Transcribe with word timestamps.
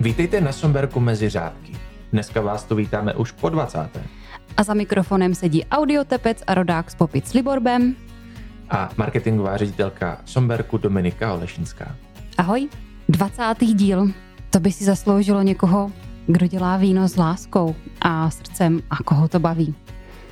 Vítejte 0.00 0.40
na 0.40 0.52
Somberku 0.52 1.00
mezi 1.00 1.28
řádky. 1.28 1.72
Dneska 2.12 2.40
vás 2.40 2.64
tu 2.64 2.74
vítáme 2.74 3.14
už 3.14 3.32
po 3.32 3.48
20. 3.48 3.88
A 4.56 4.62
za 4.62 4.74
mikrofonem 4.74 5.34
sedí 5.34 5.64
audiotepec 5.64 6.42
a 6.46 6.54
rodák 6.54 6.90
z 6.90 6.94
Popic 6.94 7.26
s 7.26 7.32
Liborbem. 7.32 7.96
A 8.70 8.90
marketingová 8.96 9.56
ředitelka 9.56 10.20
Somberku 10.24 10.78
Dominika 10.78 11.34
Olešinská. 11.34 11.96
Ahoj, 12.38 12.68
20. 13.08 13.42
díl. 13.74 14.12
To 14.50 14.60
by 14.60 14.72
si 14.72 14.84
zasloužilo 14.84 15.42
někoho, 15.42 15.92
kdo 16.26 16.46
dělá 16.46 16.76
víno 16.76 17.08
s 17.08 17.16
láskou 17.16 17.74
a 18.00 18.30
srdcem 18.30 18.82
a 18.90 18.96
koho 18.96 19.28
to 19.28 19.38
baví. 19.38 19.74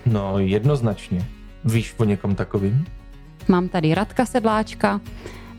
No 0.07 0.39
jednoznačně. 0.39 1.27
Víš 1.64 1.95
o 1.96 2.05
někom 2.05 2.35
takovým? 2.35 2.87
Mám 3.48 3.69
tady 3.69 3.95
Radka 3.95 4.27
Sedláčka, 4.27 5.01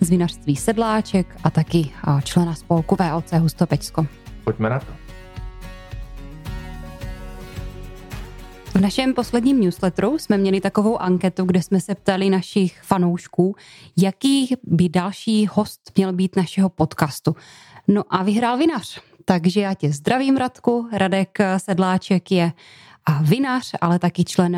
z 0.01 0.09
vinařství 0.09 0.55
Sedláček 0.55 1.35
a 1.43 1.49
taky 1.49 1.89
člena 2.23 2.55
spolku 2.55 2.95
VOC 2.95 3.31
Hustopečsko. 3.31 4.07
Pojďme 4.43 4.69
na 4.69 4.79
to. 4.79 4.93
V 8.65 8.81
našem 8.81 9.13
posledním 9.13 9.61
newsletteru 9.61 10.17
jsme 10.17 10.37
měli 10.37 10.61
takovou 10.61 10.97
anketu, 10.97 11.45
kde 11.45 11.61
jsme 11.61 11.81
se 11.81 11.95
ptali 11.95 12.29
našich 12.29 12.81
fanoušků, 12.81 13.55
jaký 13.97 14.55
by 14.63 14.89
další 14.89 15.47
host 15.51 15.91
měl 15.95 16.13
být 16.13 16.35
našeho 16.35 16.69
podcastu. 16.69 17.35
No 17.87 18.03
a 18.09 18.23
vyhrál 18.23 18.57
vinař. 18.57 19.01
Takže 19.25 19.61
já 19.61 19.73
tě 19.73 19.91
zdravím, 19.91 20.37
Radku. 20.37 20.89
Radek 20.93 21.37
Sedláček 21.57 22.31
je 22.31 22.51
a 23.07 23.21
vinař, 23.21 23.71
ale 23.81 23.99
taky 23.99 24.23
člen 24.23 24.57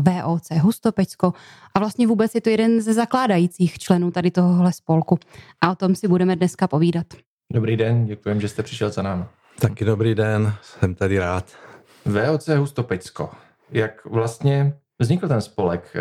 VOC 0.00 0.50
Hustopečsko 0.60 1.32
a 1.74 1.78
vlastně 1.78 2.06
vůbec 2.06 2.34
je 2.34 2.40
to 2.40 2.50
jeden 2.50 2.80
ze 2.80 2.94
zakládajících 2.94 3.78
členů 3.78 4.10
tady 4.10 4.30
tohohle 4.30 4.72
spolku. 4.72 5.18
A 5.60 5.70
o 5.72 5.74
tom 5.74 5.94
si 5.94 6.08
budeme 6.08 6.36
dneska 6.36 6.68
povídat. 6.68 7.06
Dobrý 7.52 7.76
den, 7.76 8.06
děkujem, 8.06 8.40
že 8.40 8.48
jste 8.48 8.62
přišel 8.62 8.90
za 8.90 9.02
námi. 9.02 9.24
Taky 9.60 9.84
dobrý 9.84 10.14
den, 10.14 10.54
jsem 10.62 10.94
tady 10.94 11.18
rád. 11.18 11.52
VOC 12.04 12.48
Hustopečsko. 12.48 13.30
Jak 13.70 14.04
vlastně 14.04 14.74
vznikl 14.98 15.28
ten 15.28 15.40
spolek, 15.40 15.96
eh, 15.96 16.00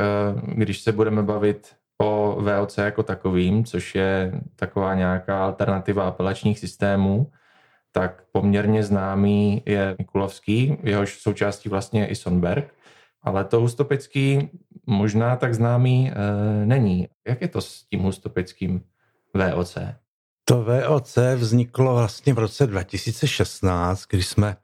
když 0.56 0.82
se 0.82 0.92
budeme 0.92 1.24
bavit 1.24 1.68
o 2.02 2.38
VOC 2.42 2.78
jako 2.78 3.04
takovým, 3.04 3.66
což 3.66 3.96
je 3.96 4.42
taková 4.56 4.96
nějaká 4.96 5.46
alternativa 5.46 6.08
apelačních 6.08 6.60
systémů, 6.60 7.32
tak 7.92 8.24
poměrně 8.32 8.84
známý 8.84 9.64
je 9.66 9.96
Mikulovský, 9.98 10.78
jehož 10.84 11.22
součástí 11.22 11.70
vlastně 11.70 12.02
je 12.02 12.08
i 12.08 12.16
Sonberg, 12.16 12.74
ale 13.22 13.46
to 13.46 13.60
Hustopecký 13.60 14.50
možná 14.86 15.36
tak 15.36 15.54
známý 15.54 16.12
e, 16.12 16.16
není. 16.66 17.08
Jak 17.28 17.42
je 17.42 17.48
to 17.48 17.62
s 17.62 17.84
tím 17.84 18.00
Hustopeckým 18.00 18.82
VOC? 19.34 19.78
To 20.46 20.64
VOC 20.64 21.18
vzniklo 21.36 21.96
vlastně 21.96 22.34
v 22.34 22.40
roce 22.40 22.68
2016, 22.68 24.06
když 24.10 24.28
jsme 24.28 24.56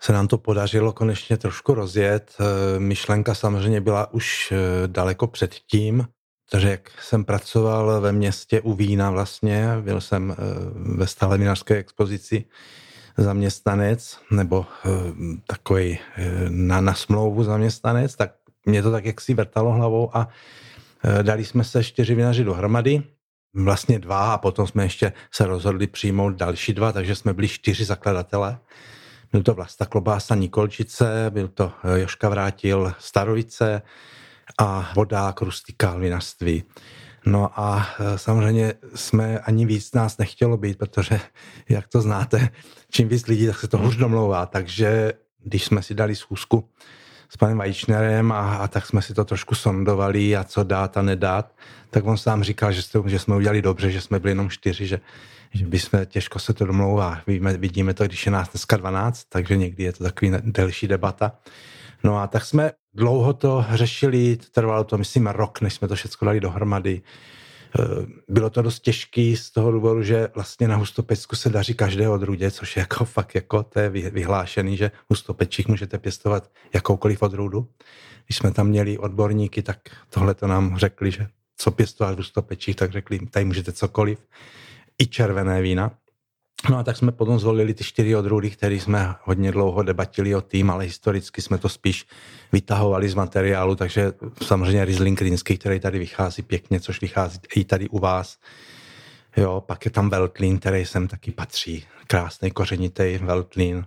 se 0.00 0.12
nám 0.12 0.28
to 0.28 0.38
podařilo 0.38 0.92
konečně 0.92 1.36
trošku 1.36 1.74
rozjet. 1.74 2.36
Eh, 2.40 2.78
myšlenka 2.78 3.34
samozřejmě 3.34 3.80
byla 3.80 4.12
už 4.12 4.52
eh, 4.52 4.88
daleko 4.88 5.26
předtím, 5.26 6.04
jak 6.54 6.90
jsem 7.02 7.24
pracoval 7.24 8.00
ve 8.00 8.12
městě 8.12 8.60
u 8.60 8.72
vína 8.72 9.10
vlastně, 9.10 9.68
byl 9.80 10.00
jsem 10.00 10.30
eh, 10.32 10.36
ve 10.74 11.06
stále 11.06 11.38
vinařské 11.38 11.76
expozici 11.76 12.44
zaměstnanec, 13.16 14.18
nebo 14.30 14.66
eh, 14.84 14.88
takový 15.46 15.98
eh, 16.16 16.30
na, 16.48 16.80
na 16.80 16.94
smlouvu 16.94 17.44
zaměstnanec, 17.44 18.16
tak 18.16 18.34
mě 18.66 18.82
to 18.82 18.90
tak 18.90 19.04
jaksi 19.04 19.34
vrtalo 19.34 19.72
hlavou 19.72 20.16
a 20.16 20.28
dali 21.22 21.44
jsme 21.44 21.64
se 21.64 21.84
čtyři 21.84 22.14
vinaři 22.14 22.44
dohromady, 22.44 23.02
vlastně 23.54 23.98
dva 23.98 24.34
a 24.34 24.38
potom 24.38 24.66
jsme 24.66 24.84
ještě 24.84 25.12
se 25.32 25.46
rozhodli 25.46 25.86
přijmout 25.86 26.34
další 26.34 26.72
dva, 26.72 26.92
takže 26.92 27.14
jsme 27.14 27.34
byli 27.34 27.48
čtyři 27.48 27.84
zakladatelé. 27.84 28.58
Byl 29.32 29.42
to 29.42 29.54
Vlasta 29.54 29.86
Klobása 29.86 30.34
Nikolčice, 30.34 31.26
byl 31.30 31.48
to 31.48 31.72
Joška 31.96 32.28
Vrátil 32.28 32.92
Starovice, 32.98 33.82
a 34.58 34.92
vodák 34.94 35.40
rustikál 35.40 36.00
vinařství. 36.00 36.64
No 37.26 37.60
a 37.60 37.88
e, 38.00 38.18
samozřejmě 38.18 38.74
jsme 38.94 39.38
ani 39.38 39.66
víc 39.66 39.92
nás 39.92 40.18
nechtělo 40.18 40.56
být, 40.56 40.78
protože, 40.78 41.20
jak 41.68 41.88
to 41.88 42.00
znáte, 42.00 42.48
čím 42.90 43.08
víc 43.08 43.26
lidí, 43.26 43.46
tak 43.46 43.58
se 43.58 43.68
to 43.68 43.78
už 43.78 43.96
domlouvá. 43.96 44.46
Takže 44.46 45.12
když 45.44 45.64
jsme 45.64 45.82
si 45.82 45.94
dali 45.94 46.16
schůzku 46.16 46.68
s 47.28 47.36
panem 47.36 47.58
Vajíčnerem 47.58 48.32
a, 48.32 48.56
a 48.56 48.68
tak 48.68 48.86
jsme 48.86 49.02
si 49.02 49.14
to 49.14 49.24
trošku 49.24 49.54
sondovali 49.54 50.36
a 50.36 50.44
co 50.44 50.62
dát 50.62 50.96
a 50.96 51.02
nedát, 51.02 51.54
tak 51.90 52.06
on 52.06 52.16
sám 52.16 52.42
říkal, 52.42 52.72
že, 52.72 52.82
jste, 52.82 52.98
že 53.06 53.18
jsme 53.18 53.36
udělali 53.36 53.62
dobře, 53.62 53.90
že 53.90 54.00
jsme 54.00 54.18
byli 54.18 54.30
jenom 54.30 54.50
čtyři, 54.50 54.86
že, 54.86 55.00
že 55.52 55.66
by 55.66 55.78
jsme, 55.78 56.06
těžko 56.06 56.38
se 56.38 56.52
to 56.54 56.66
domlouvá. 56.66 57.20
Víme, 57.26 57.56
vidíme 57.56 57.94
to, 57.94 58.04
když 58.04 58.26
je 58.26 58.32
nás 58.32 58.48
dneska 58.48 58.76
12, 58.76 59.24
takže 59.28 59.56
někdy 59.56 59.84
je 59.84 59.92
to 59.92 60.04
takový 60.04 60.32
delší 60.42 60.88
debata. 60.88 61.32
No 62.04 62.18
a 62.18 62.26
tak 62.26 62.44
jsme 62.44 62.70
dlouho 62.94 63.32
to 63.32 63.64
řešili, 63.70 64.38
trvalo 64.52 64.84
to, 64.84 64.98
myslím, 64.98 65.26
rok, 65.26 65.60
než 65.60 65.74
jsme 65.74 65.88
to 65.88 65.94
všechno 65.94 66.24
dali 66.24 66.40
dohromady. 66.40 67.02
Eh, 67.80 68.06
bylo 68.28 68.50
to 68.50 68.62
dost 68.62 68.80
těžký 68.80 69.36
z 69.36 69.50
toho 69.50 69.72
důvodu, 69.72 70.02
že 70.02 70.28
vlastně 70.34 70.68
na 70.68 70.76
hustopecku 70.76 71.36
se 71.36 71.48
daří 71.48 71.74
každé 71.74 72.08
odrůdě, 72.08 72.50
což 72.50 72.76
je 72.76 72.80
jako 72.80 73.04
fakt 73.04 73.34
jako 73.34 73.62
to 73.62 73.80
je 73.80 73.90
vyhlášený, 73.90 74.76
že 74.76 74.90
hustopečích 75.08 75.68
můžete 75.68 75.98
pěstovat 75.98 76.50
jakoukoliv 76.74 77.22
odrůdu. 77.22 77.68
Když 78.26 78.36
jsme 78.36 78.50
tam 78.50 78.66
měli 78.66 78.98
odborníky, 78.98 79.62
tak 79.62 79.78
tohle 80.10 80.34
to 80.34 80.46
nám 80.46 80.76
řekli, 80.76 81.10
že 81.10 81.26
co 81.56 81.70
pěstovat 81.70 82.14
v 82.14 82.16
hustopečích, 82.16 82.76
tak 82.76 82.92
řekli, 82.92 83.18
tady 83.26 83.44
můžete 83.44 83.72
cokoliv, 83.72 84.18
i 84.98 85.06
červené 85.06 85.62
vína. 85.62 85.92
No 86.70 86.78
a 86.78 86.82
tak 86.82 86.96
jsme 86.96 87.12
potom 87.12 87.38
zvolili 87.38 87.74
ty 87.74 87.84
čtyři 87.84 88.16
odrůdy, 88.16 88.50
které 88.50 88.74
jsme 88.74 89.14
hodně 89.22 89.52
dlouho 89.52 89.82
debatili 89.82 90.34
o 90.34 90.40
tým, 90.40 90.70
ale 90.70 90.84
historicky 90.84 91.42
jsme 91.42 91.58
to 91.58 91.68
spíš 91.68 92.06
vytahovali 92.52 93.08
z 93.08 93.14
materiálu, 93.14 93.74
takže 93.74 94.12
samozřejmě 94.42 94.84
Riesling 94.84 95.22
Rýnský, 95.22 95.58
který 95.58 95.80
tady 95.80 95.98
vychází 95.98 96.42
pěkně, 96.42 96.80
což 96.80 97.00
vychází 97.00 97.38
i 97.56 97.64
tady 97.64 97.88
u 97.88 97.98
vás. 97.98 98.38
Jo, 99.36 99.60
pak 99.66 99.84
je 99.84 99.90
tam 99.90 100.10
Veltlín, 100.10 100.58
který 100.58 100.84
sem 100.84 101.08
taky 101.08 101.30
patří. 101.30 101.84
Krásný 102.06 102.50
kořenitý 102.50 103.18
Veltlín. 103.22 103.86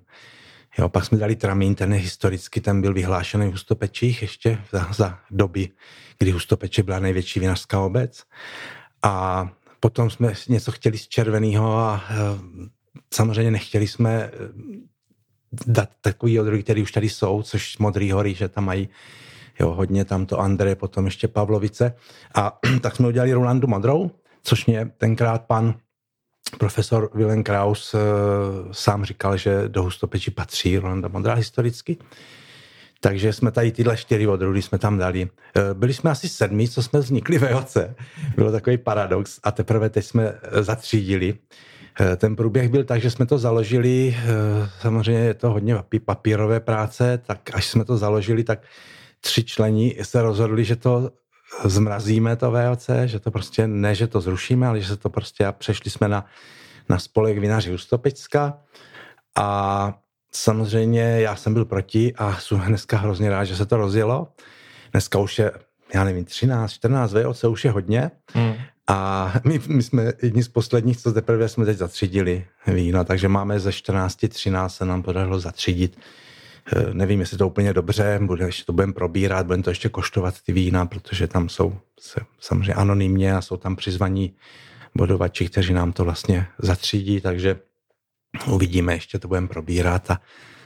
Jo, 0.78 0.90
pak 0.90 1.06
jsme 1.06 1.18
dali 1.18 1.36
Tramín, 1.36 1.76
ten 1.76 1.94
je 1.94 2.00
historicky, 2.00 2.62
ten 2.62 2.82
byl 2.82 2.94
vyhlášený 2.94 3.48
v 3.48 3.52
Hustopečích 3.52 4.22
ještě 4.22 4.62
za, 4.72 4.88
za 4.94 5.20
doby, 5.32 5.70
kdy 6.20 6.32
Hustopeče 6.32 6.84
byla 6.84 7.00
největší 7.00 7.40
vinařská 7.40 7.80
obec. 7.80 8.24
A 9.04 9.48
Potom 9.84 10.10
jsme 10.10 10.34
něco 10.50 10.72
chtěli 10.72 10.98
z 10.98 11.08
červeného 11.08 11.78
a 11.78 12.04
eh, 12.10 12.16
samozřejmě 13.14 13.52
nechtěli 13.52 13.88
jsme 13.88 14.14
eh, 14.14 14.32
dát 15.66 15.90
takový 16.02 16.40
odrůdy, 16.40 16.64
který 16.64 16.82
už 16.82 16.92
tady 16.92 17.10
jsou, 17.10 17.44
což 17.44 17.78
Modrý 17.78 18.12
hory, 18.12 18.34
že 18.34 18.48
tam 18.48 18.66
mají 18.66 18.90
jo, 19.60 19.72
hodně 19.72 20.06
tam 20.06 20.26
to 20.26 20.38
potom 20.80 21.06
ještě 21.06 21.28
Pavlovice. 21.28 21.96
A 22.36 22.60
tak 22.82 22.96
jsme 22.96 23.08
udělali 23.08 23.34
Rolandu 23.34 23.68
Modrou, 23.68 24.12
což 24.44 24.66
mě 24.66 24.92
tenkrát 24.98 25.46
pan 25.46 25.76
profesor 26.58 27.10
Willem 27.14 27.44
Kraus 27.44 27.94
uh, 27.94 28.00
sám 28.72 29.06
říkal, 29.06 29.38
že 29.38 29.68
do 29.68 29.84
hustopeči 29.84 30.32
patří 30.32 30.78
Rolanda 30.78 31.08
Modrá 31.08 31.34
historicky. 31.34 31.98
Takže 33.04 33.34
jsme 33.34 33.52
tady 33.52 33.72
tyhle 33.72 33.98
čtyři 33.98 34.28
odrůdy 34.28 34.62
jsme 34.62 34.78
tam 34.78 34.98
dali. 34.98 35.30
Eh, 35.56 35.74
byli 35.74 35.94
jsme 35.94 36.12
asi 36.12 36.30
sedmi, 36.30 36.70
co 36.70 36.84
jsme 36.84 37.00
vznikli 37.00 37.38
ve 37.38 37.56
oce. 37.56 37.96
Bylo 38.36 38.52
takový 38.52 38.78
paradox 38.78 39.40
a 39.44 39.52
teprve 39.52 39.90
teď 39.90 40.06
jsme 40.06 40.24
eh, 40.24 40.64
zatřídili. 40.64 41.34
Eh, 42.02 42.16
ten 42.16 42.36
průběh 42.36 42.70
byl 42.70 42.84
tak, 42.84 43.02
že 43.02 43.12
jsme 43.12 43.26
to 43.26 43.38
založili, 43.38 44.16
samozřejmě 44.82 45.22
je 45.22 45.34
to 45.34 45.52
hodně 45.52 45.76
papírové 46.06 46.60
práce, 46.60 47.22
tak 47.26 47.50
až 47.54 47.68
jsme 47.68 47.86
to 47.86 47.98
založili, 47.98 48.44
tak 48.44 48.60
tři 49.22 49.44
členi 49.44 49.96
se 50.02 50.22
rozhodli, 50.22 50.64
že 50.64 50.76
to 50.76 51.12
zmrazíme 51.66 52.36
to 52.36 52.52
VOC, 52.52 52.90
že 53.06 53.20
to 53.20 53.32
prostě 53.32 53.68
ne, 53.68 53.96
že 53.96 54.08
to 54.08 54.22
zrušíme, 54.22 54.68
ale 54.68 54.82
že 54.82 54.88
se 54.88 54.98
to 54.98 55.10
prostě 55.10 55.46
a 55.46 55.52
přešli 55.52 55.92
jsme 55.92 56.08
na, 56.08 56.26
na 56.90 57.00
spolek 57.00 57.38
vinaři 57.38 57.74
Ustopecka 57.74 58.58
a 59.36 59.94
samozřejmě 60.32 61.02
já 61.02 61.36
jsem 61.36 61.54
byl 61.54 61.66
proti 61.66 62.14
a 62.18 62.36
jsem 62.40 62.60
dneska 62.60 62.98
hrozně 62.98 63.30
rád, 63.30 63.44
že 63.44 63.56
se 63.56 63.66
to 63.66 63.78
rozjelo. 63.78 64.28
Dneska 64.92 65.20
už 65.20 65.40
je, 65.40 65.52
já 65.94 66.04
nevím, 66.04 66.26
13, 66.26 66.72
14 66.72 67.14
VOC 67.14 67.44
už 67.44 67.66
je 67.66 67.72
hodně. 67.72 68.12
Hmm. 68.34 68.54
A 68.88 69.34
my, 69.44 69.60
my 69.68 69.84
jsme 69.84 70.14
jedni 70.22 70.44
z 70.44 70.48
posledních, 70.48 70.98
co 70.98 71.14
teprve 71.14 71.50
jsme 71.50 71.66
teď 71.66 71.78
zatřídili 71.78 72.46
víno, 72.68 73.04
takže 73.04 73.28
máme 73.28 73.60
ze 73.60 73.72
14, 73.72 74.18
13 74.30 74.76
se 74.76 74.86
nám 74.86 75.04
podařilo 75.04 75.40
zatřídit. 75.40 75.98
Eh, 76.76 76.94
nevím, 76.94 77.20
jestli 77.20 77.38
to 77.38 77.48
úplně 77.48 77.74
dobře, 77.74 78.20
bude, 78.22 78.46
ještě 78.46 78.64
to 78.66 78.74
budeme 78.74 78.94
probírat, 78.94 79.46
budeme 79.46 79.64
to 79.64 79.70
ještě 79.70 79.90
koštovat 79.90 80.42
ty 80.42 80.54
vína, 80.54 80.86
protože 80.86 81.28
tam 81.28 81.50
jsou 81.50 81.78
se, 82.00 82.20
samozřejmě 82.40 82.74
anonymně 82.74 83.36
a 83.36 83.42
jsou 83.42 83.58
tam 83.58 83.76
přizvaní 83.76 84.36
bodovači, 84.96 85.46
kteří 85.46 85.74
nám 85.74 85.94
to 85.94 86.04
vlastně 86.04 86.48
zatřídí, 86.60 87.22
takže 87.22 87.60
uvidíme, 88.48 88.94
ještě 88.94 89.20
to 89.20 89.28
budeme 89.28 89.48
probírat 89.48 90.12
a 90.12 90.22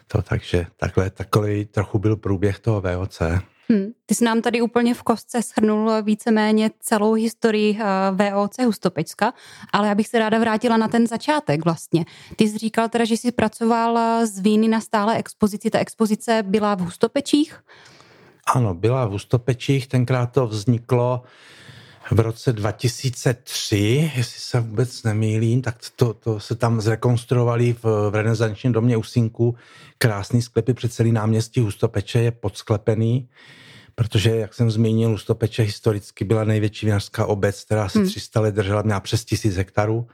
to, 0.07 0.21
takže 0.21 0.67
takhle, 0.77 1.09
takový 1.09 1.65
trochu 1.65 1.99
byl 1.99 2.15
průběh 2.15 2.59
toho 2.59 2.81
VOC. 2.81 3.21
Hmm. 3.69 3.87
Ty 4.05 4.15
jsi 4.15 4.25
nám 4.25 4.41
tady 4.41 4.61
úplně 4.61 4.93
v 4.93 5.03
kostce 5.03 5.41
shrnul 5.41 5.91
víceméně 6.01 6.71
celou 6.79 7.13
historii 7.13 7.79
eh, 7.79 8.31
VOC 8.31 8.57
Hustopečska, 8.65 9.33
ale 9.73 9.87
já 9.87 9.95
bych 9.95 10.07
se 10.07 10.19
ráda 10.19 10.39
vrátila 10.39 10.77
na 10.77 10.87
ten 10.87 11.07
začátek 11.07 11.65
vlastně. 11.65 12.05
Ty 12.35 12.47
jsi 12.47 12.57
říkal 12.57 12.89
teda, 12.89 13.05
že 13.05 13.17
jsi 13.17 13.31
pracoval 13.31 14.25
z 14.27 14.39
víny 14.39 14.67
na 14.67 14.81
stále 14.81 15.17
expozici. 15.17 15.69
Ta 15.69 15.79
expozice 15.79 16.43
byla 16.43 16.75
v 16.75 16.79
Hustopečích? 16.79 17.59
Ano, 18.55 18.73
byla 18.73 19.05
v 19.05 19.11
Hustopečích, 19.11 19.87
tenkrát 19.87 20.25
to 20.25 20.47
vzniklo 20.47 21.23
v 22.11 22.19
roce 22.19 22.53
2003, 22.53 24.11
jestli 24.15 24.39
se 24.39 24.59
vůbec 24.59 25.03
nemýlím, 25.03 25.61
tak 25.61 25.75
to, 25.95 26.13
to 26.13 26.39
se 26.39 26.55
tam 26.55 26.81
zrekonstruovali 26.81 27.73
v, 27.73 28.09
v 28.09 28.15
renesančním 28.15 28.73
domě 28.73 28.97
Usinku. 28.97 29.55
Krásný 29.97 30.41
sklepy 30.41 30.73
před 30.73 30.93
celý 30.93 31.11
náměstí 31.11 31.59
Hustopeče 31.59 32.19
je 32.19 32.31
podsklepený, 32.31 33.29
protože, 33.95 34.35
jak 34.35 34.53
jsem 34.53 34.71
zmínil, 34.71 35.09
Hustopeče 35.09 35.63
historicky 35.63 36.25
byla 36.25 36.43
největší 36.43 36.85
vinařská 36.85 37.25
obec, 37.25 37.63
která 37.63 37.89
se 37.89 37.99
hmm. 37.99 38.07
300 38.07 38.39
let 38.39 38.55
držela, 38.55 38.81
měla 38.81 38.99
přes 38.99 39.25
tisíc 39.25 39.55
hektarů. 39.55 40.07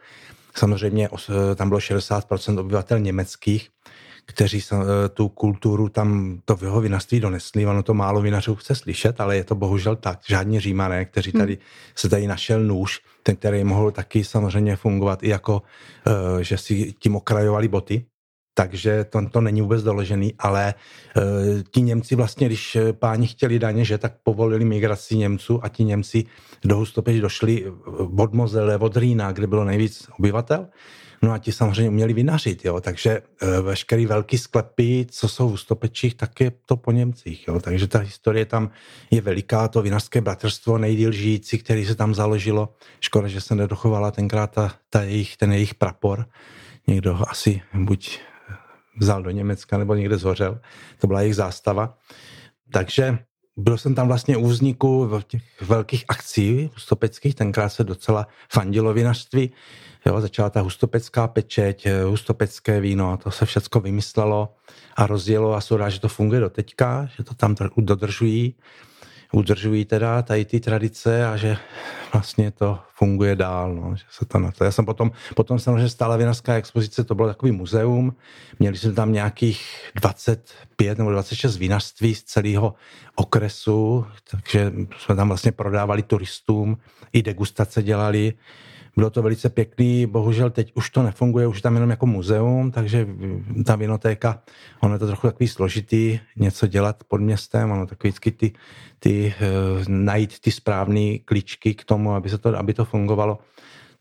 Samozřejmě 0.56 1.10
tam 1.56 1.70
bylo 1.70 1.80
60% 1.80 2.60
obyvatel 2.60 3.00
německých 3.00 3.70
kteří 4.26 4.62
eh, 4.72 4.76
tu 5.10 5.30
kulturu 5.30 5.90
tam 5.90 6.40
to 6.46 6.56
v 6.56 6.64
jeho 6.64 6.82
vinařství 6.82 7.20
donesli. 7.20 7.66
Ono 7.66 7.84
to 7.84 7.94
málo 7.94 8.22
vinařů 8.22 8.56
chce 8.56 8.76
slyšet, 8.76 9.22
ale 9.22 9.36
je 9.36 9.44
to 9.44 9.56
bohužel 9.56 9.96
tak. 9.96 10.20
Žádní 10.28 10.60
římané, 10.60 11.06
kteří 11.06 11.32
tady, 11.32 11.54
hmm. 11.54 11.62
se 11.96 12.10
tady 12.10 12.28
našel 12.28 12.64
nůž, 12.64 13.00
ten, 13.24 13.36
který 13.36 13.64
mohl 13.64 13.92
taky 13.92 14.24
samozřejmě 14.24 14.76
fungovat 14.76 15.24
i 15.24 15.30
jako, 15.30 15.62
eh, 16.08 16.44
že 16.44 16.58
si 16.58 16.94
tím 17.00 17.16
okrajovali 17.16 17.68
boty, 17.68 18.06
takže 18.54 19.04
to, 19.04 19.30
to 19.30 19.42
není 19.42 19.62
vůbec 19.62 19.84
doložený, 19.84 20.34
ale 20.40 20.68
e, 20.70 20.74
ti 21.72 21.82
Němci 21.82 22.16
vlastně, 22.16 22.48
když 22.48 22.78
páni 22.92 23.28
chtěli 23.28 23.60
daně, 23.60 23.86
že 23.86 23.98
tak 23.98 24.14
povolili 24.24 24.66
migraci 24.66 25.18
Němců 25.18 25.64
a 25.64 25.70
ti 25.70 25.84
Němci 25.84 26.24
do 26.64 26.78
Hustopeč 26.78 27.20
došli 27.22 27.66
od 28.18 28.34
Mozele, 28.34 28.78
od 28.78 28.98
Rýna, 28.98 29.32
kde 29.32 29.48
bylo 29.48 29.66
nejvíc 29.66 30.08
obyvatel 30.20 30.68
No 31.24 31.32
a 31.32 31.38
ti 31.38 31.52
samozřejmě 31.52 31.90
uměli 31.90 32.14
vynařit, 32.14 32.66
jo, 32.66 32.82
takže 32.82 33.22
e, 33.42 33.62
veškerý 33.62 34.06
velký 34.06 34.38
sklepy, 34.38 35.06
co 35.12 35.28
jsou 35.28 35.56
v 35.56 35.62
Stopečích, 35.62 36.16
tak 36.16 36.40
je 36.40 36.52
to 36.66 36.78
po 36.78 36.92
Němcích, 36.92 37.48
jo, 37.48 37.60
takže 37.60 37.88
ta 37.88 38.00
historie 38.00 38.46
tam 38.46 38.70
je 39.12 39.22
veliká, 39.22 39.68
to 39.68 39.82
vinařské 39.82 40.22
bratrstvo 40.22 40.78
nejdíl 40.78 41.12
žijící, 41.12 41.58
který 41.58 41.86
se 41.86 41.96
tam 41.96 42.16
založilo, 42.16 42.74
škoda, 43.00 43.28
že 43.28 43.42
se 43.42 43.56
nedochovala 43.56 44.12
tenkrát 44.12 44.52
ta, 44.52 44.74
ta 44.90 45.02
jejich, 45.02 45.38
ten 45.38 45.54
jejich 45.54 45.76
prapor, 45.76 46.26
někdo 46.88 47.16
ho 47.16 47.30
asi 47.30 47.62
buď 47.74 48.20
vzal 49.00 49.24
do 49.24 49.30
Německa 49.30 49.78
nebo 49.78 49.96
někde 49.96 50.18
zhořel, 50.18 50.60
to 51.00 51.08
byla 51.08 51.22
jejich 51.22 51.36
zástava, 51.36 51.98
takže 52.74 53.18
byl 53.58 53.78
jsem 53.78 53.96
tam 53.96 54.08
vlastně 54.08 54.38
u 54.38 54.48
vzniku 54.48 55.10
těch 55.28 55.44
velkých 55.62 56.06
akcí 56.08 56.70
hustopeckých, 56.74 57.36
tenkrát 57.36 57.70
se 57.70 57.84
docela 57.84 58.28
fandilo 58.50 58.94
vinařství, 58.94 59.52
Jo, 60.06 60.22
začala 60.22 60.50
ta 60.50 60.62
hustopecká 60.62 61.28
pečeť, 61.28 61.86
eh, 61.86 62.04
hustopecké 62.04 62.82
víno, 62.82 63.18
to 63.18 63.32
se 63.32 63.46
všechno 63.46 63.82
vymyslelo 63.82 64.54
a 64.96 65.08
rozjelo 65.08 65.54
a 65.54 65.62
jsou 65.62 65.78
rád, 65.78 65.90
že 65.90 66.00
to 66.00 66.08
funguje 66.08 66.40
do 66.40 66.50
teďka, 66.50 67.10
že 67.18 67.24
to 67.24 67.34
tam 67.34 67.56
dodržují, 67.78 68.56
udržují 69.32 69.86
teda 69.86 70.22
tady 70.22 70.46
ty 70.46 70.60
tradice 70.60 71.26
a 71.26 71.38
že 71.38 71.58
vlastně 72.14 72.52
to 72.52 72.80
funguje 72.96 73.36
dál, 73.36 73.76
no, 73.76 73.96
že 73.96 74.04
se 74.10 74.26
to 74.26 74.40
na 74.40 74.52
to. 74.52 74.64
Já 74.64 74.72
jsem 74.72 74.86
potom, 74.86 75.12
potom 75.36 75.60
samozřejmě 75.60 75.90
stála 75.90 76.18
vinařská 76.18 76.54
expozice, 76.54 77.04
to 77.04 77.16
bylo 77.16 77.28
takový 77.28 77.52
muzeum, 77.52 78.16
měli 78.60 78.78
jsme 78.78 78.94
tam 78.94 79.14
nějakých 79.14 79.92
25 79.96 80.98
nebo 80.98 81.12
26 81.12 81.58
vinařství 81.58 82.16
z 82.16 82.24
celého 82.24 82.74
okresu, 83.16 84.06
takže 84.32 84.72
jsme 84.98 85.16
tam 85.16 85.28
vlastně 85.28 85.52
prodávali 85.52 86.04
turistům, 86.04 86.78
i 87.14 87.22
degustace 87.22 87.84
dělali, 87.84 88.34
bylo 88.96 89.10
to 89.10 89.22
velice 89.22 89.50
pěkný, 89.50 90.06
bohužel 90.06 90.50
teď 90.50 90.72
už 90.76 90.90
to 90.90 91.04
nefunguje, 91.04 91.48
už 91.48 91.62
tam 91.62 91.74
jenom 91.74 91.90
jako 91.90 92.06
muzeum, 92.06 92.72
takže 92.72 93.08
ta 93.66 93.76
vinotéka, 93.76 94.42
ono 94.80 94.96
je 94.96 95.00
to 95.00 95.08
trochu 95.08 95.28
takový 95.28 95.48
složitý, 95.48 96.20
něco 96.36 96.68
dělat 96.68 97.04
pod 97.08 97.22
městem, 97.22 97.72
ono 97.72 97.86
takový 97.88 98.10
vždycky 98.10 98.32
ty, 98.32 98.54
ty 99.00 99.34
uh, 99.42 99.84
najít 99.88 100.40
ty 100.40 100.52
správné 100.52 101.18
klíčky 101.26 101.74
k 101.74 101.84
tomu, 101.84 102.14
aby, 102.14 102.30
se 102.30 102.38
to, 102.38 102.58
aby 102.58 102.74
to 102.74 102.86
fungovalo 102.86 103.40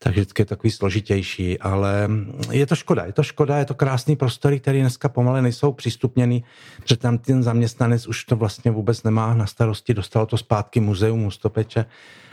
takže 0.02 0.20
vždycky 0.20 0.42
je 0.42 0.46
takový 0.46 0.70
složitější, 0.70 1.58
ale 1.58 2.08
je 2.50 2.66
to 2.66 2.74
škoda, 2.74 3.04
je 3.04 3.12
to 3.12 3.22
škoda, 3.22 3.58
je 3.58 3.64
to 3.64 3.74
krásný 3.74 4.16
prostory, 4.16 4.60
které 4.60 4.80
dneska 4.80 5.08
pomalu 5.08 5.40
nejsou 5.40 5.72
přístupněný, 5.72 6.44
že 6.84 6.96
tam 6.96 7.18
ten 7.18 7.42
zaměstnanec 7.42 8.06
už 8.06 8.24
to 8.24 8.36
vlastně 8.36 8.70
vůbec 8.70 9.02
nemá 9.02 9.34
na 9.34 9.46
starosti, 9.46 9.94
dostalo 9.94 10.26
to 10.26 10.36
zpátky 10.36 10.80
muzeum 10.80 11.20
Mustopeče 11.20 11.84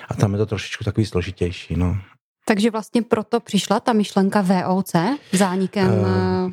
a 0.07 0.13
tam 0.13 0.33
je 0.33 0.37
to 0.37 0.45
trošičku 0.45 0.83
takový 0.83 1.05
složitější. 1.05 1.75
No. 1.75 1.97
Takže 2.47 2.71
vlastně 2.71 3.01
proto 3.01 3.39
přišla 3.39 3.79
ta 3.79 3.93
myšlenka 3.93 4.41
VOC 4.41 4.93
zánikem 5.31 5.89
uh, 5.89 6.51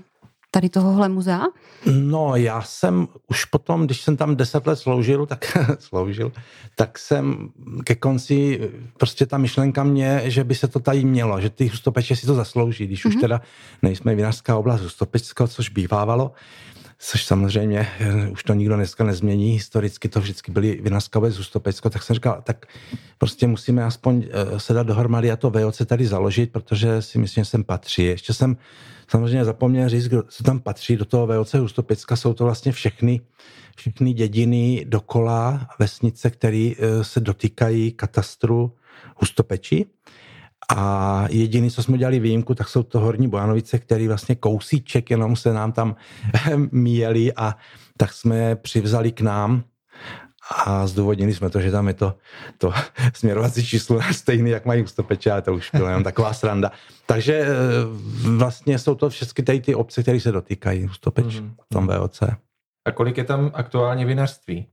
tady 0.50 0.68
tohohle 0.68 1.08
muzea? 1.08 1.42
No, 1.86 2.36
já 2.36 2.62
jsem 2.62 3.08
už 3.26 3.44
potom, 3.44 3.86
když 3.86 4.00
jsem 4.00 4.16
tam 4.16 4.36
deset 4.36 4.66
let 4.66 4.76
sloužil, 4.76 5.26
tak 5.26 5.58
sloužil, 5.78 6.32
tak 6.74 6.98
jsem 6.98 7.48
ke 7.84 7.94
konci, 7.94 8.70
prostě 8.98 9.26
ta 9.26 9.38
myšlenka 9.38 9.84
mě, 9.84 10.22
že 10.24 10.44
by 10.44 10.54
se 10.54 10.68
to 10.68 10.80
tady 10.80 11.04
mělo, 11.04 11.40
že 11.40 11.50
ty 11.50 11.68
hustopeče 11.68 12.16
si 12.16 12.26
to 12.26 12.34
zaslouží, 12.34 12.86
když 12.86 13.04
mm-hmm. 13.04 13.08
už 13.08 13.14
mhm. 13.14 13.20
teda 13.20 13.40
nejsme 13.82 14.14
vinařská 14.14 14.56
oblast 14.56 14.80
hustopečská, 14.80 15.46
což 15.46 15.68
bývávalo, 15.68 16.32
což 16.98 17.24
samozřejmě 17.24 17.88
eh, 17.98 18.28
už 18.30 18.44
to 18.44 18.54
nikdo 18.54 18.76
dneska 18.76 19.04
nezmění, 19.04 19.52
historicky 19.52 20.08
to 20.08 20.20
vždycky 20.20 20.52
byly 20.52 20.80
vinařské 20.82 21.30
z 21.30 21.36
Hustopecko, 21.36 21.90
tak 21.90 22.02
jsem 22.02 22.14
říkal, 22.14 22.42
tak 22.44 22.66
prostě 23.18 23.46
musíme 23.46 23.84
aspoň 23.84 24.24
eh, 24.30 24.60
se 24.60 24.72
dát 24.72 24.86
dohromady 24.86 25.30
a 25.30 25.36
to 25.36 25.50
VOC 25.50 25.82
tady 25.86 26.06
založit, 26.06 26.52
protože 26.52 27.02
si 27.02 27.18
myslím, 27.18 27.44
že 27.44 27.50
sem 27.50 27.64
patří. 27.64 28.04
Ještě 28.04 28.34
jsem 28.34 28.56
samozřejmě 29.08 29.44
zapomněl 29.44 29.88
říct, 29.88 30.08
kdo 30.08 30.22
se 30.28 30.42
tam 30.42 30.60
patří 30.60 30.96
do 30.96 31.04
toho 31.04 31.26
VOC 31.26 31.54
Hustopecka, 31.54 32.16
jsou 32.16 32.34
to 32.34 32.44
vlastně 32.44 32.72
všechny, 32.72 33.20
všechny 33.76 34.12
dědiny 34.12 34.84
dokola 34.88 35.68
vesnice, 35.78 36.30
které 36.30 36.72
eh, 36.78 37.04
se 37.04 37.20
dotýkají 37.20 37.92
katastru 37.92 38.72
Hustopeči. 39.16 39.86
A 40.76 41.24
jediný, 41.30 41.70
co 41.70 41.82
jsme 41.82 41.98
dělali 41.98 42.20
výjimku, 42.20 42.54
tak 42.54 42.68
jsou 42.68 42.82
to 42.82 43.00
Horní 43.00 43.28
Bojanovice, 43.28 43.78
který 43.78 44.08
vlastně 44.08 44.34
kousíček 44.34 45.10
jenom 45.10 45.36
se 45.36 45.52
nám 45.52 45.72
tam 45.72 45.96
míjeli 46.70 47.32
a 47.32 47.56
tak 47.96 48.12
jsme 48.12 48.56
přivzali 48.56 49.12
k 49.12 49.20
nám 49.20 49.64
a 50.50 50.86
zdůvodnili 50.86 51.34
jsme 51.34 51.50
to, 51.50 51.60
že 51.60 51.70
tam 51.70 51.88
je 51.88 51.94
to, 51.94 52.14
to 52.58 52.72
směrovací 53.14 53.66
číslo 53.66 54.00
stejný, 54.12 54.50
jak 54.50 54.64
mají 54.64 54.82
ústopeče, 54.82 55.30
ale 55.30 55.42
to 55.42 55.54
už 55.54 55.70
byla 55.74 55.88
jenom 55.88 56.04
taková 56.04 56.32
sranda. 56.32 56.70
Takže 57.06 57.34
e, 57.34 57.48
vlastně 58.36 58.78
jsou 58.78 58.94
to 58.94 59.10
všechny 59.10 59.44
tady 59.44 59.60
ty 59.60 59.74
obce, 59.74 60.02
které 60.02 60.20
se 60.20 60.32
dotýkají 60.32 60.84
ústopeč 60.84 61.26
mm-hmm. 61.26 61.54
v 61.62 61.74
tom 61.74 61.86
VOC. 61.86 62.22
A 62.84 62.90
kolik 62.92 63.16
je 63.16 63.24
tam 63.24 63.50
aktuálně 63.54 64.06
vinařství? 64.06 64.66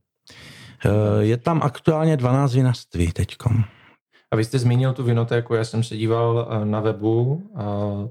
E, 0.84 1.24
je 1.24 1.36
tam 1.36 1.62
aktuálně 1.62 2.16
12 2.16 2.54
vinařství 2.54 3.12
teďkom. 3.12 3.64
A 4.32 4.36
vy 4.36 4.44
jste 4.44 4.58
zmínil 4.58 4.92
tu 4.92 5.02
vinotéku, 5.02 5.54
já 5.54 5.64
jsem 5.64 5.82
se 5.82 5.96
díval 5.96 6.48
eh, 6.50 6.64
na 6.64 6.80
webu 6.80 7.42
eh, 7.54 7.62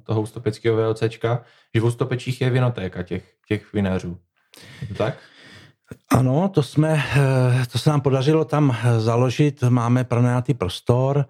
toho 0.04 0.22
Ustopeckého 0.22 0.78
VOCčka, 0.78 1.44
že 1.76 1.82
v 1.82 1.86
Ustopečích 1.86 2.42
je 2.42 2.50
vinotéka 2.50 3.04
těch, 3.04 3.24
těch 3.48 3.74
vinařů. 3.74 4.18
Tak? 4.98 5.18
Ano, 6.10 6.50
to, 6.54 6.64
jsme, 6.64 7.04
eh, 7.16 7.66
to 7.72 7.78
se 7.78 7.90
nám 7.90 8.02
podařilo 8.02 8.46
tam 8.46 8.78
založit. 8.98 9.64
Máme 9.70 10.04
pronajatý 10.04 10.54
prostor. 10.54 11.26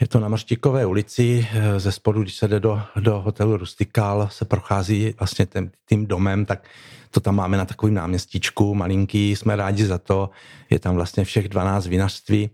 Je 0.00 0.08
to 0.08 0.20
na 0.20 0.28
Mrštíkové 0.28 0.86
ulici. 0.86 1.48
Ze 1.76 1.92
spodu, 1.92 2.22
když 2.22 2.34
se 2.34 2.48
jde 2.48 2.60
do, 2.60 2.82
do 3.00 3.20
hotelu 3.20 3.56
Rustikál, 3.56 4.28
se 4.32 4.44
prochází 4.44 5.14
vlastně 5.18 5.46
tím, 5.46 5.70
tím 5.88 6.06
domem, 6.06 6.44
tak 6.44 6.68
to 7.10 7.20
tam 7.20 7.36
máme 7.36 7.56
na 7.56 7.64
takovém 7.64 7.94
náměstíčku, 7.94 8.74
malinký, 8.74 9.36
jsme 9.36 9.56
rádi 9.56 9.86
za 9.86 9.98
to. 9.98 10.30
Je 10.70 10.78
tam 10.78 10.94
vlastně 10.94 11.24
všech 11.24 11.48
12 11.48 11.86
vinařství 11.86 12.50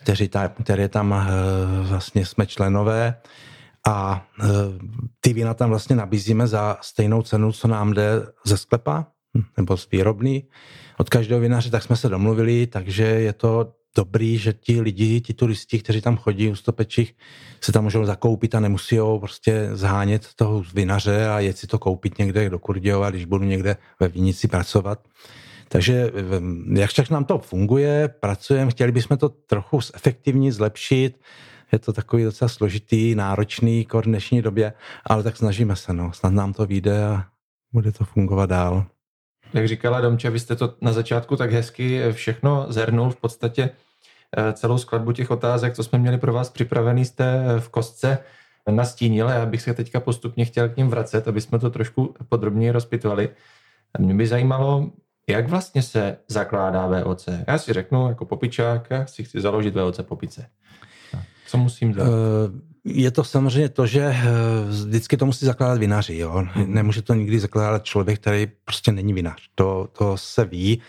kteří 0.00 0.28
ta, 0.28 0.48
které 0.48 0.88
tam 0.88 1.12
eh, 1.12 1.26
vlastně 1.82 2.26
jsme 2.26 2.46
členové 2.46 3.14
a 3.88 4.26
eh, 4.40 4.46
ty 5.20 5.32
vína 5.32 5.54
tam 5.54 5.70
vlastně 5.70 5.96
nabízíme 5.96 6.46
za 6.46 6.78
stejnou 6.80 7.22
cenu, 7.22 7.52
co 7.52 7.68
nám 7.68 7.92
jde 7.92 8.26
ze 8.44 8.56
sklepa 8.56 9.06
hm, 9.36 9.44
nebo 9.56 9.76
z 9.76 9.90
výrobny 9.90 10.42
od 10.98 11.10
každého 11.10 11.40
vinaře, 11.40 11.70
tak 11.70 11.82
jsme 11.82 11.96
se 11.96 12.08
domluvili, 12.08 12.66
takže 12.66 13.04
je 13.04 13.32
to 13.32 13.72
dobrý, 13.96 14.38
že 14.38 14.52
ti 14.52 14.80
lidi, 14.80 15.20
ti 15.20 15.34
turisti, 15.34 15.78
kteří 15.78 16.00
tam 16.00 16.16
chodí 16.16 16.48
u 16.48 16.54
stopečích, 16.54 17.14
se 17.60 17.72
tam 17.72 17.84
můžou 17.84 18.04
zakoupit 18.04 18.54
a 18.54 18.60
nemusí 18.60 18.98
prostě 19.20 19.70
zhánět 19.72 20.26
toho 20.36 20.64
vinaře 20.74 21.28
a 21.28 21.40
jet 21.40 21.58
si 21.58 21.66
to 21.66 21.78
koupit 21.78 22.18
někde 22.18 22.50
do 22.50 22.58
Kurdějova, 22.58 23.10
když 23.10 23.24
budu 23.24 23.44
někde 23.44 23.76
ve 24.00 24.08
vinici 24.08 24.48
pracovat. 24.48 25.08
Takže 25.72 26.10
jak 26.74 26.90
však 26.90 27.10
nám 27.10 27.24
to 27.24 27.38
funguje, 27.38 28.08
pracujeme, 28.20 28.70
chtěli 28.70 28.92
bychom 28.92 29.16
to 29.16 29.28
trochu 29.28 29.80
zefektivnit, 29.80 30.54
zlepšit, 30.54 31.20
je 31.72 31.78
to 31.78 31.92
takový 31.92 32.24
docela 32.24 32.48
složitý, 32.48 33.14
náročný 33.14 33.86
v 33.94 34.02
dnešní 34.02 34.42
době, 34.42 34.72
ale 35.06 35.22
tak 35.22 35.36
snažíme 35.36 35.76
se, 35.76 35.92
no. 35.92 36.12
Snad 36.12 36.32
nám 36.32 36.52
to 36.52 36.66
vyjde 36.66 37.04
a 37.04 37.24
bude 37.72 37.92
to 37.92 38.04
fungovat 38.04 38.50
dál. 38.50 38.84
jak 39.54 39.68
říkala 39.68 40.00
Domče, 40.00 40.30
vy 40.30 40.40
jste 40.40 40.56
to 40.56 40.74
na 40.80 40.92
začátku 40.92 41.36
tak 41.36 41.52
hezky 41.52 42.02
všechno 42.12 42.66
zhrnul 42.68 43.10
v 43.10 43.16
podstatě 43.16 43.70
eh, 44.36 44.52
celou 44.52 44.78
skladbu 44.78 45.12
těch 45.12 45.30
otázek, 45.30 45.74
co 45.74 45.84
jsme 45.84 45.98
měli 45.98 46.18
pro 46.18 46.32
vás 46.32 46.50
připravený, 46.50 47.04
jste 47.04 47.44
v 47.58 47.68
kostce 47.68 48.18
nastínil. 48.70 49.28
Já 49.28 49.46
bych 49.46 49.62
se 49.62 49.74
teďka 49.74 50.00
postupně 50.00 50.44
chtěl 50.44 50.68
k 50.68 50.76
ním 50.76 50.88
vracet, 50.88 51.28
aby 51.28 51.40
jsme 51.40 51.58
to 51.58 51.70
trošku 51.70 52.14
podrobněji 52.28 52.70
rozpitvali. 52.70 53.28
Mě 53.98 54.14
by 54.14 54.26
zajímalo, 54.26 54.90
jak 55.28 55.48
vlastně 55.48 55.82
se 55.82 56.16
zakládá 56.28 56.86
VOC. 56.86 57.28
Já 57.48 57.58
si 57.58 57.72
řeknu 57.72 58.08
jako 58.08 58.24
popičák, 58.24 58.86
já 58.90 59.06
si 59.06 59.24
chci 59.24 59.40
založit 59.40 59.74
VOC 59.74 60.00
popice. 60.02 60.46
Co 61.46 61.58
musím 61.58 61.92
dělat? 61.92 62.08
Eh, 62.08 62.72
je 62.84 63.10
to 63.10 63.24
samozřejmě 63.24 63.68
to, 63.68 63.86
že 63.86 64.00
eh, 64.00 64.24
vždycky 64.68 65.16
to 65.16 65.26
musí 65.26 65.46
zakládat 65.46 65.78
vinaři. 65.78 66.18
Jo? 66.18 66.46
Nemůže 66.66 67.02
to 67.02 67.14
nikdy 67.14 67.40
zakládat 67.40 67.84
člověk, 67.84 68.20
který 68.20 68.46
prostě 68.64 68.92
není 68.92 69.12
vinař. 69.12 69.48
To, 69.54 69.88
to 69.98 70.16
se 70.16 70.44
ví. 70.44 70.80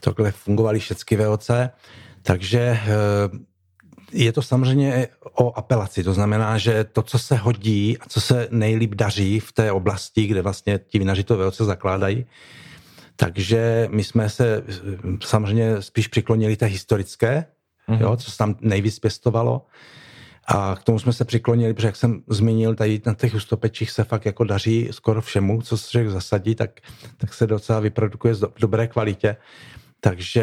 Takhle 0.00 0.32
fungovaly 0.32 0.78
všechny 0.78 1.16
VOC. 1.16 1.50
Takže 2.22 2.60
eh, 2.60 2.86
je 4.12 4.32
to 4.32 4.42
samozřejmě 4.42 5.08
o 5.32 5.58
apelaci. 5.58 6.04
To 6.04 6.14
znamená, 6.14 6.58
že 6.58 6.84
to, 6.84 7.02
co 7.02 7.18
se 7.18 7.36
hodí 7.36 7.98
a 7.98 8.08
co 8.08 8.20
se 8.20 8.48
nejlíp 8.50 8.94
daří 8.94 9.40
v 9.40 9.52
té 9.52 9.72
oblasti, 9.72 10.26
kde 10.26 10.42
vlastně 10.42 10.80
ti 10.86 10.98
vinaři 10.98 11.24
to 11.24 11.36
VOC 11.36 11.56
zakládají, 11.56 12.26
takže 13.16 13.88
my 13.90 14.04
jsme 14.04 14.28
se 14.28 14.64
samozřejmě 15.22 15.82
spíš 15.82 16.08
přiklonili 16.08 16.56
té 16.56 16.66
historické, 16.66 17.44
mm-hmm. 17.88 18.00
jo, 18.00 18.16
co 18.16 18.30
se 18.30 18.38
tam 18.38 18.56
nejvíc 18.60 18.98
pěstovalo. 18.98 19.66
A 20.48 20.76
k 20.76 20.84
tomu 20.84 20.98
jsme 20.98 21.12
se 21.12 21.24
přiklonili, 21.24 21.74
protože 21.74 21.88
jak 21.88 21.96
jsem 21.96 22.22
zmínil, 22.28 22.74
tady 22.74 23.02
na 23.06 23.14
těch 23.14 23.34
ustopečích 23.34 23.90
se 23.90 24.04
fakt 24.04 24.26
jako 24.26 24.44
daří 24.44 24.88
skoro 24.90 25.22
všemu, 25.22 25.62
co 25.62 25.78
se 25.78 25.90
člověk 25.90 26.10
zasadí, 26.10 26.54
tak, 26.54 26.70
tak 27.16 27.34
se 27.34 27.46
docela 27.46 27.80
vyprodukuje 27.80 28.34
v 28.34 28.60
dobré 28.60 28.86
kvalitě. 28.86 29.36
Takže 30.00 30.42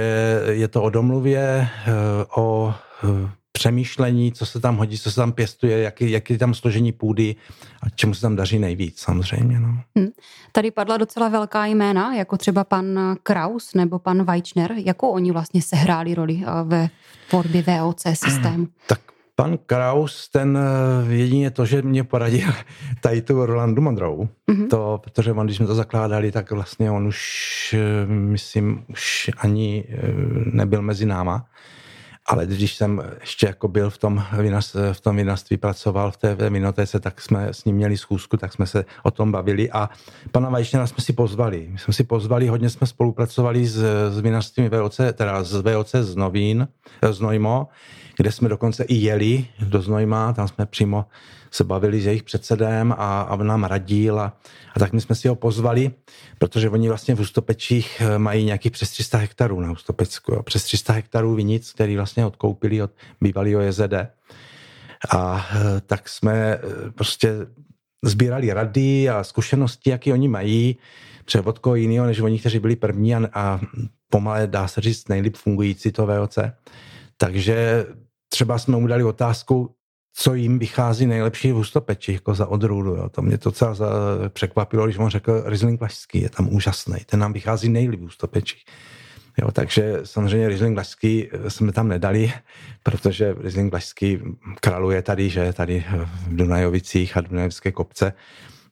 je 0.50 0.68
to 0.68 0.84
o 0.84 0.90
domluvě, 0.90 1.68
eh, 1.88 1.92
o 2.36 2.74
eh, 3.04 3.30
přemýšlení, 3.58 4.32
co 4.32 4.46
se 4.46 4.60
tam 4.60 4.78
hodí, 4.78 5.00
co 5.00 5.12
se 5.12 5.16
tam 5.16 5.32
pěstuje, 5.32 5.82
jaký, 5.82 6.12
jaký 6.12 6.34
je 6.34 6.40
tam 6.40 6.54
složení 6.54 6.92
půdy 6.92 7.36
a 7.84 7.90
čemu 7.90 8.14
se 8.14 8.22
tam 8.22 8.36
daří 8.36 8.60
nejvíc 8.60 9.00
samozřejmě. 9.00 9.60
No. 9.60 9.68
Hmm. 9.96 10.10
Tady 10.52 10.72
padla 10.72 10.98
docela 10.98 11.30
velká 11.30 11.66
jména, 11.66 12.16
jako 12.16 12.38
třeba 12.38 12.64
pan 12.64 12.86
Kraus 13.24 13.74
nebo 13.74 14.00
pan 14.00 14.24
Weichner. 14.24 14.72
Jakou 14.76 15.10
oni 15.10 15.32
vlastně 15.32 15.62
sehráli 15.62 16.16
roli 16.16 16.44
eh, 16.44 16.64
ve 16.64 16.90
tvorbě 17.30 17.62
VOC 17.62 18.02
systému? 18.14 18.68
Tak 18.88 19.00
Pan 19.36 19.58
Kraus, 19.66 20.30
ten 20.30 20.58
eh, 20.58 21.14
jedině 21.14 21.52
to, 21.52 21.66
že 21.66 21.82
mě 21.82 22.04
poradil 22.04 22.48
tady 23.02 23.22
tu 23.22 23.46
Rolandu 23.46 23.82
Mondrou, 23.82 24.28
mm-hmm. 24.52 24.68
to, 24.68 25.02
protože 25.04 25.32
on, 25.32 25.46
když 25.46 25.58
jsme 25.58 25.68
to 25.68 25.76
zakládali, 25.76 26.32
tak 26.32 26.52
vlastně 26.52 26.92
on 26.92 27.08
už, 27.08 27.76
eh, 27.78 28.06
myslím, 28.08 28.86
už 28.90 29.32
ani 29.38 29.86
nebyl 30.54 30.82
mezi 30.82 31.06
náma. 31.06 31.46
Ale 32.26 32.46
když 32.46 32.76
jsem 32.76 33.02
ještě 33.22 33.48
jako 33.48 33.68
byl 33.68 33.90
v 33.90 33.98
tom, 33.98 34.24
v 34.94 35.02
tom 35.02 35.16
vinařství, 35.16 35.58
pracoval 35.58 36.12
v 36.12 36.18
té 36.18 36.36
vinotéce, 36.50 37.00
tak 37.00 37.22
jsme 37.22 37.48
s 37.48 37.66
ním 37.66 37.76
měli 37.76 37.98
schůzku, 37.98 38.38
tak 38.38 38.54
jsme 38.54 38.66
se 38.66 38.86
o 39.04 39.12
tom 39.12 39.32
bavili 39.32 39.72
a 39.72 39.90
pana 40.32 40.50
Vajšněna 40.50 40.88
jsme 40.88 41.04
si 41.04 41.14
pozvali. 41.14 41.68
My 41.72 41.78
jsme 41.80 41.94
si 41.94 42.04
pozvali, 42.04 42.48
hodně 42.48 42.70
jsme 42.70 42.88
spolupracovali 42.88 43.66
s, 43.66 43.84
s 44.10 44.20
vinařstvím 44.20 44.70
VOC, 44.70 45.00
teda 45.14 45.44
z 45.44 45.62
VOC 45.62 45.96
z 45.96 46.16
Novín, 46.16 46.68
z 47.12 47.20
Nojmo, 47.20 47.68
kde 48.18 48.32
jsme 48.32 48.50
dokonce 48.50 48.84
i 48.84 48.96
jeli 48.96 49.46
do 49.60 49.82
Znojma, 49.82 50.34
tam 50.34 50.48
jsme 50.48 50.66
přímo 50.66 51.06
se 51.54 51.64
bavili 51.64 52.02
s 52.02 52.06
jejich 52.06 52.24
předsedem 52.24 52.92
a, 52.98 53.22
a 53.22 53.36
nám 53.36 53.64
radil 53.64 54.20
a, 54.20 54.38
a 54.76 54.80
tak 54.80 54.94
my 54.94 55.02
jsme 55.02 55.16
si 55.16 55.28
ho 55.28 55.36
pozvali, 55.36 55.92
protože 56.38 56.70
oni 56.70 56.88
vlastně 56.88 57.16
v 57.16 57.20
Ústopečích 57.20 58.02
eh, 58.02 58.18
mají 58.20 58.46
nějakých 58.46 58.72
přes 58.72 58.90
300 58.90 59.18
hektarů 59.18 59.60
na 59.60 59.72
Ústopecku, 59.72 60.34
jo. 60.34 60.44
přes 60.44 60.64
300 60.64 60.94
hektarů 60.94 61.36
vinic, 61.36 61.72
který 61.72 61.96
vlastně 61.96 62.26
odkoupili 62.26 62.82
od 62.82 62.92
bývalého 63.22 63.62
JZD. 63.62 63.94
A 65.12 65.48
eh, 65.56 65.82
tak 65.86 66.10
jsme 66.10 66.34
eh, 66.34 66.60
prostě 66.96 67.34
sbírali 68.04 68.54
rady 68.54 69.10
a 69.10 69.24
zkušenosti, 69.24 69.90
jaké 69.90 70.14
oni 70.14 70.28
mají, 70.28 70.78
třeba 71.26 71.50
od 71.50 71.60
koho 71.60 71.76
jiného, 71.76 72.06
než 72.06 72.20
oni, 72.20 72.40
kteří 72.40 72.60
byli 72.60 72.76
první 72.76 73.16
a, 73.16 73.30
a 73.34 73.60
pomalé, 74.10 74.48
dá 74.48 74.68
se 74.68 74.82
říct, 74.82 75.10
nejlíp 75.10 75.36
fungující 75.36 75.92
to 75.92 76.08
VOC. 76.08 76.38
Takže 77.18 77.86
třeba 78.30 78.60
jsme 78.60 78.78
mu 78.78 78.88
dali 78.88 79.04
otázku, 79.04 79.76
co 80.14 80.34
jim 80.34 80.60
vychází 80.60 81.06
nejlepší 81.06 81.52
v 81.52 81.56
hustopeči, 81.56 82.14
jako 82.14 82.36
za 82.36 82.48
odrůdu. 82.48 82.96
Jo. 82.96 83.10
To 83.10 83.22
mě 83.22 83.38
to 83.38 83.50
docela 83.50 83.76
překvapilo, 84.30 84.86
když 84.86 84.98
on 84.98 85.10
řekl 85.10 85.44
Riesling 85.46 85.80
Vlašský, 85.80 86.22
je 86.22 86.30
tam 86.30 86.54
úžasný, 86.54 86.96
ten 87.06 87.20
nám 87.20 87.34
vychází 87.34 87.70
nejlíp 87.70 88.00
v 88.00 88.04
hustopeči. 88.04 88.58
Jo, 89.42 89.52
takže 89.52 90.00
samozřejmě 90.04 90.48
Riesling 90.48 90.74
Vlašský 90.74 91.28
eh, 91.32 91.50
jsme 91.50 91.72
tam 91.72 91.88
nedali, 91.88 92.34
protože 92.84 93.34
Riesling 93.34 93.72
Vlašský 93.72 94.20
kraluje 94.62 95.02
tady, 95.02 95.30
že 95.30 95.54
tady 95.54 95.86
v 96.06 96.36
Dunajovicích 96.36 97.18
a 97.18 97.22
Dunajovské 97.22 97.72
kopce, 97.72 98.14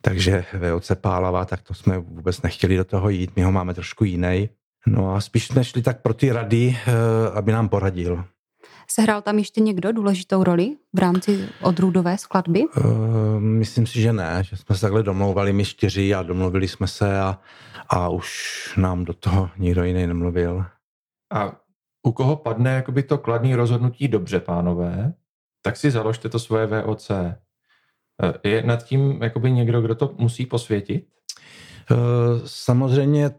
takže 0.01 0.45
VOC 0.53 0.91
Pálava, 1.01 1.45
tak 1.45 1.61
to 1.61 1.73
jsme 1.73 1.97
vůbec 1.97 2.41
nechtěli 2.41 2.77
do 2.77 2.83
toho 2.83 3.09
jít, 3.09 3.31
my 3.35 3.43
ho 3.43 3.51
máme 3.51 3.73
trošku 3.73 4.03
jiný. 4.03 4.49
No 4.87 5.15
a 5.15 5.21
spíš 5.21 5.47
jsme 5.47 5.63
šli 5.63 5.81
tak 5.81 6.01
pro 6.01 6.13
ty 6.13 6.31
rady, 6.31 6.77
eh, 6.87 6.91
aby 7.33 7.51
nám 7.51 7.69
poradil. 7.69 8.25
Sehrál 8.93 9.21
tam 9.21 9.37
ještě 9.37 9.61
někdo 9.61 9.91
důležitou 9.91 10.43
roli 10.43 10.77
v 10.93 10.99
rámci 10.99 11.49
odrůdové 11.61 12.17
skladby? 12.17 12.63
Uh, 12.67 13.39
myslím 13.39 13.87
si, 13.87 14.01
že 14.01 14.13
ne, 14.13 14.43
že 14.43 14.57
jsme 14.57 14.75
se 14.75 14.81
takhle 14.81 15.03
domlouvali 15.03 15.53
my 15.53 15.65
čtyři 15.65 16.13
a 16.13 16.23
domluvili 16.23 16.67
jsme 16.67 16.87
se 16.87 17.19
a, 17.19 17.39
a 17.89 18.09
už 18.09 18.29
nám 18.77 19.05
do 19.05 19.13
toho 19.13 19.49
nikdo 19.57 19.83
jiný 19.83 20.07
nemluvil. 20.07 20.65
A 21.33 21.51
u 22.03 22.11
koho 22.11 22.35
padne 22.35 22.71
jakoby 22.71 23.03
to 23.03 23.17
kladné 23.17 23.55
rozhodnutí 23.55 24.07
dobře, 24.07 24.39
pánové, 24.39 25.13
tak 25.61 25.77
si 25.77 25.91
založte 25.91 26.29
to 26.29 26.39
svoje 26.39 26.65
VOC. 26.65 27.11
Eh, 27.11 27.35
je 28.43 28.63
nad 28.63 28.83
tím 28.83 29.23
jakoby 29.23 29.51
někdo, 29.51 29.81
kdo 29.81 29.95
to 29.95 30.15
musí 30.17 30.45
posvětit? 30.45 31.07
Uh, 31.91 31.97
samozřejmě 32.45 33.31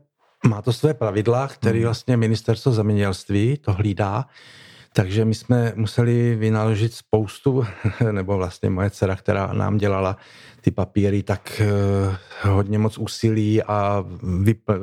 má 0.49 0.62
to 0.62 0.73
své 0.73 0.94
pravidla, 0.94 1.49
které 1.49 1.78
hmm. 1.78 1.85
vlastně 1.85 2.16
ministerstvo 2.16 2.73
zemědělství 2.73 3.56
to 3.56 3.73
hlídá. 3.73 4.26
Takže 4.92 5.25
my 5.25 5.34
jsme 5.34 5.72
museli 5.76 6.34
vynaložit 6.34 6.94
spoustu, 6.94 7.66
nebo 8.12 8.37
vlastně 8.37 8.70
moje 8.70 8.90
dcera, 8.90 9.16
která 9.16 9.52
nám 9.52 9.76
dělala 9.76 10.16
ty 10.61 10.70
papíry, 10.70 11.22
tak 11.22 11.62
uh, 12.44 12.52
hodně 12.52 12.78
moc 12.78 12.99
úsilí 12.99 13.62
a 13.62 14.04
vyp- 14.22 14.78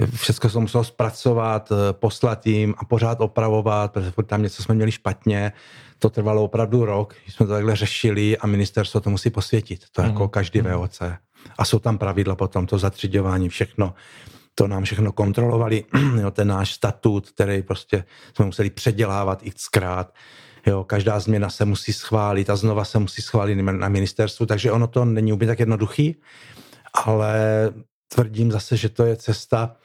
uh, 0.00 0.06
všechno 0.14 0.50
se 0.50 0.58
muselo 0.58 0.84
zpracovat, 0.84 1.70
uh, 1.70 1.78
poslat 1.92 2.46
jim 2.46 2.74
a 2.78 2.84
pořád 2.84 3.20
opravovat, 3.20 3.92
protože 3.92 4.12
tam 4.26 4.42
něco 4.42 4.62
jsme 4.62 4.74
měli 4.74 4.92
špatně. 4.92 5.52
To 5.98 6.10
trvalo 6.10 6.44
opravdu 6.44 6.84
rok, 6.84 7.14
jsme 7.28 7.46
to 7.46 7.52
takhle 7.52 7.76
řešili 7.76 8.38
a 8.38 8.46
ministerstvo 8.46 9.00
to 9.00 9.10
musí 9.10 9.30
posvětit. 9.30 9.84
To 9.92 10.02
mm. 10.02 10.08
jako 10.08 10.28
každý 10.28 10.60
mm. 10.62 10.72
VOC. 10.72 11.00
A 11.58 11.64
jsou 11.64 11.78
tam 11.78 11.98
pravidla 11.98 12.34
potom, 12.34 12.66
to 12.66 12.78
zatřiďování, 12.78 13.48
všechno 13.48 13.94
to 14.54 14.68
nám 14.68 14.84
všechno 14.84 15.12
kontrolovali, 15.12 15.84
jo, 16.20 16.30
ten 16.30 16.48
náš 16.48 16.72
statut, 16.72 17.30
který 17.30 17.62
prostě 17.62 18.04
jsme 18.34 18.44
museli 18.44 18.70
předělávat 18.70 19.42
xkrát, 19.54 20.14
jo, 20.66 20.84
každá 20.84 21.20
změna 21.20 21.50
se 21.50 21.64
musí 21.64 21.92
schválit 21.92 22.50
a 22.50 22.56
znova 22.56 22.84
se 22.84 22.98
musí 22.98 23.22
schválit 23.22 23.54
na 23.54 23.88
ministerstvu, 23.88 24.46
takže 24.46 24.72
ono 24.72 24.86
to 24.86 25.04
není 25.04 25.32
úplně 25.32 25.48
tak 25.48 25.60
jednoduchý, 25.60 26.16
ale 27.04 27.34
tvrdím 28.14 28.52
zase, 28.52 28.76
že 28.76 28.88
to 28.88 29.04
je 29.04 29.16
cesta, 29.16 29.76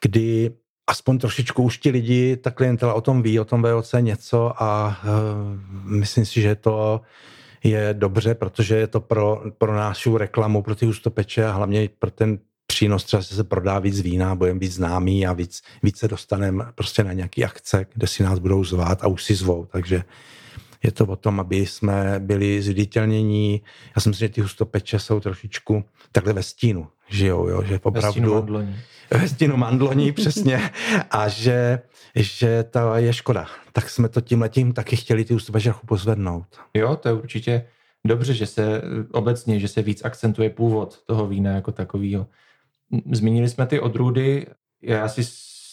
kdy 0.00 0.50
aspoň 0.86 1.18
trošičku 1.18 1.62
už 1.62 1.78
ti 1.78 1.90
lidi, 1.90 2.36
ta 2.36 2.50
klientela 2.50 2.94
o 2.94 3.00
tom 3.00 3.22
ví, 3.22 3.40
o 3.40 3.44
tom 3.44 3.62
VOC 3.62 3.94
něco 4.00 4.62
a 4.62 4.96
uh, 5.04 5.90
myslím 5.90 6.26
si, 6.26 6.40
že 6.40 6.54
to 6.54 7.00
je 7.64 7.94
dobře, 7.94 8.34
protože 8.34 8.76
je 8.76 8.86
to 8.86 9.00
pro, 9.00 9.42
pro 9.58 9.76
našu 9.76 10.16
reklamu, 10.18 10.62
pro 10.62 10.74
ty 10.74 10.86
ústopeče 10.86 11.46
a 11.46 11.52
hlavně 11.52 11.88
pro 11.98 12.10
ten 12.10 12.38
přínos, 12.72 13.04
třeba 13.04 13.22
se 13.22 13.44
prodá 13.44 13.78
víc 13.78 14.00
vína, 14.00 14.34
budeme 14.34 14.58
víc 14.58 14.74
známý 14.74 15.26
a 15.26 15.32
víc, 15.32 15.62
víc 15.82 15.98
se 15.98 16.08
dostaneme 16.08 16.64
prostě 16.74 17.04
na 17.04 17.12
nějaký 17.12 17.44
akce, 17.44 17.86
kde 17.94 18.06
si 18.06 18.22
nás 18.22 18.38
budou 18.38 18.64
zvát 18.64 19.04
a 19.04 19.06
už 19.06 19.24
si 19.24 19.34
zvou, 19.34 19.66
takže 19.72 20.04
je 20.82 20.92
to 20.92 21.06
o 21.06 21.16
tom, 21.16 21.40
aby 21.40 21.66
jsme 21.66 22.14
byli 22.18 22.62
zviditelnění. 22.62 23.62
Já 23.96 24.02
si 24.02 24.08
myslím, 24.08 24.28
že 24.28 24.34
ty 24.34 24.40
hustopeče 24.40 24.98
jsou 24.98 25.20
trošičku 25.20 25.84
takhle 26.12 26.32
ve 26.32 26.42
stínu, 26.42 26.88
žijou, 27.08 27.48
jo, 27.48 27.62
že 27.62 27.80
opravdu... 27.82 28.06
Ve 28.06 28.10
stínu 28.12 28.34
mandloní. 28.34 28.76
Ve 29.10 29.28
stínu 29.28 29.56
mandloní, 29.56 30.12
přesně. 30.22 30.70
A 31.10 31.28
že, 31.28 31.78
že 32.16 32.64
to 32.64 32.94
je 32.94 33.12
škoda. 33.12 33.46
Tak 33.72 33.90
jsme 33.90 34.08
to 34.08 34.20
tím 34.20 34.40
letím 34.40 34.72
taky 34.72 34.96
chtěli 34.96 35.24
ty 35.24 35.34
hustopeče 35.34 35.72
pozvednout. 35.86 36.46
Jo, 36.74 36.96
to 36.96 37.08
je 37.08 37.14
určitě 37.14 37.64
dobře, 38.04 38.34
že 38.34 38.46
se 38.46 38.82
obecně, 39.12 39.60
že 39.60 39.68
se 39.68 39.82
víc 39.82 40.04
akcentuje 40.04 40.50
původ 40.50 41.02
toho 41.06 41.26
vína 41.26 41.50
jako 41.50 41.72
takového. 41.72 42.26
Zmínili 43.12 43.48
jsme 43.48 43.66
ty 43.66 43.80
odrůdy, 43.80 44.46
já 44.82 45.08
si 45.08 45.22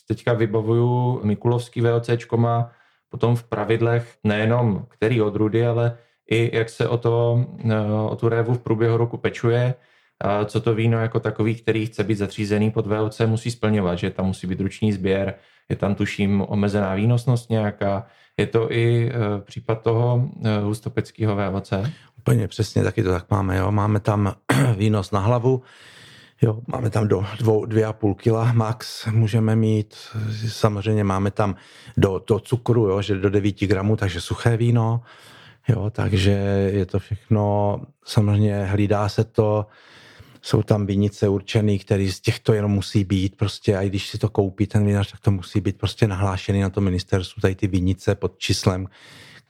teďka 0.07 0.33
vybavuju 0.33 1.21
Mikulovský 1.23 1.81
VOCčko 1.81 2.37
má 2.37 2.71
potom 3.09 3.35
v 3.35 3.43
pravidlech 3.43 4.17
nejenom 4.23 4.85
který 4.89 5.21
odrůdy, 5.21 5.67
ale 5.67 5.97
i 6.31 6.57
jak 6.57 6.69
se 6.69 6.87
o, 6.87 6.97
to, 6.97 7.45
o 8.09 8.15
tu 8.15 8.29
révu 8.29 8.53
v 8.53 8.61
průběhu 8.61 8.97
roku 8.97 9.17
pečuje, 9.17 9.73
co 10.45 10.61
to 10.61 10.75
víno 10.75 10.99
jako 10.99 11.19
takový, 11.19 11.55
který 11.55 11.85
chce 11.85 12.03
být 12.03 12.15
zatřízený 12.15 12.71
pod 12.71 12.87
VOC, 12.87 13.21
musí 13.25 13.51
splňovat, 13.51 13.99
že 13.99 14.09
tam 14.09 14.25
musí 14.25 14.47
být 14.47 14.61
ruční 14.61 14.93
sběr, 14.93 15.33
je 15.69 15.75
tam 15.75 15.95
tuším 15.95 16.45
omezená 16.47 16.95
výnosnost 16.95 17.49
nějaká, 17.49 18.05
je 18.37 18.47
to 18.47 18.71
i 18.71 19.09
e, 19.09 19.41
případ 19.41 19.81
toho 19.81 20.29
e, 20.43 20.59
hustopeckého 20.59 21.35
VOC? 21.35 21.73
Úplně 22.17 22.47
přesně, 22.47 22.83
taky 22.83 23.03
to 23.03 23.11
tak 23.11 23.25
máme. 23.31 23.57
Jo. 23.57 23.71
Máme 23.71 23.99
tam 23.99 24.33
výnos 24.77 25.11
na 25.11 25.19
hlavu, 25.19 25.61
Jo, 26.41 26.59
máme 26.67 26.89
tam 26.89 27.07
do 27.07 27.25
dvou, 27.39 27.65
dvě 27.65 27.85
a 27.85 27.93
půl 27.93 28.15
kila 28.15 28.53
max 28.53 29.05
můžeme 29.05 29.55
mít. 29.55 29.95
Samozřejmě 30.47 31.03
máme 31.03 31.31
tam 31.31 31.55
do, 31.97 32.23
do 32.27 32.39
cukru, 32.39 32.85
jo, 32.85 33.01
že 33.01 33.15
do 33.15 33.29
9 33.29 33.59
gramů, 33.59 33.95
takže 33.95 34.21
suché 34.21 34.57
víno. 34.57 35.01
Jo, 35.67 35.89
takže 35.89 36.31
je 36.73 36.85
to 36.85 36.99
všechno, 36.99 37.75
samozřejmě 38.05 38.65
hlídá 38.65 39.09
se 39.09 39.23
to, 39.23 39.65
jsou 40.41 40.63
tam 40.63 40.85
vinice 40.85 41.29
určený, 41.29 41.79
který 41.79 42.11
z 42.11 42.19
těchto 42.19 42.53
jenom 42.53 42.71
musí 42.71 43.03
být 43.03 43.37
prostě, 43.37 43.77
a 43.77 43.81
i 43.81 43.89
když 43.89 44.07
si 44.07 44.17
to 44.17 44.29
koupí 44.29 44.67
ten 44.67 44.85
vinař, 44.85 45.11
tak 45.11 45.19
to 45.19 45.31
musí 45.31 45.61
být 45.61 45.77
prostě 45.77 46.07
nahlášený 46.07 46.61
na 46.61 46.69
to 46.69 46.81
ministerstvu, 46.81 47.41
tady 47.41 47.55
ty 47.55 47.67
vinice 47.67 48.15
pod 48.15 48.37
číslem, 48.37 48.87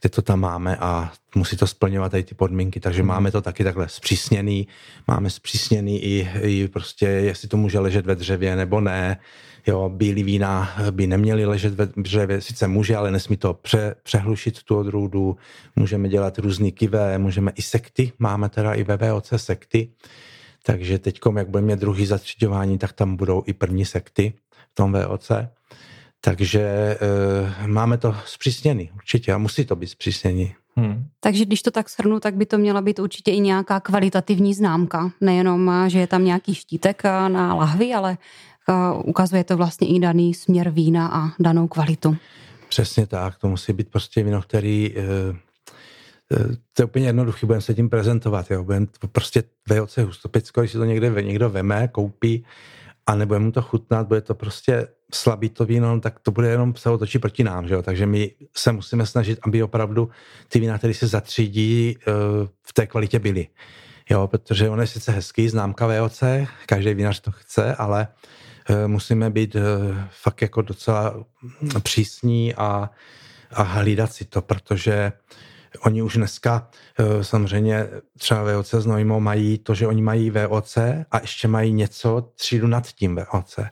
kde 0.01 0.09
to 0.09 0.21
tam 0.21 0.39
máme 0.39 0.77
a 0.77 1.11
musí 1.35 1.57
to 1.57 1.67
splňovat 1.67 2.11
tady 2.11 2.23
ty 2.23 2.35
podmínky, 2.35 2.79
takže 2.79 3.01
hmm. 3.01 3.07
máme 3.07 3.31
to 3.31 3.41
taky 3.41 3.63
takhle 3.63 3.89
zpřísněný, 3.89 4.67
máme 5.07 5.29
zpřísněný 5.29 6.03
i, 6.03 6.29
i 6.41 6.67
prostě, 6.67 7.05
jestli 7.05 7.47
to 7.47 7.57
může 7.57 7.79
ležet 7.79 8.05
ve 8.05 8.15
dřevě 8.15 8.55
nebo 8.55 8.81
ne, 8.81 9.19
jo, 9.67 9.89
bílý 9.89 10.23
vína 10.23 10.75
by 10.91 11.07
neměly 11.07 11.45
ležet 11.45 11.73
ve 11.73 11.85
dřevě, 11.97 12.41
sice 12.41 12.67
může, 12.67 12.95
ale 12.95 13.11
nesmí 13.11 13.37
to 13.37 13.53
pře, 13.53 13.95
přehlušit 14.03 14.63
tu 14.63 14.77
odrůdu, 14.77 15.37
můžeme 15.75 16.09
dělat 16.09 16.39
různý 16.39 16.71
kivé, 16.71 17.17
můžeme 17.17 17.51
i 17.55 17.61
sekty, 17.61 18.11
máme 18.19 18.49
teda 18.49 18.73
i 18.73 18.83
ve 18.83 18.97
VOC 18.97 19.33
sekty, 19.35 19.89
takže 20.63 20.99
teď, 20.99 21.19
jak 21.37 21.49
budeme 21.49 21.67
mít 21.67 21.79
druhý 21.79 22.05
zatřiďování, 22.05 22.77
tak 22.77 22.93
tam 22.93 23.15
budou 23.15 23.43
i 23.45 23.53
první 23.53 23.85
sekty 23.85 24.33
v 24.71 24.75
tom 24.75 24.93
VOC. 24.93 25.31
Takže 26.21 26.61
e, 26.61 27.67
máme 27.67 27.97
to 27.97 28.15
zpřísněný, 28.25 28.91
určitě, 28.95 29.33
a 29.33 29.37
musí 29.37 29.65
to 29.65 29.75
být 29.75 29.87
zpřísněný. 29.87 30.55
Hmm. 30.75 31.05
Takže 31.19 31.45
když 31.45 31.61
to 31.61 31.71
tak 31.71 31.89
shrnu, 31.89 32.19
tak 32.19 32.35
by 32.35 32.45
to 32.45 32.57
měla 32.57 32.81
být 32.81 32.99
určitě 32.99 33.31
i 33.31 33.39
nějaká 33.39 33.79
kvalitativní 33.79 34.53
známka. 34.53 35.11
Nejenom, 35.21 35.71
že 35.87 35.99
je 35.99 36.07
tam 36.07 36.25
nějaký 36.25 36.55
štítek 36.55 37.03
na 37.03 37.53
lahvi, 37.53 37.93
ale 37.93 38.17
ukazuje 39.03 39.43
to 39.43 39.57
vlastně 39.57 39.87
i 39.87 39.99
daný 39.99 40.33
směr 40.33 40.69
vína 40.69 41.07
a 41.07 41.29
danou 41.39 41.67
kvalitu. 41.67 42.17
Přesně 42.69 43.07
tak, 43.07 43.37
to 43.37 43.47
musí 43.47 43.73
být 43.73 43.89
prostě 43.89 44.23
víno, 44.23 44.41
který 44.41 44.93
e, 44.97 45.03
to 46.73 46.81
je 46.81 46.85
úplně 46.85 47.05
jednoduché, 47.05 47.45
budeme 47.45 47.61
se 47.61 47.73
tím 47.73 47.89
prezentovat, 47.89 48.51
jo. 48.51 48.63
Budeme 48.63 48.87
prostě 49.11 49.43
VOC 49.69 49.97
hustopicko, 49.97 50.61
když 50.61 50.71
si 50.71 50.77
to 50.77 50.85
někde 50.85 51.21
někdo 51.21 51.49
veme, 51.49 51.87
koupí 51.87 52.45
a 53.09 53.15
nebude 53.15 53.39
mu 53.39 53.51
to 53.51 53.61
chutnat, 53.61 54.07
bude 54.07 54.21
to 54.21 54.35
prostě 54.35 54.87
slabý 55.13 55.49
to 55.49 55.65
víno, 55.65 55.99
tak 55.99 56.19
to 56.19 56.31
bude 56.31 56.49
jenom 56.49 56.75
se 56.75 56.89
otočit 56.89 57.19
proti 57.19 57.43
nám, 57.43 57.67
že 57.67 57.73
jo? 57.73 57.81
takže 57.81 58.05
my 58.05 58.31
se 58.57 58.71
musíme 58.71 59.05
snažit, 59.05 59.39
aby 59.41 59.63
opravdu 59.63 60.09
ty 60.47 60.59
vína, 60.59 60.77
které 60.77 60.93
se 60.93 61.07
zatřídí, 61.07 61.97
eh, 62.01 62.11
v 62.63 62.73
té 62.73 62.87
kvalitě 62.87 63.19
byly. 63.19 63.47
Jo, 64.09 64.27
protože 64.27 64.69
on 64.69 64.81
je 64.81 64.87
sice 64.87 65.11
hezký, 65.11 65.49
známka 65.49 65.87
VOC, 65.87 66.23
každý 66.65 66.93
vinař 66.93 67.19
to 67.19 67.31
chce, 67.31 67.75
ale 67.75 68.07
eh, 68.69 68.87
musíme 68.87 69.29
být 69.29 69.55
eh, 69.55 69.61
fakt 70.09 70.41
jako 70.41 70.61
docela 70.61 71.25
přísní 71.83 72.55
a, 72.55 72.89
a 73.51 73.63
hlídat 73.63 74.13
si 74.13 74.25
to, 74.25 74.41
protože 74.41 75.11
Oni 75.79 76.01
už 76.01 76.17
dneska 76.17 76.69
eh, 76.99 77.23
samozřejmě 77.23 77.87
třeba 78.17 78.43
VOC 78.43 78.73
s 78.73 78.85
Nojmo 78.85 79.19
mají 79.19 79.57
to, 79.57 79.75
že 79.75 79.87
oni 79.87 80.01
mají 80.01 80.29
VOC 80.29 80.77
a 81.11 81.19
ještě 81.21 81.47
mají 81.47 81.73
něco 81.73 82.29
třídu 82.35 82.67
nad 82.67 82.87
tím 82.87 83.15
VOC. 83.15 83.59
Eh, 83.59 83.69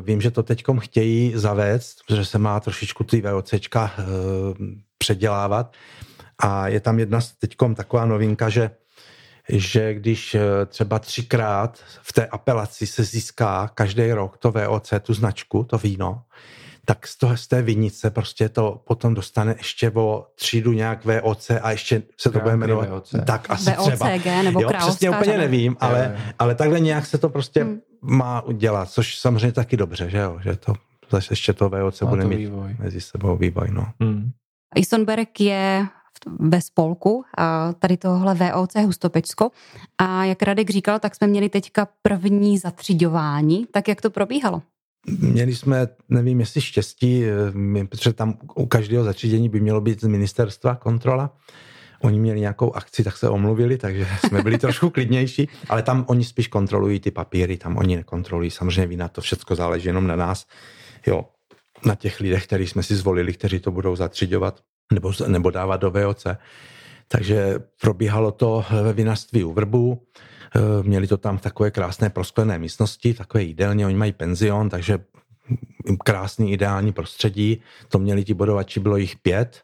vím, 0.00 0.20
že 0.20 0.30
to 0.30 0.42
teďkom 0.42 0.78
chtějí 0.78 1.32
zavést, 1.34 1.98
protože 2.06 2.24
se 2.24 2.38
má 2.38 2.60
trošičku 2.60 3.04
ty 3.04 3.20
VOCčka 3.20 3.94
eh, 3.98 4.02
předělávat 4.98 5.72
a 6.38 6.68
je 6.68 6.80
tam 6.80 6.98
jedna 6.98 7.20
teďkom 7.38 7.74
taková 7.74 8.06
novinka, 8.06 8.48
že 8.48 8.70
že 9.48 9.94
když 9.94 10.36
třeba 10.66 10.98
třikrát 10.98 11.78
v 12.02 12.12
té 12.12 12.26
apelaci 12.26 12.86
se 12.86 13.04
získá 13.04 13.70
každý 13.74 14.12
rok 14.12 14.38
to 14.38 14.52
VOC, 14.52 14.92
tu 15.02 15.14
značku, 15.14 15.64
to 15.64 15.78
víno, 15.78 16.22
tak 16.88 17.06
z, 17.06 17.18
toho, 17.18 17.36
z 17.36 17.46
té 17.46 17.62
vinice 17.62 18.10
prostě 18.10 18.48
to 18.48 18.82
potom 18.86 19.14
dostane 19.14 19.54
ještě 19.58 19.90
o 19.90 20.26
třídu 20.34 20.72
nějak 20.72 21.04
VOC 21.04 21.50
a 21.62 21.70
ještě 21.70 22.02
se 22.18 22.30
to 22.30 22.40
bude 22.40 22.56
jmenovat 22.56 22.88
VOC. 22.88 23.14
tak 23.26 23.50
asi 23.50 23.70
VOCG, 23.70 23.92
třeba. 23.92 24.42
nebo 24.42 24.60
jo, 24.60 24.70
přesně 24.78 25.10
úplně 25.10 25.38
nevím, 25.38 25.76
ale, 25.80 26.18
ale 26.38 26.54
takhle 26.54 26.80
nějak 26.80 27.06
se 27.06 27.18
to 27.18 27.28
prostě 27.28 27.64
hmm. 27.64 27.80
má 28.02 28.40
udělat, 28.40 28.90
což 28.90 29.18
samozřejmě 29.18 29.52
taky 29.52 29.76
dobře, 29.76 30.10
že 30.10 30.18
jo, 30.18 30.38
že 30.42 30.56
to 30.56 30.72
zase 31.10 31.32
ještě 31.32 31.52
to 31.52 31.68
VOC 31.68 32.00
má 32.00 32.10
bude 32.10 32.22
to 32.22 32.28
mít 32.28 32.36
vývoj. 32.36 32.76
mezi 32.78 33.00
sebou 33.00 33.36
vývoj, 33.36 33.68
no. 33.70 33.86
Hmm. 34.00 34.30
Isonberg 34.76 35.40
je 35.40 35.86
ve 36.38 36.60
spolku 36.60 37.24
a 37.38 37.72
tady 37.72 37.96
tohle 37.96 38.34
VOC 38.34 38.74
Hustopečsko. 38.74 39.50
A 39.98 40.24
jak 40.24 40.42
Radek 40.42 40.70
říkal, 40.70 40.98
tak 40.98 41.14
jsme 41.14 41.26
měli 41.26 41.48
teďka 41.48 41.88
první 42.02 42.58
zatřiďování. 42.58 43.66
Tak 43.70 43.88
jak 43.88 44.00
to 44.00 44.10
probíhalo? 44.10 44.62
Měli 45.20 45.54
jsme, 45.54 45.88
nevím 46.08 46.40
jestli 46.40 46.60
štěstí, 46.60 47.24
eh, 47.24 47.84
protože 47.84 48.12
tam 48.12 48.38
u 48.54 48.66
každého 48.66 49.04
začídění 49.04 49.48
by 49.48 49.60
mělo 49.60 49.80
být 49.80 50.00
z 50.00 50.06
ministerstva 50.06 50.74
kontrola. 50.74 51.36
Oni 52.02 52.20
měli 52.20 52.40
nějakou 52.40 52.72
akci, 52.72 53.04
tak 53.04 53.16
se 53.16 53.28
omluvili, 53.28 53.78
takže 53.78 54.06
jsme 54.26 54.42
byli 54.42 54.58
trošku 54.58 54.90
klidnější, 54.90 55.48
ale 55.68 55.82
tam 55.82 56.04
oni 56.08 56.24
spíš 56.24 56.48
kontrolují 56.48 57.00
ty 57.00 57.10
papíry, 57.10 57.56
tam 57.56 57.76
oni 57.76 57.96
nekontrolují. 57.96 58.50
Samozřejmě 58.50 58.96
na 58.96 59.08
to 59.08 59.20
všechno 59.20 59.56
záleží 59.56 59.86
jenom 59.88 60.06
na 60.06 60.16
nás, 60.16 60.46
jo, 61.06 61.24
na 61.84 61.94
těch 61.94 62.20
lidech, 62.20 62.46
který 62.46 62.66
jsme 62.66 62.82
si 62.82 62.96
zvolili, 62.96 63.32
kteří 63.32 63.60
to 63.60 63.70
budou 63.70 63.96
zatřiďovat 63.96 64.60
nebo, 64.92 65.12
nebo 65.26 65.50
dávat 65.50 65.76
do 65.76 65.90
VOC. 65.90 66.26
Takže 67.08 67.58
probíhalo 67.80 68.32
to 68.32 68.64
ve 68.82 68.92
vinařství 68.92 69.44
u 69.44 69.52
Vrbu. 69.52 70.02
Eh, 70.56 70.82
měli 70.82 71.06
to 71.06 71.16
tam 71.16 71.38
v 71.38 71.42
takové 71.42 71.70
krásné 71.70 72.10
prosklené 72.10 72.58
místnosti, 72.58 73.14
takové 73.14 73.42
jídelně, 73.42 73.86
oni 73.86 73.96
mají 73.96 74.12
penzion, 74.12 74.68
takže 74.68 74.98
krásný 76.04 76.52
ideální 76.52 76.92
prostředí. 76.92 77.62
To 77.88 77.98
měli 77.98 78.24
ti 78.24 78.34
bodovači, 78.34 78.80
bylo 78.80 78.96
jich 78.96 79.16
pět, 79.16 79.62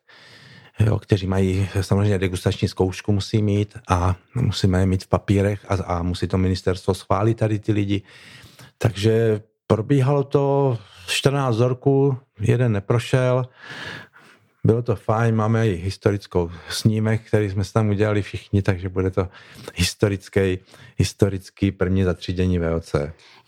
jo, 0.80 0.98
kteří 0.98 1.26
mají 1.26 1.68
samozřejmě 1.80 2.18
degustační 2.18 2.68
zkoušku 2.68 3.12
musí 3.12 3.42
mít 3.42 3.78
a 3.88 4.16
musíme 4.34 4.80
je 4.80 4.86
mít 4.86 5.04
v 5.04 5.08
papírech 5.08 5.66
a, 5.68 5.74
a 5.74 6.02
musí 6.02 6.26
to 6.26 6.38
ministerstvo 6.38 6.94
schválit 6.94 7.34
tady 7.34 7.58
ty 7.58 7.72
lidi. 7.72 8.02
Takže 8.78 9.42
probíhalo 9.66 10.24
to 10.24 10.78
14 11.06 11.54
vzorků, 11.54 12.18
jeden 12.40 12.72
neprošel, 12.72 13.46
bylo 14.66 14.82
to 14.82 14.96
fajn, 14.96 15.34
máme 15.34 15.68
i 15.68 15.74
historickou 15.74 16.50
snímek, 16.68 17.22
který 17.26 17.50
jsme 17.50 17.62
tam 17.72 17.88
udělali 17.88 18.22
všichni, 18.22 18.62
takže 18.62 18.88
bude 18.88 19.10
to 19.10 19.28
historický, 19.74 20.58
historický 20.96 21.72
první 21.72 22.04
zatřídění 22.04 22.58
VOC. 22.58 22.94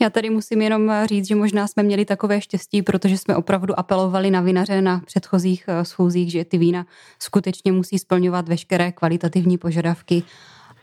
Já 0.01 0.11
tady 0.11 0.31
musím 0.31 0.63
jenom 0.63 0.93
říct, 1.07 1.29
že 1.29 1.35
možná 1.35 1.69
jsme 1.69 1.83
měli 1.83 2.05
takové 2.05 2.41
štěstí, 2.41 2.83
protože 2.83 3.19
jsme 3.19 3.37
opravdu 3.37 3.79
apelovali 3.79 4.31
na 4.31 4.41
vinaře 4.41 4.83
na 4.83 5.01
předchozích 5.07 5.65
eh, 5.69 5.85
schůzích, 5.85 6.31
že 6.31 6.45
ty 6.45 6.59
vína 6.59 6.87
skutečně 7.19 7.73
musí 7.73 7.99
splňovat 7.99 8.49
veškeré 8.49 8.93
kvalitativní 8.93 9.59
požadavky 9.59 10.23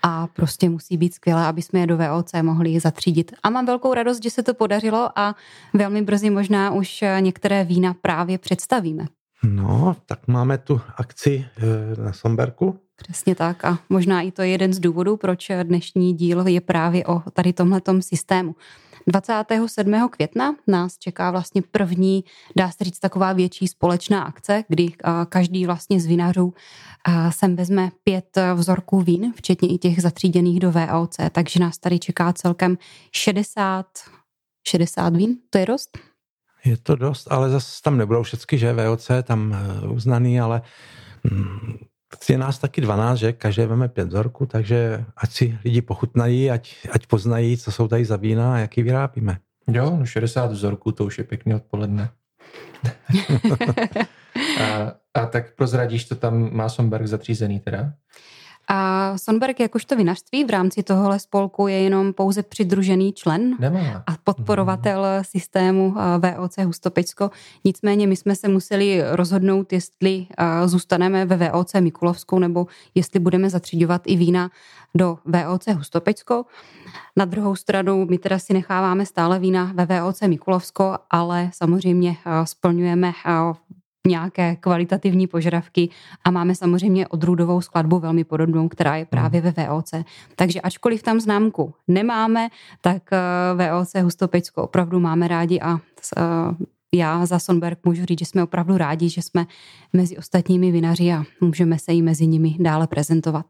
a 0.04 0.28
prostě 0.28 0.70
musí 0.70 0.98
být 0.98 1.14
skvělé, 1.14 1.46
aby 1.46 1.62
jsme 1.62 1.80
je 1.80 1.88
do 1.88 1.98
VOC 1.98 2.32
mohli 2.42 2.80
zatřídit. 2.80 3.32
A 3.44 3.50
mám 3.50 3.66
velkou 3.66 3.94
radost, 3.94 4.24
že 4.24 4.30
se 4.30 4.44
to 4.44 4.54
podařilo 4.54 5.10
a 5.16 5.36
velmi 5.74 6.02
brzy 6.02 6.30
možná 6.30 6.72
už 6.72 7.02
eh, 7.02 7.22
některé 7.22 7.64
vína 7.64 7.94
právě 8.02 8.38
představíme. 8.38 9.06
No, 9.44 9.96
tak 10.06 10.28
máme 10.28 10.58
tu 10.58 10.82
akci 10.98 11.46
eh, 11.58 12.02
na 12.02 12.14
Somberku. 12.14 12.80
Přesně 12.96 13.36
tak 13.36 13.66
a 13.66 13.80
možná 13.90 14.22
i 14.22 14.32
to 14.32 14.42
je 14.42 14.48
jeden 14.48 14.74
z 14.74 14.80
důvodů, 14.80 15.18
proč 15.18 15.52
dnešní 15.64 16.14
díl 16.14 16.48
je 16.48 16.62
právě 16.62 17.06
o 17.06 17.20
tady 17.34 17.54
tomhletom 17.54 18.02
systému. 18.02 18.56
27. 19.08 20.10
května 20.10 20.56
nás 20.68 20.98
čeká 20.98 21.32
vlastně 21.32 21.62
první, 21.62 22.24
dá 22.56 22.72
se 22.72 22.84
říct, 22.84 23.00
taková 23.00 23.34
větší 23.34 23.68
společná 23.68 24.24
akce, 24.24 24.64
kdy 24.68 24.90
eh, 24.94 25.10
každý 25.30 25.66
vlastně 25.66 26.00
z 26.00 26.06
vinařů 26.06 26.54
eh, 27.08 27.32
sem 27.32 27.56
vezme 27.56 27.90
pět 28.04 28.38
vzorků 28.56 29.02
vín, 29.02 29.34
včetně 29.36 29.70
i 29.70 29.78
těch 29.78 30.02
zatříděných 30.02 30.60
do 30.60 30.72
VOC, 30.72 31.18
takže 31.32 31.60
nás 31.60 31.78
tady 31.78 32.00
čeká 32.00 32.34
celkem 32.34 32.78
60, 33.12 33.86
60 34.68 35.16
vín, 35.16 35.38
to 35.50 35.58
je 35.58 35.66
dost? 35.66 36.11
Je 36.66 36.78
to 36.78 36.96
dost, 36.96 37.32
ale 37.32 37.50
zase 37.50 37.82
tam 37.82 37.98
nebudou 37.98 38.24
všechny, 38.24 38.58
že 38.58 38.74
VOC 38.74 39.12
tam 39.24 39.54
eh, 39.54 39.88
uznaný, 39.88 40.40
ale 40.40 40.62
hm, 41.32 41.78
je 42.30 42.38
nás 42.38 42.60
taky 42.60 42.82
12, 42.82 43.18
že 43.18 43.34
každý 43.34 43.66
veme 43.66 43.88
pět 43.88 44.08
vzorků, 44.08 44.46
takže 44.46 45.06
ať 45.18 45.32
si 45.32 45.58
lidi 45.66 45.82
pochutnají, 45.82 46.52
ať, 46.52 46.76
ať 46.92 47.08
poznají, 47.08 47.58
co 47.58 47.72
jsou 47.72 47.88
tady 47.88 48.06
za 48.06 48.16
vína 48.16 48.54
a 48.54 48.58
jaký 48.58 48.84
vyrábíme. 48.84 49.38
Jo, 49.68 49.96
no 50.00 50.06
60 50.06 50.52
vzorků, 50.52 50.92
to 50.92 51.06
už 51.06 51.18
je 51.18 51.24
pěkný 51.24 51.56
odpoledne. 51.56 52.10
a, 54.62 54.92
a 55.14 55.26
tak 55.26 55.56
prozradíš, 55.56 56.06
to 56.06 56.16
tam 56.16 56.56
má 56.56 56.70
Somberg 56.70 57.08
zatřízený 57.08 57.60
teda? 57.60 57.94
A 58.74 59.14
Sonberg 59.18 59.60
jakožto 59.60 59.96
vinařství 59.96 60.44
v 60.44 60.50
rámci 60.50 60.84
tohohle 60.84 61.20
spolku 61.20 61.68
je 61.68 61.80
jenom 61.80 62.14
pouze 62.14 62.44
přidružený 62.44 63.14
člen 63.14 63.56
Nemá. 63.60 64.04
a 64.08 64.12
podporovatel 64.24 65.06
systému 65.22 65.96
VOC 66.18 66.58
Hustopečsko. 66.66 67.32
Nicméně 67.64 68.08
my 68.08 68.16
jsme 68.16 68.36
se 68.36 68.48
museli 68.48 69.02
rozhodnout, 69.12 69.74
jestli 69.74 70.28
zůstaneme 70.66 71.26
ve 71.26 71.50
VOC 71.50 71.74
Mikulovskou 71.80 72.40
nebo 72.40 72.68
jestli 72.96 73.20
budeme 73.20 73.50
zatřiďovat 73.50 74.02
i 74.06 74.16
vína 74.16 74.50
do 74.96 75.18
VOC 75.26 75.68
Hustopečsko. 75.68 76.46
Na 77.16 77.26
druhou 77.26 77.56
stranu 77.56 78.06
my 78.10 78.18
teda 78.18 78.40
si 78.40 78.54
necháváme 78.54 79.06
stále 79.06 79.40
vína 79.40 79.72
ve 79.76 79.86
VOC 79.86 80.22
Mikulovsko, 80.22 80.98
ale 81.10 81.50
samozřejmě 81.54 82.18
splňujeme 82.44 83.12
nějaké 84.08 84.56
kvalitativní 84.56 85.28
požadavky 85.28 85.90
a 86.24 86.32
máme 86.32 86.56
samozřejmě 86.56 87.08
odrůdovou 87.08 87.62
skladbu 87.62 88.00
velmi 88.00 88.24
podobnou, 88.24 88.70
která 88.70 88.96
je 88.96 89.06
právě 89.06 89.42
ve 89.42 89.52
VOC. 89.52 89.92
Takže 90.36 90.62
ačkoliv 90.62 91.04
tam 91.04 91.20
známku 91.20 91.74
nemáme, 91.88 92.50
tak 92.82 93.04
eh, 93.14 93.72
VOC 93.72 93.94
Hustopečsko 94.04 94.64
opravdu 94.64 95.00
máme 95.00 95.28
rádi 95.28 95.60
a 95.60 95.80
eh, 96.18 96.22
já 96.96 97.26
za 97.26 97.40
Sonberg 97.40 97.80
můžu 97.86 98.06
říct, 98.06 98.20
že 98.20 98.26
jsme 98.26 98.44
opravdu 98.44 98.78
rádi, 98.78 99.10
že 99.10 99.22
jsme 99.22 99.46
mezi 99.94 100.18
ostatními 100.18 100.72
vinaři 100.72 101.12
a 101.12 101.24
můžeme 101.42 101.80
se 101.80 101.94
i 101.94 102.02
mezi 102.02 102.28
nimi 102.28 102.56
dále 102.60 102.88
prezentovat. 102.88 103.46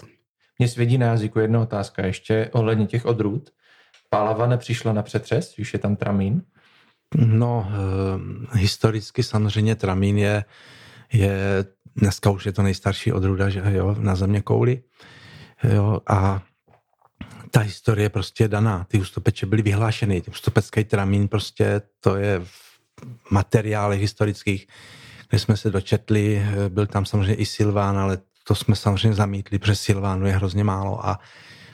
Mě 0.59 0.67
svědí 0.67 0.97
na 0.97 1.07
jazyku 1.07 1.39
jedna 1.39 1.61
otázka 1.61 2.05
ještě 2.05 2.49
ohledně 2.51 2.87
těch 2.87 3.05
odrůd. 3.05 3.49
Pálava 4.09 4.47
nepřišla 4.47 4.93
na 4.93 5.03
přetřes, 5.03 5.55
když 5.55 5.73
je 5.73 5.79
tam 5.79 5.95
tramín? 5.95 6.41
No, 7.15 7.67
eh, 7.71 8.57
historicky 8.57 9.23
samozřejmě 9.23 9.75
tramín 9.75 10.17
je, 10.17 10.45
je, 11.13 11.65
dneska 11.95 12.29
už 12.29 12.45
je 12.45 12.51
to 12.51 12.63
nejstarší 12.63 13.13
odrůda 13.13 13.49
že, 13.49 13.63
jo, 13.69 13.95
na 13.99 14.15
země 14.15 14.41
kouli. 14.41 14.83
Jo, 15.63 16.01
a 16.09 16.41
ta 17.51 17.59
historie 17.59 18.09
prostě 18.09 18.43
je 18.43 18.47
daná. 18.47 18.85
Ty 18.87 18.99
ústopeče 18.99 19.45
byly 19.45 19.61
vyhlášeny. 19.61 20.21
Ústopecký 20.29 20.83
tramín 20.83 21.27
prostě 21.27 21.81
to 21.99 22.15
je 22.15 22.39
v 22.43 23.31
materiálech 23.31 24.01
historických, 24.01 24.67
kde 25.29 25.39
jsme 25.39 25.57
se 25.57 25.69
dočetli. 25.69 26.45
Eh, 26.45 26.69
byl 26.69 26.85
tam 26.85 27.05
samozřejmě 27.05 27.35
i 27.35 27.45
Silván, 27.45 27.97
ale 27.97 28.17
to 28.43 28.55
jsme 28.55 28.75
samozřejmě 28.75 29.13
zamítli, 29.13 29.59
protože 29.59 29.75
Silvánu 29.75 30.25
je 30.25 30.33
hrozně 30.33 30.63
málo 30.63 31.05
a 31.05 31.19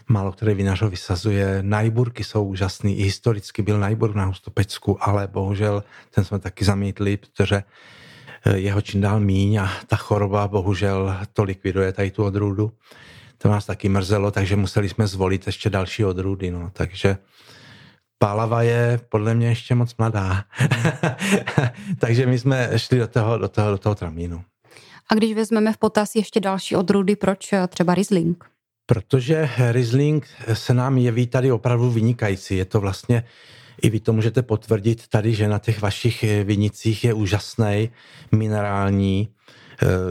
málo 0.08 0.32
které 0.32 0.54
vinařo 0.54 0.90
vysazuje. 0.90 1.60
Najburky 1.62 2.24
jsou 2.24 2.46
úžasný, 2.46 3.00
i 3.00 3.04
historicky 3.04 3.62
byl 3.62 3.80
Najburk 3.80 4.16
na 4.16 4.26
Hustopecku, 4.26 4.98
ale 5.04 5.28
bohužel 5.28 5.84
ten 6.12 6.26
jsme 6.26 6.40
taky 6.40 6.66
zamítli, 6.66 7.18
protože 7.18 7.64
eh, 8.46 8.58
jeho 8.58 8.82
čím 8.82 9.02
dál 9.02 9.20
míň 9.20 9.56
a 9.56 9.72
ta 9.88 9.96
choroba 9.96 10.48
bohužel 10.48 11.16
to 11.34 11.44
likviduje 11.44 11.92
tady 11.92 12.12
tu 12.12 12.24
odrůdu. 12.24 12.72
To 13.38 13.50
nás 13.50 13.66
taky 13.66 13.90
mrzelo, 13.90 14.32
takže 14.32 14.56
museli 14.56 14.90
jsme 14.90 15.08
zvolit 15.08 15.48
ještě 15.48 15.70
další 15.70 16.06
odrůdy. 16.06 16.52
No. 16.52 16.70
Takže 16.74 17.18
Pálava 18.20 18.62
je 18.62 19.00
podle 19.10 19.36
mě 19.36 19.48
ještě 19.48 19.76
moc 19.76 19.96
mladá. 19.98 20.44
takže 22.00 22.26
my 22.26 22.40
jsme 22.40 22.70
šli 22.76 23.00
do 23.00 23.08
toho, 23.08 23.38
do 23.38 23.48
toho, 23.48 23.72
do 23.72 23.78
toho 23.78 23.96
tramínu. 23.96 24.44
A 25.10 25.16
když 25.16 25.34
vezmeme 25.34 25.74
v 25.74 25.78
potaz 25.78 26.16
ještě 26.16 26.40
další 26.40 26.76
odrůdy, 26.76 27.16
proč 27.16 27.54
třeba 27.68 27.96
Riesling? 27.96 28.46
Protože 28.90 29.50
Riesling 29.72 30.28
se 30.54 30.74
nám 30.74 30.98
jeví 30.98 31.28
tady 31.28 31.52
opravdu 31.52 31.92
vynikající. 31.92 32.58
Je 32.58 32.66
to 32.66 32.80
vlastně, 32.82 33.24
i 33.82 33.90
vy 33.90 34.00
to 34.00 34.14
můžete 34.14 34.42
potvrdit 34.42 35.08
tady, 35.08 35.34
že 35.34 35.48
na 35.48 35.60
těch 35.60 35.82
vašich 35.82 36.24
vinicích 36.44 37.04
je 37.04 37.14
úžasný, 37.14 37.90
minerální. 38.32 39.30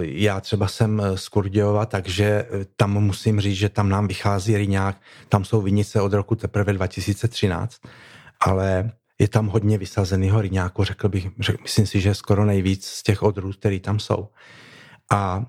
Já 0.01 0.41
třeba 0.41 0.69
jsem 0.69 1.03
z 1.15 1.29
Kurdějova, 1.29 1.87
takže 1.87 2.49
tam 2.77 2.93
musím 2.93 3.41
říct, 3.41 3.57
že 3.57 3.69
tam 3.69 3.89
nám 3.89 4.09
vychází 4.09 4.57
ryňák. 4.57 4.97
Tam 5.29 5.45
jsou 5.45 5.63
vinice 5.63 6.01
od 6.01 6.13
roku 6.13 6.35
teprve 6.35 6.73
2013, 6.73 7.77
ale 8.41 8.93
je 9.19 9.29
tam 9.29 9.47
hodně 9.47 9.79
vysazeného 9.79 10.41
ryňáku, 10.41 10.85
řekl 10.85 11.09
bych, 11.09 11.29
řekl, 11.41 11.63
myslím 11.63 11.87
si, 11.87 12.01
že 12.01 12.15
skoro 12.15 12.45
nejvíc 12.45 12.87
z 12.87 13.03
těch 13.03 13.23
odrůd, 13.23 13.57
které 13.57 13.81
tam 13.81 13.99
jsou. 13.99 14.29
A 15.13 15.47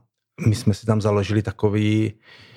my 0.47 0.55
jsme 0.55 0.73
si 0.73 0.85
tam 0.85 1.01
založili 1.01 1.41
takový 1.41 2.13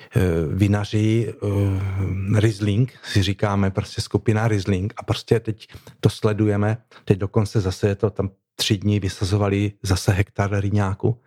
vinaři 0.53 1.33
uh, 1.41 2.39
Riesling, 2.39 2.93
si 3.03 3.23
říkáme 3.23 3.71
prostě 3.71 4.01
skupina 4.01 4.47
Riesling 4.47 4.93
a 4.97 5.03
prostě 5.03 5.39
teď 5.39 5.67
to 5.99 6.09
sledujeme, 6.09 6.77
teď 7.05 7.17
dokonce 7.17 7.61
zase 7.61 7.87
je 7.87 7.95
to 7.95 8.09
tam 8.09 8.29
tři 8.55 8.77
dní 8.77 8.99
vysazovali 8.99 9.71
zase 9.83 10.11
hektar 10.11 10.59
rýňáku, 10.59 11.21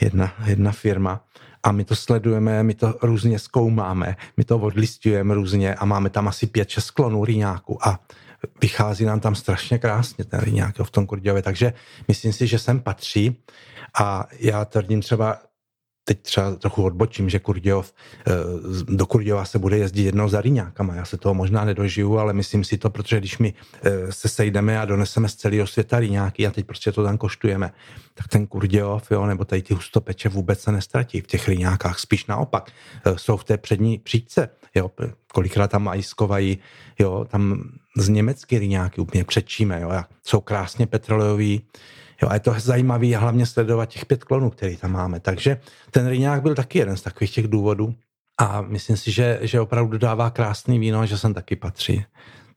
jedna, 0.00 0.32
jedna 0.46 0.72
firma. 0.72 1.24
A 1.62 1.72
my 1.72 1.84
to 1.84 1.96
sledujeme, 1.96 2.62
my 2.62 2.74
to 2.74 2.98
různě 3.02 3.38
zkoumáme, 3.38 4.16
my 4.36 4.44
to 4.44 4.58
odlistujeme 4.58 5.34
různě 5.34 5.74
a 5.74 5.84
máme 5.84 6.10
tam 6.10 6.28
asi 6.28 6.46
pět, 6.46 6.68
šest 6.68 6.90
klonů 6.90 7.24
rýňáku 7.24 7.88
a 7.88 8.00
vychází 8.62 9.04
nám 9.04 9.20
tam 9.20 9.34
strašně 9.34 9.78
krásně 9.78 10.24
ten 10.24 10.40
rýňák 10.40 10.78
v 10.82 10.90
tom 10.90 11.06
Kurdějově, 11.06 11.42
takže 11.42 11.72
myslím 12.08 12.32
si, 12.32 12.46
že 12.46 12.58
sem 12.58 12.80
patří 12.80 13.36
a 14.00 14.26
já 14.40 14.64
tvrdím 14.64 15.00
třeba 15.00 15.38
teď 16.08 16.22
třeba 16.22 16.56
trochu 16.56 16.82
odbočím, 16.82 17.30
že 17.30 17.38
Kurdějov, 17.38 17.94
eh, 18.26 18.32
do 18.88 19.06
Kurdějova 19.06 19.44
se 19.44 19.58
bude 19.58 19.78
jezdit 19.78 20.02
jednou 20.02 20.28
za 20.28 20.40
rýňákama. 20.40 20.94
Já 20.94 21.04
se 21.04 21.16
toho 21.16 21.34
možná 21.34 21.64
nedožiju, 21.64 22.18
ale 22.18 22.32
myslím 22.32 22.64
si 22.64 22.78
to, 22.78 22.90
protože 22.90 23.18
když 23.18 23.38
my 23.38 23.54
eh, 23.82 24.12
se 24.12 24.28
sejdeme 24.28 24.80
a 24.80 24.84
doneseme 24.84 25.28
z 25.28 25.34
celého 25.34 25.66
světa 25.66 26.00
rýňáky 26.00 26.46
a 26.46 26.50
teď 26.50 26.66
prostě 26.66 26.92
to 26.92 27.02
tam 27.02 27.18
koštujeme, 27.18 27.72
tak 28.14 28.28
ten 28.28 28.46
Kurdějov, 28.46 29.10
jo, 29.10 29.26
nebo 29.26 29.44
tady 29.44 29.62
ty 29.62 29.74
hustopeče 29.74 30.28
vůbec 30.28 30.60
se 30.60 30.72
nestratí 30.72 31.20
v 31.20 31.26
těch 31.26 31.48
rýňákách. 31.48 31.98
Spíš 31.98 32.26
naopak, 32.26 32.70
eh, 33.06 33.18
jsou 33.18 33.36
v 33.36 33.44
té 33.44 33.58
přední 33.58 33.98
příčce, 33.98 34.48
jo, 34.74 34.90
kolikrát 35.32 35.70
tam 35.70 35.82
majskovají, 35.82 36.58
jo, 36.98 37.26
tam 37.28 37.70
z 37.96 38.08
německé 38.08 38.58
rýňáky 38.58 39.00
úplně 39.00 39.24
přečíme, 39.24 39.80
jo, 39.80 39.90
jsou 40.22 40.40
krásně 40.40 40.86
petrolejový, 40.86 41.62
Jo, 42.22 42.28
a 42.28 42.34
je 42.34 42.40
to 42.40 42.54
zajímavé 42.58 43.16
hlavně 43.16 43.46
sledovat 43.46 43.88
těch 43.88 44.06
pět 44.06 44.24
klonů, 44.24 44.50
který 44.50 44.76
tam 44.76 44.92
máme. 44.92 45.20
Takže 45.20 45.60
ten 45.90 46.08
Ryňák 46.08 46.42
byl 46.42 46.54
taky 46.54 46.78
jeden 46.78 46.96
z 46.96 47.02
takových 47.02 47.34
těch 47.34 47.48
důvodů 47.48 47.94
a 48.38 48.60
myslím 48.60 48.96
si, 48.96 49.12
že, 49.12 49.38
že 49.42 49.60
opravdu 49.60 49.98
dává 49.98 50.30
krásný 50.30 50.78
víno 50.78 51.00
a 51.00 51.06
že 51.06 51.18
sem 51.18 51.34
taky 51.34 51.56
patří. 51.56 52.04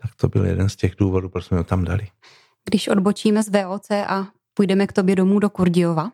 Tak 0.02 0.16
to 0.16 0.28
byl 0.28 0.46
jeden 0.46 0.70
z 0.70 0.76
těch 0.76 0.96
důvodů, 0.96 1.30
proč 1.30 1.46
jsme 1.46 1.58
ho 1.58 1.64
tam 1.64 1.86
dali. 1.86 2.08
Když 2.70 2.88
odbočíme 2.88 3.44
z 3.44 3.50
VOC 3.50 3.92
a 3.92 4.28
půjdeme 4.54 4.88
k 4.88 4.94
tobě 4.94 5.16
domů 5.16 5.40
do 5.40 5.50
Kurdiova, 5.50 6.12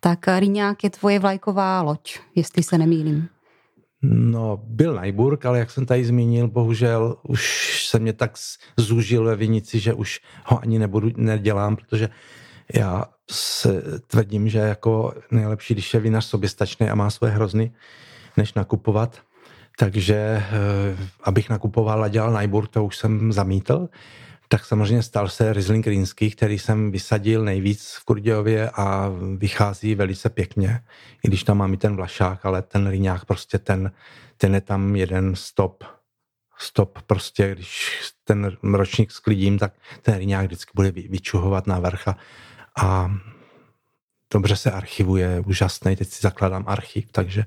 tak 0.00 0.18
Ryňák 0.38 0.84
je 0.84 0.90
tvoje 0.90 1.18
vlajková 1.18 1.82
loď, 1.82 2.18
jestli 2.34 2.62
se 2.62 2.78
nemýlím. 2.78 3.28
No, 4.02 4.60
byl 4.64 4.94
Najburg, 4.94 5.46
ale 5.46 5.58
jak 5.58 5.70
jsem 5.70 5.86
tady 5.86 6.04
zmínil, 6.04 6.48
bohužel 6.48 7.16
už 7.22 7.86
se 7.86 7.98
mě 7.98 8.12
tak 8.12 8.32
zúžil 8.76 9.24
ve 9.24 9.36
vinici, 9.36 9.80
že 9.80 9.94
už 9.94 10.20
ho 10.44 10.62
ani 10.62 10.78
nebudu, 10.78 11.10
nedělám, 11.16 11.76
protože 11.76 12.08
já 12.74 13.04
se 13.30 13.82
tvrdím, 14.06 14.48
že 14.48 14.58
jako 14.58 15.14
nejlepší, 15.30 15.74
když 15.74 15.94
je 15.94 16.00
vinař 16.00 16.24
soběstačný 16.24 16.90
a 16.90 16.94
má 16.94 17.10
svoje 17.10 17.32
hrozny, 17.32 17.72
než 18.36 18.54
nakupovat. 18.54 19.20
Takže 19.78 20.16
eh, 20.16 20.42
abych 21.24 21.50
nakupoval 21.50 22.04
a 22.04 22.08
dělal 22.08 22.32
najbur, 22.32 22.66
to 22.66 22.84
už 22.84 22.96
jsem 22.96 23.32
zamítl. 23.32 23.88
Tak 24.48 24.64
samozřejmě 24.64 25.02
stal 25.02 25.28
se 25.28 25.52
Riesling 25.52 25.86
Rýnský, 25.86 26.30
který 26.30 26.58
jsem 26.58 26.92
vysadil 26.92 27.44
nejvíc 27.44 27.94
v 28.00 28.04
Kurdějově 28.04 28.70
a 28.70 29.10
vychází 29.36 29.94
velice 29.94 30.30
pěkně, 30.30 30.80
i 31.24 31.28
když 31.28 31.44
tam 31.44 31.58
mám 31.58 31.74
i 31.74 31.76
ten 31.76 31.96
vlašák, 31.96 32.46
ale 32.46 32.62
ten 32.62 32.90
Rýňák 32.90 33.24
prostě 33.24 33.58
ten, 33.58 33.92
ten 34.36 34.54
je 34.54 34.60
tam 34.60 34.96
jeden 34.96 35.36
stop, 35.36 35.84
stop 36.58 36.98
prostě, 37.06 37.54
když 37.54 38.00
ten 38.24 38.56
ročník 38.62 39.10
sklidím, 39.10 39.58
tak 39.58 39.72
ten 40.02 40.18
Rýňák 40.18 40.46
vždycky 40.46 40.70
bude 40.74 40.90
vyčuhovat 40.90 41.66
na 41.66 41.78
vrcha 41.78 42.16
a 42.78 43.12
dobře 44.32 44.56
se 44.56 44.70
archivuje, 44.70 45.40
úžasný, 45.46 45.96
teď 45.96 46.08
si 46.08 46.20
zakládám 46.22 46.64
archiv, 46.66 47.12
takže 47.12 47.44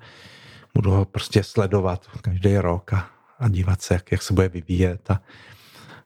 budu 0.73 0.91
ho 0.91 1.05
prostě 1.05 1.43
sledovat 1.43 2.07
každý 2.21 2.57
rok 2.57 2.93
a, 2.93 3.09
a 3.39 3.49
dívat 3.49 3.81
se, 3.81 3.93
jak, 3.93 4.11
jak 4.11 4.21
se 4.21 4.33
bude 4.33 4.49
vyvíjet. 4.49 5.11
A, 5.11 5.21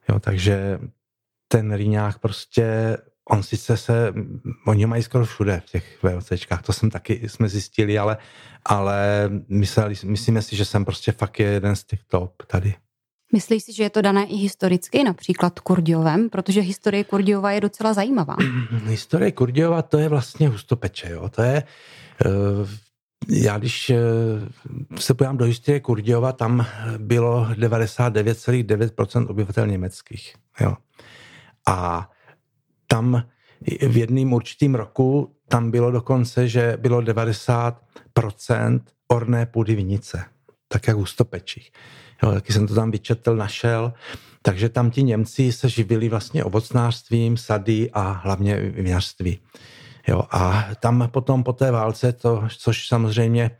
jo, 0.10 0.19
takže 0.19 0.79
ten 1.47 1.73
rýňák 1.73 2.19
prostě, 2.19 2.97
on 3.29 3.43
sice 3.43 3.77
se, 3.77 4.13
oni 4.67 4.86
mají 4.86 5.03
skoro 5.03 5.25
všude 5.25 5.62
v 5.65 5.71
těch 5.71 6.03
VOCčkách, 6.03 6.62
to 6.62 6.73
jsem 6.73 6.89
taky, 6.89 7.29
jsme 7.29 7.49
zjistili, 7.49 7.97
ale, 7.97 8.17
ale 8.65 9.29
mysleli, 9.49 9.95
myslíme 10.03 10.41
si, 10.41 10.55
že 10.55 10.65
jsem 10.65 10.86
prostě 10.86 11.12
fakt 11.12 11.39
je 11.39 11.47
jeden 11.47 11.75
z 11.75 11.84
těch 11.84 12.03
top 12.03 12.43
tady. 12.47 12.75
Myslíš 13.33 13.63
si, 13.63 13.73
že 13.73 13.83
je 13.83 13.89
to 13.89 14.01
dané 14.01 14.25
i 14.25 14.35
historicky, 14.35 15.03
například 15.03 15.59
Kurdiovem, 15.59 16.29
protože 16.29 16.61
historie 16.61 17.03
Kurdiova 17.03 17.51
je 17.51 17.61
docela 17.61 17.93
zajímavá? 17.93 18.35
historie 18.85 19.31
Kurdiova 19.31 19.81
to 19.81 19.97
je 19.97 20.09
vlastně 20.09 20.47
hustopeče, 20.47 21.09
jo. 21.09 21.29
To 21.29 21.41
je, 21.41 21.63
uh, 22.25 22.69
já 23.29 23.57
když 23.57 23.89
uh, 23.89 23.97
se 24.99 25.13
podívám 25.13 25.37
do 25.37 25.45
historie 25.45 25.79
Kurdiova, 25.79 26.31
tam 26.31 26.65
bylo 26.97 27.45
99,9% 27.45 29.29
obyvatel 29.29 29.67
německých, 29.67 30.35
jo. 30.61 30.75
A 31.67 32.09
tam 32.87 33.23
v 33.81 33.97
jedným 33.97 34.33
určitým 34.33 34.75
roku 34.75 35.35
tam 35.47 35.71
bylo 35.71 35.91
dokonce, 35.91 36.47
že 36.47 36.77
bylo 36.77 37.01
90% 37.01 38.81
orné 39.07 39.45
půdy 39.45 39.75
vinice. 39.75 40.25
Tak 40.71 40.88
jak 40.88 40.97
u 40.97 41.05
stopečích. 41.05 41.71
Jo, 42.23 42.32
taky 42.32 42.53
jsem 42.53 42.67
to 42.67 42.75
tam 42.75 42.91
vyčetl, 42.91 43.36
našel. 43.36 43.93
Takže 44.41 44.69
tam 44.69 44.91
ti 44.91 45.03
Němci 45.03 45.51
se 45.51 45.69
živili 45.69 46.10
vlastně 46.10 46.43
ovocnářstvím, 46.43 47.38
sady 47.38 47.89
a 47.93 48.12
hlavně 48.12 48.55
vinařství. 48.55 49.39
Jo, 50.08 50.23
a 50.32 50.67
tam 50.79 51.10
potom 51.12 51.43
po 51.43 51.53
té 51.53 51.71
válce, 51.71 52.13
to, 52.13 52.43
což 52.58 52.88
samozřejmě 52.88 53.51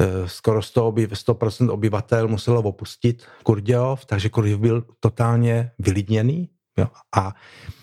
eh, 0.00 0.28
skoro 0.28 0.60
100%, 0.60 0.86
oby, 0.86 1.06
100% 1.06 1.72
obyvatel 1.72 2.28
muselo 2.28 2.62
opustit 2.62 3.26
Kurdějov, 3.42 4.04
takže 4.04 4.28
Kurdějov 4.28 4.60
byl 4.60 4.84
totálně 5.00 5.70
vylidněný 5.78 6.48
jo, 6.78 6.86
a 7.16 7.34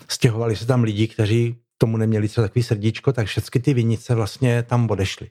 stěhovali 0.08 0.56
se 0.56 0.66
tam 0.66 0.84
lidi, 0.84 1.08
kteří 1.08 1.58
tomu 1.78 1.98
neměli 1.98 2.28
třeba 2.28 2.48
takový 2.48 2.64
srdíčko, 2.64 3.14
tak 3.14 3.28
všechny 3.28 3.62
ty 3.62 3.74
vinice 3.74 4.16
vlastně 4.16 4.64
tam 4.64 4.90
odešly. 4.92 5.30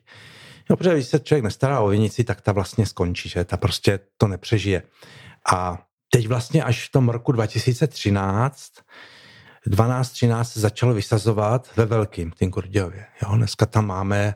Jo, 0.69 0.77
protože 0.77 0.93
když 0.93 1.07
se 1.07 1.19
člověk 1.19 1.43
nestará 1.43 1.79
o 1.79 1.87
vinici, 1.87 2.23
tak 2.23 2.41
ta 2.41 2.51
vlastně 2.51 2.85
skončí, 2.85 3.29
že 3.29 3.43
ta 3.43 3.57
prostě 3.57 3.99
to 4.17 4.27
nepřežije. 4.27 4.83
A 5.53 5.85
teď 6.09 6.27
vlastně 6.27 6.63
až 6.63 6.87
v 6.87 6.91
tom 6.91 7.09
roku 7.09 7.31
2013 7.31 8.71
12-13 9.67 10.43
se 10.43 10.59
začalo 10.59 10.93
vysazovat 10.93 11.69
ve 11.77 11.85
velkým, 11.85 12.31
tím 12.31 12.51
Kurdějově. 12.51 13.05
Jo, 13.23 13.35
dneska 13.35 13.65
tam 13.65 13.87
máme, 13.87 14.35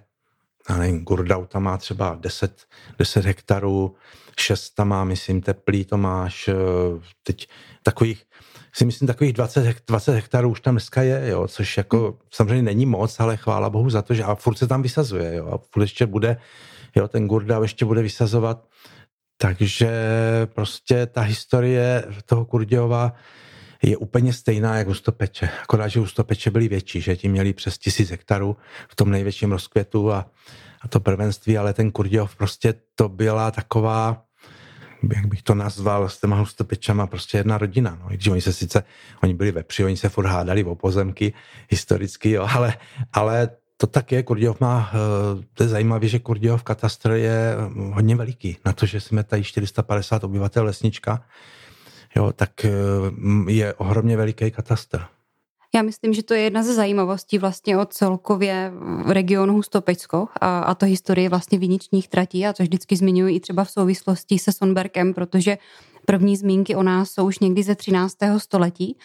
já 0.69 0.77
nevím, 0.77 1.03
Gurdau 1.03 1.45
tam 1.45 1.63
má 1.63 1.77
třeba 1.77 2.17
10, 2.19 2.65
10 2.99 3.25
hektarů, 3.25 3.95
6 4.39 4.69
tam 4.69 4.87
má, 4.87 5.03
myslím, 5.03 5.41
teplý 5.41 5.85
to 5.85 5.97
máš, 5.97 6.47
eh, 6.47 6.53
teď 7.23 7.47
takových, 7.83 8.23
si 8.73 8.85
myslím, 8.85 9.07
takových 9.07 9.33
20, 9.33 9.75
20 9.87 10.11
hektarů 10.11 10.49
už 10.49 10.61
tam 10.61 10.73
dneska 10.73 11.01
je, 11.01 11.29
jo, 11.29 11.47
což 11.47 11.77
jako 11.77 11.97
hmm. 11.97 12.17
samozřejmě 12.31 12.61
není 12.63 12.85
moc, 12.85 13.19
ale 13.19 13.37
chvála 13.37 13.69
bohu 13.69 13.89
za 13.89 14.01
to, 14.01 14.13
že 14.13 14.23
a 14.23 14.35
furt 14.35 14.55
se 14.55 14.67
tam 14.67 14.81
vysazuje, 14.81 15.35
jo, 15.35 15.47
a 15.47 15.57
furt 15.71 15.83
ještě 15.83 16.05
bude, 16.05 16.37
jo, 16.95 17.07
ten 17.07 17.27
Gurdau 17.27 17.61
ještě 17.61 17.85
bude 17.85 18.01
vysazovat, 18.01 18.67
takže 19.37 19.91
prostě 20.45 21.05
ta 21.05 21.21
historie 21.21 22.05
toho 22.25 22.45
Kurdějova 22.45 23.13
je 23.83 23.97
úplně 23.97 24.33
stejná 24.33 24.77
jak 24.77 24.87
u 24.87 24.93
Stopeče. 24.93 25.49
Akorát, 25.63 25.87
že 25.87 25.99
u 25.99 26.05
Stopeče 26.05 26.51
byly 26.51 26.67
větší, 26.67 27.01
že 27.01 27.15
ti 27.15 27.29
měli 27.29 27.53
přes 27.53 27.77
tisíc 27.77 28.09
hektarů 28.09 28.57
v 28.89 28.95
tom 28.95 29.09
největším 29.09 29.51
rozkvětu 29.51 30.11
a, 30.11 30.31
a 30.81 30.87
to 30.87 30.99
prvenství, 30.99 31.57
ale 31.57 31.73
ten 31.73 31.91
Kurdějov 31.91 32.35
prostě 32.35 32.73
to 32.95 33.09
byla 33.09 33.51
taková, 33.51 34.26
jak 35.15 35.27
bych 35.27 35.41
to 35.41 35.55
nazval, 35.55 36.09
s 36.09 36.19
těma 36.19 36.35
hustopečama 36.35 37.07
prostě 37.07 37.37
jedna 37.37 37.57
rodina. 37.57 37.97
No. 38.03 38.13
I 38.13 38.15
když 38.15 38.27
oni 38.27 38.41
se 38.41 38.53
sice, 38.53 38.83
oni 39.23 39.33
byli 39.33 39.51
vepři, 39.51 39.85
oni 39.85 39.97
se 39.97 40.09
furt 40.09 40.25
hádali 40.25 40.63
o 40.63 40.75
pozemky 40.75 41.33
historicky, 41.69 42.31
jo, 42.31 42.47
ale, 42.55 42.73
ale 43.13 43.49
to 43.77 43.87
tak 43.87 44.11
je, 44.11 44.23
Kurdějov 44.23 44.59
má, 44.59 44.91
eh, 44.93 45.43
to 45.53 45.63
je 45.63 45.69
zajímavé, 45.69 46.07
že 46.07 46.19
Kurdějov 46.19 46.63
katastr 46.63 47.11
je 47.11 47.55
hodně 47.93 48.15
veliký, 48.15 48.57
na 48.65 48.73
to, 48.73 48.85
že 48.85 49.01
jsme 49.01 49.23
tady 49.23 49.43
450 49.43 50.23
obyvatel 50.23 50.65
lesnička, 50.65 51.23
jo, 52.15 52.31
tak 52.33 52.65
eh, 52.65 52.71
je 53.47 53.73
ohromně 53.73 54.17
veliký 54.17 54.51
katastr. 54.51 55.16
Já 55.75 55.81
myslím, 55.81 56.13
že 56.13 56.23
to 56.23 56.33
je 56.33 56.41
jedna 56.41 56.63
ze 56.63 56.73
zajímavostí 56.73 57.37
vlastně 57.37 57.77
o 57.77 57.85
celkově 57.85 58.71
regionu 59.05 59.53
Hustopečsko 59.53 60.27
a, 60.41 60.59
a 60.59 60.75
to 60.75 60.85
historie 60.85 61.29
vlastně 61.29 61.59
viničních 61.59 62.07
tratí 62.07 62.45
a 62.45 62.53
to 62.53 62.63
vždycky 62.63 62.95
zmiňuji 62.95 63.35
i 63.35 63.39
třeba 63.39 63.63
v 63.63 63.71
souvislosti 63.71 64.39
se 64.39 64.51
Sonberkem, 64.51 65.13
protože 65.13 65.57
první 66.05 66.37
zmínky 66.37 66.75
o 66.75 66.83
nás 66.83 67.11
jsou 67.11 67.27
už 67.27 67.39
někdy 67.39 67.63
ze 67.63 67.75
13. 67.75 68.17
století 68.37 68.97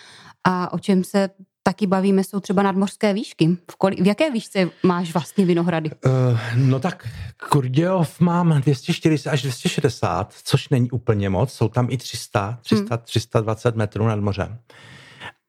a 0.44 0.72
o 0.72 0.78
čem 0.78 1.04
se 1.04 1.30
taky 1.62 1.86
bavíme, 1.86 2.24
jsou 2.24 2.40
třeba 2.40 2.62
nadmořské 2.62 3.14
výšky. 3.14 3.56
V, 3.70 3.76
koli, 3.76 3.96
v 3.96 4.06
jaké 4.06 4.30
výšce 4.30 4.70
máš 4.82 5.12
vlastně 5.12 5.46
vinohrady? 5.46 5.90
Uh, 5.90 6.12
no 6.56 6.80
tak 6.80 7.08
Kurdějov 7.50 8.20
mám 8.20 8.60
240 8.60 9.30
až 9.30 9.42
260, 9.42 10.34
což 10.44 10.68
není 10.68 10.90
úplně 10.90 11.30
moc. 11.30 11.52
Jsou 11.52 11.68
tam 11.68 11.86
i 11.90 11.96
300, 11.96 12.58
300 12.62 12.94
hmm. 12.94 13.04
320 13.04 13.76
metrů 13.76 14.06
nad 14.06 14.20
mořem. 14.20 14.58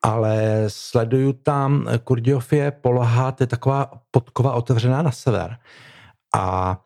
Ale 0.06 0.64
sleduju 0.68 1.34
tam, 1.34 1.88
Kurdějov 2.04 2.54
je 2.54 2.72
poloha, 2.72 3.32
to 3.32 3.44
je 3.44 3.48
taková 3.48 3.92
podkova 4.12 4.54
otevřená 4.54 5.02
na 5.02 5.12
sever. 5.12 5.58
A 6.36 6.78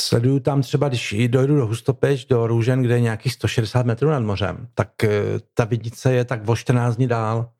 sleduju 0.00 0.40
tam 0.40 0.62
třeba, 0.62 0.88
když 0.88 1.14
dojdu 1.26 1.56
do 1.56 1.66
Hustopeč, 1.66 2.24
do 2.24 2.46
Růžen, 2.46 2.82
kde 2.82 2.94
je 2.94 3.00
nějakých 3.00 3.32
160 3.32 3.86
metrů 3.86 4.10
nad 4.10 4.22
mořem, 4.22 4.68
tak 4.74 5.04
eh, 5.04 5.10
ta 5.54 5.64
vidnice 5.64 6.12
je 6.12 6.24
tak 6.24 6.48
o 6.48 6.56
14 6.56 6.96
dní 6.96 7.06
dál. 7.06 7.50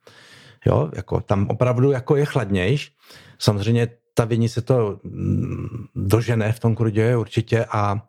Jo, 0.67 0.91
jako 0.97 1.21
tam 1.21 1.47
opravdu 1.49 1.91
jako 1.91 2.17
je 2.17 2.25
chladnějš. 2.25 2.93
Samozřejmě 3.39 3.89
ta 4.15 4.25
vinice 4.25 4.63
to 4.63 4.99
mm, 5.05 5.87
dožene 5.95 6.53
v 6.53 6.61
tom 6.61 6.75
Kurděje 6.75 7.17
určitě 7.17 7.65
a 7.65 8.07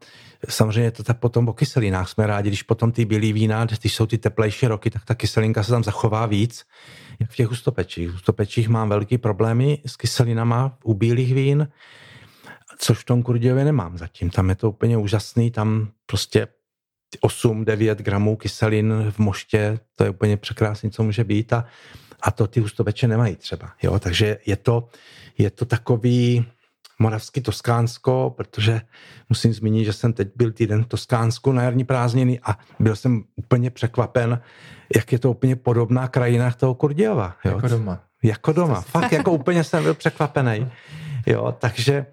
samozřejmě 0.50 0.92
to 0.92 1.04
tak 1.04 1.20
potom 1.20 1.50
o 1.50 1.54
kyselinách 1.54 2.10
jsme 2.10 2.28
rádi, 2.28 2.50
když 2.50 2.64
potom 2.64 2.92
ty 2.92 3.06
bílý 3.06 3.34
vína, 3.34 3.66
když 3.66 3.96
jsou 3.96 4.06
ty 4.06 4.18
teplejší 4.18 4.68
roky, 4.68 4.90
tak 4.90 5.06
ta 5.06 5.16
kyselinka 5.16 5.64
se 5.64 5.72
tam 5.72 5.84
zachová 5.84 6.26
víc, 6.26 6.66
jak 7.20 7.32
v 7.32 7.36
těch 7.36 7.48
hustopečích. 7.48 8.10
V 8.10 8.12
hustopečích 8.12 8.70
mám 8.70 8.90
velký 8.90 9.18
problémy 9.18 9.82
s 9.86 9.96
kyselinama 9.96 10.78
u 10.84 10.94
bílých 10.94 11.34
vín, 11.34 11.68
což 12.78 12.98
v 12.98 13.06
tom 13.06 13.24
Kurdějově 13.24 13.66
nemám 13.66 13.98
zatím. 13.98 14.30
Tam 14.30 14.50
je 14.50 14.56
to 14.56 14.70
úplně 14.70 14.98
úžasný, 14.98 15.52
tam 15.52 15.88
prostě 16.06 16.48
8-9 17.24 17.96
gramů 17.96 18.36
kyselin 18.36 19.12
v 19.12 19.20
moště, 19.20 19.80
to 19.96 20.04
je 20.04 20.10
úplně 20.10 20.38
překrásný, 20.38 20.92
co 20.92 21.04
může 21.04 21.24
být 21.24 21.54
a 21.54 21.66
a 22.22 22.32
to 22.32 22.48
ty 22.48 22.60
hustopeče 22.60 23.08
nemají 23.08 23.36
třeba. 23.36 23.74
Jo? 23.84 24.00
Takže 24.00 24.38
je 24.46 24.56
to, 24.56 24.90
je 25.38 25.50
to 25.50 25.66
takový 25.66 26.46
moravský 27.00 27.42
Toskánsko, 27.42 28.34
protože 28.38 28.82
musím 29.30 29.54
zmínit, 29.54 29.86
že 29.86 29.94
jsem 29.94 30.14
teď 30.14 30.28
byl 30.36 30.52
týden 30.52 30.84
v 30.84 30.88
Toskánsku 30.88 31.52
na 31.52 31.64
jarní 31.64 31.84
prázdniny 31.84 32.40
a 32.44 32.58
byl 32.80 32.96
jsem 32.96 33.24
úplně 33.36 33.70
překvapen, 33.70 34.42
jak 34.96 35.12
je 35.12 35.20
to 35.20 35.32
úplně 35.32 35.56
podobná 35.56 36.08
krajina 36.08 36.52
toho 36.52 36.76
Kurdějova. 36.76 37.36
Jo? 37.46 37.56
Jako 37.56 37.68
doma. 37.68 38.00
Jako 38.24 38.54
doma. 38.54 38.82
Fakt 38.82 39.12
jako 39.12 39.32
úplně 39.32 39.64
jsem 39.64 39.84
byl 39.84 39.94
překvapený. 39.94 40.72
Jo, 41.26 41.56
takže 41.60 41.94
e, 41.94 42.06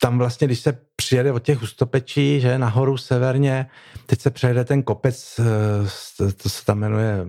tam 0.00 0.18
vlastně, 0.18 0.46
když 0.46 0.60
se 0.60 0.78
přijede 0.96 1.32
od 1.32 1.42
těch 1.42 1.58
hustopečí, 1.58 2.40
že 2.40 2.58
nahoru 2.58 2.96
severně, 2.96 3.66
teď 4.06 4.20
se 4.20 4.30
přejede 4.30 4.64
ten 4.64 4.82
kopec, 4.82 5.40
e, 5.40 6.32
to 6.32 6.48
se 6.48 6.64
tam 6.64 6.78
jmenuje 6.78 7.26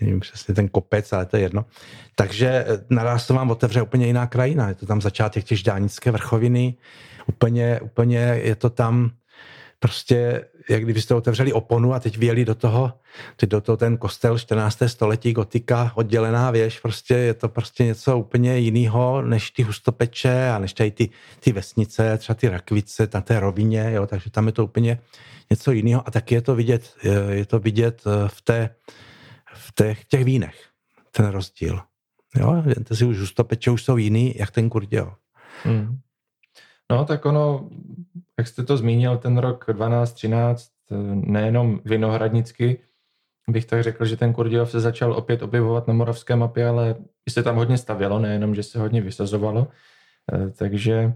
nevím 0.00 0.20
přesně 0.20 0.54
ten 0.54 0.68
kopec, 0.68 1.12
ale 1.12 1.26
to 1.26 1.36
je 1.36 1.42
jedno. 1.42 1.64
Takže 2.14 2.48
eh, 2.48 2.84
naraz 2.90 3.26
to 3.26 3.34
vám 3.34 3.50
otevře 3.50 3.82
úplně 3.82 4.06
jiná 4.06 4.26
krajina. 4.26 4.68
Je 4.68 4.74
to 4.74 4.86
tam 4.86 5.00
začátek 5.00 5.44
těch 5.44 5.58
ždánické 5.58 6.10
vrchoviny, 6.10 6.74
úplně, 7.26 7.80
úplně 7.80 8.18
je 8.18 8.54
to 8.54 8.70
tam 8.70 9.10
prostě, 9.78 10.44
jak 10.70 10.82
kdybyste 10.82 11.14
otevřeli 11.14 11.52
oponu 11.52 11.94
a 11.94 12.00
teď 12.00 12.18
vyjeli 12.18 12.44
do 12.44 12.54
toho, 12.54 12.92
teď 13.36 13.50
do 13.50 13.60
toho 13.60 13.76
ten 13.76 13.96
kostel 13.96 14.38
14. 14.38 14.78
století, 14.86 15.32
gotika, 15.32 15.92
oddělená 15.94 16.50
věž, 16.50 16.80
prostě 16.80 17.14
je 17.14 17.34
to 17.34 17.48
prostě 17.48 17.84
něco 17.84 18.18
úplně 18.18 18.58
jiného 18.58 19.22
než 19.22 19.50
ty 19.50 19.62
hustopeče 19.62 20.50
a 20.50 20.58
než 20.58 20.72
tady 20.72 20.90
ty, 20.90 21.08
ty 21.40 21.52
vesnice, 21.52 22.18
třeba 22.18 22.34
ty 22.34 22.48
rakvice 22.48 23.08
na 23.14 23.20
té 23.20 23.40
rovině, 23.40 23.90
jo, 23.92 24.06
takže 24.06 24.30
tam 24.30 24.46
je 24.46 24.52
to 24.52 24.64
úplně 24.64 24.98
něco 25.50 25.72
jiného 25.72 26.02
a 26.06 26.10
taky 26.10 26.34
je 26.34 26.40
to 26.40 26.54
vidět, 26.54 26.94
je 27.30 27.46
to 27.46 27.58
vidět 27.58 28.02
eh, 28.06 28.28
v 28.28 28.42
té, 28.42 28.70
v 29.58 29.72
těch, 29.74 30.04
těch 30.04 30.24
vínech, 30.24 30.68
ten 31.10 31.26
rozdíl. 31.26 31.80
Jo, 32.36 32.62
to 32.88 32.96
si 32.96 33.04
už 33.04 33.18
hustopeče 33.18 33.70
už 33.70 33.84
jsou 33.84 33.96
jiný, 33.96 34.34
jak 34.36 34.50
ten 34.50 34.68
kurděl. 34.68 35.14
Hmm. 35.64 35.98
No 36.90 37.04
tak 37.04 37.26
ono, 37.26 37.68
jak 38.38 38.46
jste 38.46 38.62
to 38.62 38.76
zmínil, 38.76 39.18
ten 39.18 39.38
rok 39.38 39.68
12-13, 39.68 40.70
nejenom 41.14 41.80
vinohradnicky, 41.84 42.78
bych 43.48 43.64
tak 43.64 43.82
řekl, 43.82 44.04
že 44.04 44.16
ten 44.16 44.32
Kurdějov 44.32 44.70
se 44.70 44.80
začal 44.80 45.12
opět 45.12 45.42
objevovat 45.42 45.88
na 45.88 45.94
moravské 45.94 46.36
mapě, 46.36 46.68
ale 46.68 46.94
i 47.26 47.30
se 47.30 47.42
tam 47.42 47.56
hodně 47.56 47.78
stavělo, 47.78 48.18
nejenom, 48.18 48.54
že 48.54 48.62
se 48.62 48.78
hodně 48.78 49.00
vysazovalo, 49.00 49.68
eh, 50.32 50.50
takže 50.50 51.12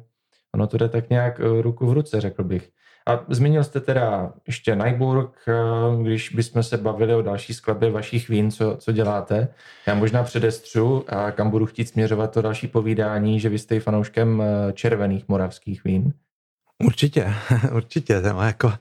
ono 0.55 0.67
to 0.67 0.77
jde 0.77 0.89
tak 0.89 1.11
nějak 1.11 1.41
eh, 1.41 1.63
ruku 1.63 1.87
v 1.87 1.93
ruce, 1.93 2.21
řekl 2.21 2.45
bych. 2.45 2.71
A 3.11 3.25
zmínil 3.29 3.65
jste 3.65 3.81
teda 3.81 4.33
ještě 4.47 4.77
Najburg, 4.77 5.31
eh, 5.49 6.03
když 6.03 6.29
bychom 6.35 6.63
se 6.63 6.77
bavili 6.77 7.15
o 7.15 7.23
další 7.23 7.55
skladbě 7.55 7.91
vašich 7.91 8.29
vín, 8.29 8.51
co, 8.51 8.77
co 8.77 8.93
děláte. 8.93 9.49
Já 9.87 9.95
možná 9.95 10.23
předestřu, 10.23 11.05
a 11.09 11.31
kam 11.31 11.51
budu 11.51 11.67
chtít 11.67 11.89
směřovat 11.89 12.31
to 12.31 12.43
další 12.43 12.69
povídání, 12.69 13.41
že 13.41 13.49
vy 13.49 13.59
jste 13.59 13.81
fanouškem 13.81 14.43
eh, 14.43 14.73
červených 14.73 15.29
moravských 15.29 15.85
vín. 15.85 16.13
Určitě, 16.85 17.35
určitě. 17.73 18.21
To 18.21 18.29
jako, 18.29 18.73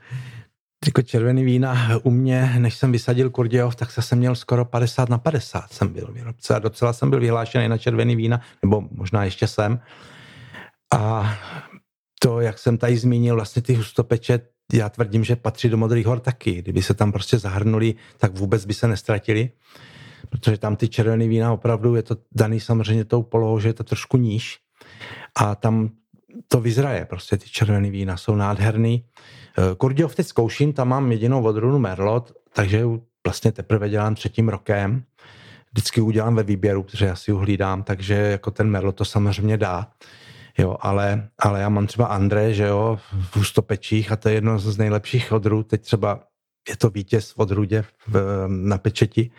jako 0.87 1.01
červený 1.01 1.43
vína 1.43 1.89
u 2.03 2.09
mě, 2.11 2.53
než 2.59 2.75
jsem 2.75 2.91
vysadil 2.91 3.29
Kurdějov, 3.29 3.75
tak 3.75 3.91
jsem 3.91 4.17
měl 4.17 4.35
skoro 4.35 4.65
50 4.65 5.09
na 5.09 5.17
50 5.17 5.73
jsem 5.73 5.87
byl 5.87 6.11
výrobce 6.13 6.55
a 6.55 6.59
docela 6.59 6.93
jsem 6.93 7.09
byl 7.09 7.19
vyhlášený 7.19 7.69
na 7.69 7.77
červený 7.77 8.15
vína, 8.15 8.41
nebo 8.61 8.83
možná 8.91 9.23
ještě 9.23 9.47
jsem. 9.47 9.79
A 10.93 11.33
to, 12.19 12.41
jak 12.41 12.59
jsem 12.59 12.77
tady 12.77 12.97
zmínil, 12.97 13.35
vlastně 13.35 13.61
ty 13.61 13.73
hustopeče, 13.73 14.39
já 14.73 14.89
tvrdím, 14.89 15.23
že 15.23 15.35
patří 15.35 15.69
do 15.69 15.77
Modrých 15.77 16.05
hor 16.05 16.19
taky. 16.19 16.61
Kdyby 16.61 16.81
se 16.81 16.93
tam 16.93 17.11
prostě 17.11 17.39
zahrnuli, 17.39 17.95
tak 18.17 18.37
vůbec 18.37 18.65
by 18.65 18.73
se 18.73 18.87
nestratili, 18.87 19.49
protože 20.29 20.57
tam 20.57 20.75
ty 20.75 20.87
červené 20.87 21.27
vína 21.27 21.53
opravdu 21.53 21.95
je 21.95 22.03
to 22.03 22.17
daný 22.35 22.59
samozřejmě 22.59 23.05
tou 23.05 23.23
polohou, 23.23 23.59
že 23.59 23.69
je 23.69 23.73
to 23.73 23.83
trošku 23.83 24.17
níž 24.17 24.59
a 25.35 25.55
tam 25.55 25.89
to 26.47 26.61
vyzraje, 26.61 27.05
prostě 27.05 27.37
ty 27.37 27.49
červený 27.49 27.91
vína 27.91 28.17
jsou 28.17 28.35
nádherný. 28.35 29.05
Eh, 29.57 29.75
Kurdiov 29.75 30.15
teď 30.15 30.27
zkouším, 30.27 30.73
tam 30.73 30.87
mám 30.87 31.11
jedinou 31.11 31.43
odrůdu 31.43 31.79
Merlot, 31.79 32.31
takže 32.53 32.85
vlastně 33.25 33.51
teprve 33.51 33.89
dělám 33.89 34.15
třetím 34.15 34.49
rokem. 34.49 35.03
Vždycky 35.71 36.01
udělám 36.01 36.35
ve 36.35 36.43
výběru, 36.43 36.83
protože 36.83 37.05
já 37.05 37.15
si 37.15 37.31
uhlídám, 37.31 37.83
takže 37.83 38.13
jako 38.13 38.51
ten 38.51 38.69
Merlot 38.69 38.95
to 38.95 39.05
samozřejmě 39.05 39.57
dá. 39.57 39.87
Jo, 40.57 40.77
ale, 40.79 41.29
ale 41.39 41.61
já 41.61 41.69
mám 41.69 41.87
třeba 41.87 42.05
André, 42.05 42.53
že 42.53 42.63
jo, 42.63 42.99
v 43.31 43.37
Ústopečích 43.37 44.11
a 44.11 44.15
to 44.15 44.29
je 44.29 44.35
jedno 44.35 44.59
z 44.59 44.77
nejlepších 44.77 45.31
odrůd. 45.31 45.67
Teď 45.67 45.81
třeba 45.81 46.19
je 46.69 46.77
to 46.77 46.89
vítěz 46.89 47.31
v 47.31 47.39
odrůdě 47.39 47.83
v, 48.07 48.45
na 48.47 48.77
pečeti. 48.77 49.31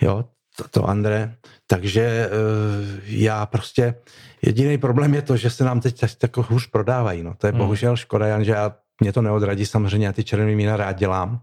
Jo, 0.00 0.24
to, 0.56 0.68
to 0.68 0.88
André. 0.88 1.36
Takže 1.66 2.30
uh, 2.30 3.00
já 3.04 3.46
prostě, 3.46 3.94
jediný 4.42 4.78
problém 4.78 5.14
je 5.14 5.22
to, 5.22 5.36
že 5.36 5.50
se 5.50 5.64
nám 5.64 5.80
teď 5.80 6.04
tak 6.18 6.36
hůř 6.36 6.66
prodávají. 6.66 7.22
No. 7.22 7.34
To 7.38 7.46
je 7.46 7.50
hmm. 7.50 7.58
bohužel 7.58 7.96
škoda, 7.96 8.26
Jan, 8.26 8.44
že 8.44 8.52
já, 8.52 8.76
mě 9.00 9.12
to 9.12 9.22
neodradí, 9.22 9.66
samozřejmě 9.66 10.06
já 10.06 10.12
ty 10.12 10.24
červené 10.24 10.54
vína 10.54 10.76
rád 10.76 10.92
dělám. 10.92 11.40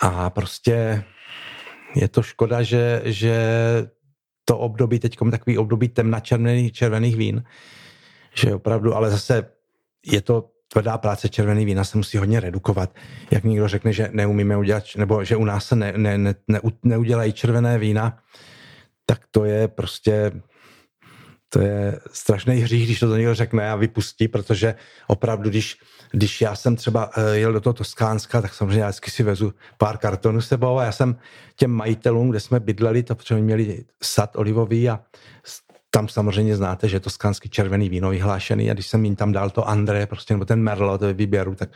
A 0.00 0.30
prostě 0.30 1.04
je 1.94 2.08
to 2.08 2.22
škoda, 2.22 2.62
že, 2.62 3.02
že 3.04 3.36
to 4.44 4.58
období, 4.58 4.98
teď 4.98 5.16
takový 5.30 5.58
období 5.58 5.88
temna 5.88 6.20
červených, 6.20 6.72
červených 6.72 7.16
vín, 7.16 7.44
že 8.34 8.54
opravdu, 8.54 8.94
ale 8.94 9.10
zase 9.10 9.46
je 10.06 10.20
to 10.20 10.50
tvrdá 10.68 10.98
práce, 10.98 11.28
červený 11.28 11.64
vína 11.64 11.84
se 11.84 11.98
musí 11.98 12.18
hodně 12.18 12.40
redukovat. 12.40 12.94
Jak 13.30 13.44
někdo 13.44 13.68
řekne, 13.68 13.92
že 13.92 14.08
neumíme 14.12 14.56
udělat, 14.56 14.84
nebo 14.96 15.24
že 15.24 15.36
u 15.36 15.44
nás 15.44 15.66
se 15.66 15.76
ne, 15.76 15.92
ne, 15.96 16.18
ne, 16.18 16.34
ne, 16.48 16.60
neudělají 16.82 17.32
červené 17.32 17.78
vína, 17.78 18.18
tak 19.06 19.20
to 19.30 19.44
je 19.44 19.68
prostě 19.68 20.32
to 21.48 21.60
je 21.60 22.00
strašný 22.12 22.56
hřích, 22.56 22.84
když 22.84 23.00
to 23.00 23.06
do 23.06 23.16
někdo 23.16 23.34
řekne 23.34 23.70
a 23.70 23.76
vypustí, 23.76 24.28
protože 24.28 24.74
opravdu, 25.06 25.50
když, 25.50 25.78
když 26.10 26.40
já 26.40 26.54
jsem 26.54 26.76
třeba 26.76 27.10
eh, 27.16 27.36
jel 27.36 27.52
do 27.52 27.60
toho 27.60 27.72
Toskánska, 27.72 28.42
tak 28.42 28.54
samozřejmě 28.54 28.80
já 28.80 28.88
vždycky 28.88 29.10
si 29.10 29.22
vezu 29.22 29.54
pár 29.78 29.98
kartonů 29.98 30.40
sebou 30.40 30.78
a 30.78 30.84
já 30.84 30.92
jsem 30.92 31.16
těm 31.56 31.70
majitelům, 31.70 32.30
kde 32.30 32.40
jsme 32.40 32.60
bydleli, 32.60 33.02
to 33.02 33.14
protože 33.14 33.34
měli 33.34 33.84
sad 34.02 34.36
olivový 34.36 34.90
a 34.90 35.00
tam 35.94 36.08
samozřejmě 36.08 36.56
znáte, 36.56 36.88
že 36.88 36.96
je 36.96 37.00
to 37.00 37.10
skánský 37.10 37.48
červený 37.48 37.88
víno 37.88 38.10
vyhlášený 38.10 38.70
a 38.70 38.74
když 38.74 38.86
jsem 38.86 39.04
jim 39.04 39.16
tam 39.16 39.32
dal 39.32 39.50
to 39.50 39.68
André, 39.68 40.06
prostě, 40.06 40.34
nebo 40.34 40.44
ten 40.44 40.62
Merlot 40.62 41.00
ve 41.00 41.12
výběru, 41.12 41.54
tak 41.54 41.68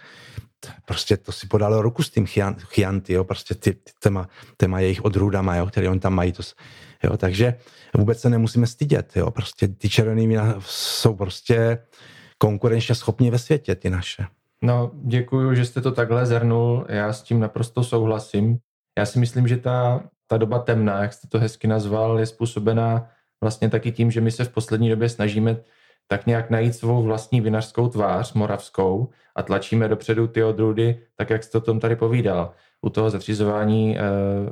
prostě 0.84 1.16
to 1.16 1.32
si 1.32 1.46
podalo 1.46 1.82
ruku 1.82 2.02
s 2.02 2.10
tím 2.10 2.26
Chianti, 2.64 3.12
jo, 3.12 3.24
prostě 3.24 3.54
ty, 3.54 3.72
ty 3.72 3.92
téma, 4.02 4.28
téma 4.56 4.80
jejich 4.80 5.04
odrůdama, 5.04 5.56
jo, 5.56 5.66
který 5.66 5.88
oni 5.88 6.00
tam 6.00 6.14
mají, 6.14 6.32
to, 6.32 6.42
jo, 7.04 7.16
takže 7.16 7.54
vůbec 7.96 8.20
se 8.20 8.30
nemusíme 8.30 8.66
stydět, 8.66 9.16
jo, 9.16 9.30
prostě 9.30 9.68
ty 9.68 9.88
červený 9.88 10.28
vína 10.28 10.54
jsou 10.60 11.14
prostě 11.14 11.78
konkurenčně 12.38 12.94
schopní 12.94 13.30
ve 13.30 13.38
světě, 13.38 13.74
ty 13.74 13.90
naše. 13.90 14.26
No, 14.62 14.90
děkuji, 14.94 15.54
že 15.54 15.64
jste 15.64 15.80
to 15.80 15.92
takhle 15.92 16.26
zhrnul, 16.26 16.86
já 16.88 17.12
s 17.12 17.22
tím 17.22 17.40
naprosto 17.40 17.84
souhlasím. 17.84 18.58
Já 18.98 19.06
si 19.06 19.18
myslím, 19.18 19.48
že 19.48 19.56
ta, 19.56 20.02
ta 20.26 20.36
doba 20.36 20.58
temná, 20.58 21.02
jak 21.02 21.12
jste 21.12 21.28
to 21.28 21.38
hezky 21.38 21.66
nazval, 21.66 22.18
je 22.18 22.26
způsobená 22.26 23.08
vlastně 23.40 23.70
taky 23.70 23.92
tím, 23.92 24.10
že 24.10 24.20
my 24.20 24.30
se 24.30 24.44
v 24.44 24.52
poslední 24.52 24.88
době 24.88 25.08
snažíme 25.08 25.56
tak 26.06 26.26
nějak 26.26 26.50
najít 26.50 26.74
svou 26.74 27.02
vlastní 27.02 27.40
vinařskou 27.40 27.88
tvář, 27.88 28.32
moravskou, 28.32 29.08
a 29.38 29.42
tlačíme 29.42 29.88
dopředu 29.88 30.26
ty 30.26 30.44
odrůdy, 30.44 31.00
tak 31.16 31.30
jak 31.30 31.44
jste 31.44 31.58
o 31.58 31.60
tom 31.60 31.80
tady 31.80 31.96
povídal. 31.96 32.54
U 32.82 32.90
toho 32.90 33.10
zatřizování, 33.10 33.98
eh, 33.98 34.02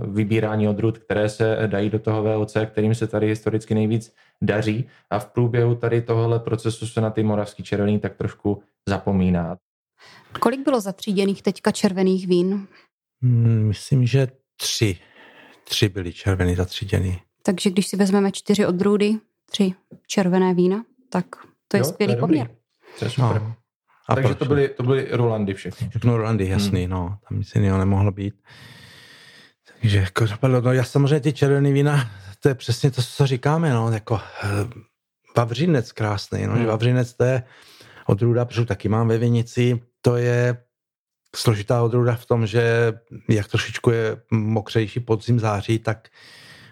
vybírání 0.07 0.69
odrůd, 0.69 0.99
které 0.99 1.29
se 1.29 1.59
dají 1.67 1.91
do 1.91 1.99
toho 1.99 2.23
VOC, 2.23 2.57
kterým 2.67 2.95
se 2.95 3.07
tady 3.07 3.27
historicky 3.27 3.75
nejvíc 3.75 4.15
daří 4.43 4.89
a 5.11 5.19
v 5.19 5.27
průběhu 5.27 5.75
tady 5.75 6.03
tohohle 6.03 6.41
procesu 6.41 6.87
se 6.87 7.01
na 7.01 7.11
ty 7.11 7.23
moravský 7.23 7.63
červený 7.63 7.99
tak 7.99 8.17
trošku 8.17 8.63
zapomíná. 8.89 9.57
Kolik 10.41 10.65
bylo 10.65 10.81
zatříděných 10.81 11.43
teďka 11.43 11.71
červených 11.71 12.27
vín? 12.27 12.67
Hmm, 13.23 13.67
myslím, 13.69 14.07
že 14.07 14.29
tři. 14.57 14.99
Tři 15.65 15.89
byly 15.89 16.13
červený 16.13 16.55
zatříděný. 16.55 17.19
Takže 17.47 17.71
když 17.71 17.87
si 17.87 17.97
vezmeme 17.97 18.33
čtyři 18.33 18.67
odrůdy, 18.67 19.15
tři 19.51 19.75
červené 20.07 20.55
vína, 20.55 20.85
tak 21.11 21.27
to 21.69 21.77
je 21.77 21.81
jo, 21.81 21.85
skvělý 21.85 22.13
to 22.13 22.17
je 22.17 22.21
poměr. 22.21 22.49
To 22.99 23.05
je 23.05 23.11
super. 23.11 23.43
No. 23.43 23.55
A 24.09 24.15
Takže 24.15 24.29
proč? 24.29 24.39
to 24.39 24.45
byly, 24.45 24.69
to 24.69 24.83
byly 24.83 25.09
Rolandy 25.11 25.55
všechny. 25.55 25.89
Všechno 25.89 26.17
Rolandy, 26.17 26.49
jasný, 26.49 26.83
hmm. 26.83 26.91
no. 26.91 27.19
Tam 27.29 27.39
nic 27.39 27.55
jiného 27.55 27.79
nemohlo 27.79 28.13
být. 28.13 28.35
Takže 29.81 29.99
jako 29.99 30.27
dopadlo, 30.27 30.61
no 30.61 30.73
já 30.73 30.85
samozřejmě 30.85 31.21
ty 31.21 31.33
červené 31.33 31.73
vína, 31.73 32.11
to 32.41 32.49
je 32.49 32.55
přesně 32.55 32.91
to, 32.91 33.03
co 33.03 33.27
říkáme, 33.27 33.73
no, 33.73 33.93
jako 33.93 34.21
eh, 34.45 34.49
Vavřinec 35.37 35.93
krásný, 35.93 36.47
no, 36.47 36.53
hmm. 36.53 36.63
že 36.63 36.67
Vavřinec 36.69 37.15
to 37.15 37.25
je 37.25 37.43
odrůda, 38.07 38.45
protože 38.45 38.65
taky 38.65 38.89
mám 38.89 39.09
ve 39.09 39.19
Vinici, 39.19 39.81
to 40.03 40.17
je 40.17 40.63
složitá 41.37 41.83
odrůda 41.83 42.15
v 42.15 42.27
tom, 42.27 42.47
že 42.47 42.93
jak 43.29 43.49
trošičku 43.49 43.91
je 43.91 44.17
mokřejší 44.31 45.01
podzim 45.01 45.41
září, 45.41 45.79
tak 45.79 46.09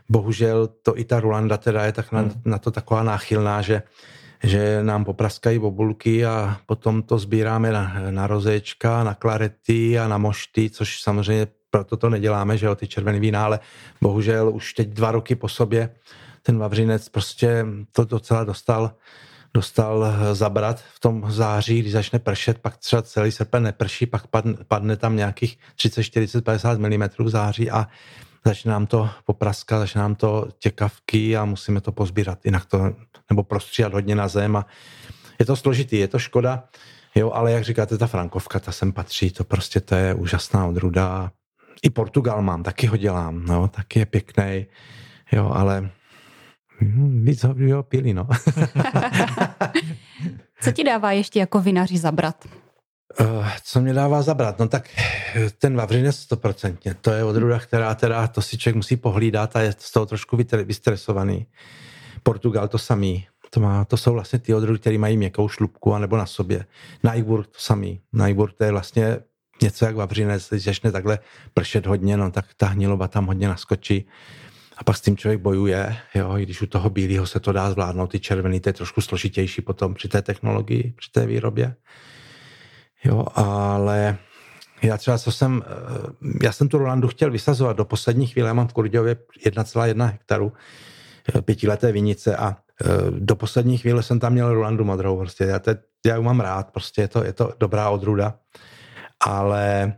bohužel 0.09 0.69
to 0.83 0.99
i 0.99 1.05
ta 1.05 1.21
Rulanda 1.21 1.57
teda 1.57 1.85
je 1.85 1.93
tak 1.93 2.13
na, 2.13 2.21
hmm. 2.21 2.43
na 2.45 2.59
to 2.59 2.71
taková 2.71 3.03
náchylná, 3.03 3.63
že, 3.63 3.83
že 4.43 4.83
nám 4.83 5.05
popraskají 5.05 5.59
bobulky 5.59 6.27
a 6.27 6.57
potom 6.67 7.03
to 7.03 7.19
sbíráme 7.19 7.73
na, 7.73 7.95
na 8.11 8.27
rozečka, 8.27 9.05
na 9.05 9.15
klarety 9.15 9.99
a 9.99 10.09
na 10.09 10.19
mošty, 10.19 10.71
což 10.71 11.01
samozřejmě 11.03 11.47
proto 11.71 11.97
to 11.97 12.11
neděláme, 12.11 12.59
že 12.59 12.67
jo, 12.67 12.75
ty 12.75 12.87
červený 12.89 13.21
vína, 13.21 13.45
ale 13.45 13.61
bohužel 14.01 14.51
už 14.55 14.75
teď 14.75 14.89
dva 14.89 15.11
roky 15.11 15.35
po 15.35 15.49
sobě 15.49 15.91
ten 16.43 16.59
Vavřinec 16.59 17.09
prostě 17.09 17.67
to 17.93 18.05
docela 18.05 18.45
dostal 18.45 18.93
dostal 19.55 20.07
zabrat 20.33 20.81
v 20.95 21.01
tom 21.01 21.25
září, 21.29 21.79
když 21.81 21.93
začne 21.93 22.19
pršet, 22.19 22.59
pak 22.59 22.77
třeba 22.77 23.03
celý 23.03 23.33
srpen 23.33 23.63
neprší, 23.63 24.07
pak 24.07 24.27
padne, 24.27 24.55
padne 24.69 24.97
tam 24.97 25.17
nějakých 25.17 25.59
30, 25.77 26.03
40, 26.03 26.45
50 26.45 26.79
mm 26.79 27.09
v 27.19 27.29
září 27.29 27.71
a 27.71 27.87
začne 28.47 28.73
nám 28.73 28.87
to 28.87 29.11
popraskat, 29.25 29.79
začne 29.79 30.01
nám 30.01 30.15
to 30.15 30.49
těkavky 30.59 31.37
a 31.37 31.45
musíme 31.45 31.81
to 31.81 31.93
pozbírat, 31.93 32.45
jinak 32.45 32.65
to, 32.65 32.93
nebo 33.31 33.43
prostříhat 33.43 33.93
hodně 33.93 34.15
na 34.15 34.29
zem 34.29 34.57
a 34.57 34.67
je 35.39 35.47
to 35.47 35.57
složitý, 35.57 35.97
je 35.97 36.09
to 36.09 36.19
škoda, 36.19 36.65
jo, 37.15 37.31
ale 37.31 37.53
jak 37.53 37.65
říkáte, 37.65 37.99
ta 37.99 38.07
frankovka, 38.07 38.61
ta 38.61 38.73
sem 38.73 38.93
patří, 38.93 39.31
to 39.31 39.45
prostě 39.45 39.81
to 39.81 39.95
je 39.95 40.15
úžasná 40.15 40.67
odruda. 40.67 41.31
I 41.83 41.91
Portugal 41.91 42.43
mám, 42.43 42.63
taky 42.63 42.87
ho 42.87 42.97
dělám, 42.97 43.47
no, 43.47 43.69
taky 43.69 43.99
je 43.99 44.07
pěkný, 44.07 44.67
jo, 45.33 45.51
ale 45.55 45.91
hm, 46.81 47.25
víc 47.25 47.45
ho, 47.45 47.55
ho 47.75 47.83
pili, 47.83 48.15
no. 48.15 48.29
Co 50.61 50.73
ti 50.73 50.85
dává 50.85 51.13
ještě 51.13 51.39
jako 51.39 51.61
vinaři 51.61 51.99
zabrat? 51.99 52.45
Uh, 53.21 53.49
co 53.65 53.81
mě 53.81 53.93
dává 53.93 54.23
zabrat? 54.23 54.59
No 54.59 54.69
tak 54.69 54.89
ten 55.59 55.77
Vavřinec 55.77 56.17
stoprocentně. 56.17 56.95
To 56.95 57.11
je 57.11 57.25
odrůda, 57.25 57.59
která 57.59 57.95
teda, 57.95 58.27
to 58.27 58.43
si 58.43 58.59
člověk 58.59 58.77
musí 58.77 58.97
pohlídat 58.97 59.57
a 59.57 59.61
je 59.61 59.75
z 59.79 59.93
toho 59.93 60.07
trošku 60.07 60.39
vystresovaný. 60.65 61.47
Portugal 62.23 62.69
to 62.69 62.79
samý. 62.79 63.27
To, 63.51 63.61
má, 63.61 63.85
to 63.85 63.97
jsou 63.97 64.13
vlastně 64.13 64.39
ty 64.39 64.55
odrůdy, 64.55 64.79
které 64.79 64.99
mají 64.99 65.17
měkkou 65.17 65.49
šlubku 65.49 65.95
anebo 65.95 66.17
na 66.17 66.27
sobě. 66.27 66.67
Najbur 67.03 67.45
to 67.45 67.59
samý. 67.59 68.01
Najbur 68.13 68.53
to 68.53 68.65
je 68.65 68.71
vlastně 68.71 69.19
něco 69.63 69.85
jak 69.85 69.97
Vavřinec, 69.97 70.49
když 70.51 70.65
začne 70.65 70.93
takhle 70.93 71.19
pršet 71.55 71.87
hodně, 71.87 72.17
no 72.17 72.31
tak 72.31 72.45
ta 72.57 72.67
hniloba 72.67 73.09
tam 73.09 73.27
hodně 73.27 73.49
naskočí. 73.49 74.07
A 74.77 74.85
pak 74.85 74.97
s 74.97 75.01
tím 75.01 75.17
člověk 75.17 75.41
bojuje, 75.41 75.97
jo, 76.15 76.39
i 76.39 76.43
když 76.43 76.63
u 76.63 76.67
toho 76.67 76.91
bílého 76.91 77.27
se 77.27 77.41
to 77.41 77.53
dá 77.53 77.71
zvládnout, 77.71 78.07
ty 78.07 78.21
červený, 78.21 78.61
to 78.61 78.69
je 78.69 78.73
trošku 78.73 79.01
složitější 79.01 79.63
potom 79.63 79.95
při 79.95 80.09
té 80.09 80.23
technologii, 80.23 80.95
při 80.97 81.11
té 81.11 81.27
výrobě. 81.27 81.75
Jo, 83.05 83.27
ale 83.35 84.19
já 84.83 84.97
třeba, 84.97 85.19
co 85.19 85.33
jsem, 85.33 85.63
eh, 85.67 86.27
já 86.43 86.53
jsem 86.53 86.69
tu 86.69 86.79
Rolandu 86.79 87.09
chtěl 87.09 87.31
vysazovat. 87.31 87.77
Do 87.77 87.85
poslední 87.85 88.27
chvíle, 88.27 88.49
já 88.49 88.55
mám 88.55 88.69
v 88.69 88.73
Kurdějově 88.73 89.17
1,1 89.45 90.07
hektaru 90.07 90.53
eh, 91.35 91.43
pětileté 91.43 91.93
vinice 91.93 92.37
a 92.37 92.57
eh, 92.57 92.87
do 93.11 93.37
poslední 93.37 93.79
chvíle 93.79 94.03
jsem 94.03 94.21
tam 94.21 94.33
měl 94.33 94.55
Rolandu 94.55 94.85
modrou, 94.85 95.19
prostě 95.19 95.45
já, 95.45 95.59
te, 95.59 95.79
já 96.07 96.17
ji 96.17 96.23
mám 96.23 96.41
rád, 96.41 96.71
prostě 96.71 97.03
je 97.03 97.09
to, 97.09 97.25
je 97.25 97.33
to 97.33 97.53
dobrá 97.61 97.91
odruda, 97.91 98.35
ale 99.21 99.95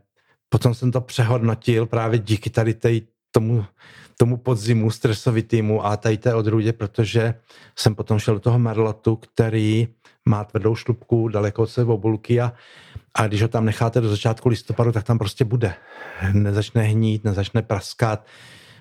potom 0.48 0.74
jsem 0.74 0.92
to 0.92 1.00
přehodnotil 1.00 1.86
právě 1.86 2.18
díky 2.18 2.50
tady 2.50 2.74
tej, 2.74 3.02
tomu, 3.30 3.64
tomu 4.16 4.36
podzimu 4.36 4.90
stresovitýmu 4.90 5.86
a 5.86 5.96
tady 5.96 6.18
té 6.18 6.34
odrůdě, 6.34 6.72
protože 6.72 7.34
jsem 7.76 7.94
potom 7.94 8.18
šel 8.18 8.34
do 8.34 8.40
toho 8.40 8.58
Merlotu, 8.58 9.16
který 9.16 9.88
má 10.28 10.44
tvrdou 10.44 10.74
šlubku, 10.74 11.28
daleko 11.28 11.62
od 11.62 11.66
sebe 11.66 11.96
bulky 11.96 12.40
a, 12.40 12.52
a 13.14 13.26
když 13.26 13.42
ho 13.42 13.48
tam 13.48 13.64
necháte 13.64 14.00
do 14.00 14.08
začátku 14.08 14.48
listopadu, 14.48 14.92
tak 14.92 15.04
tam 15.04 15.18
prostě 15.18 15.44
bude. 15.44 15.74
Nezačne 16.32 16.82
hnít, 16.82 17.24
nezačne 17.24 17.62
praskat, 17.62 18.26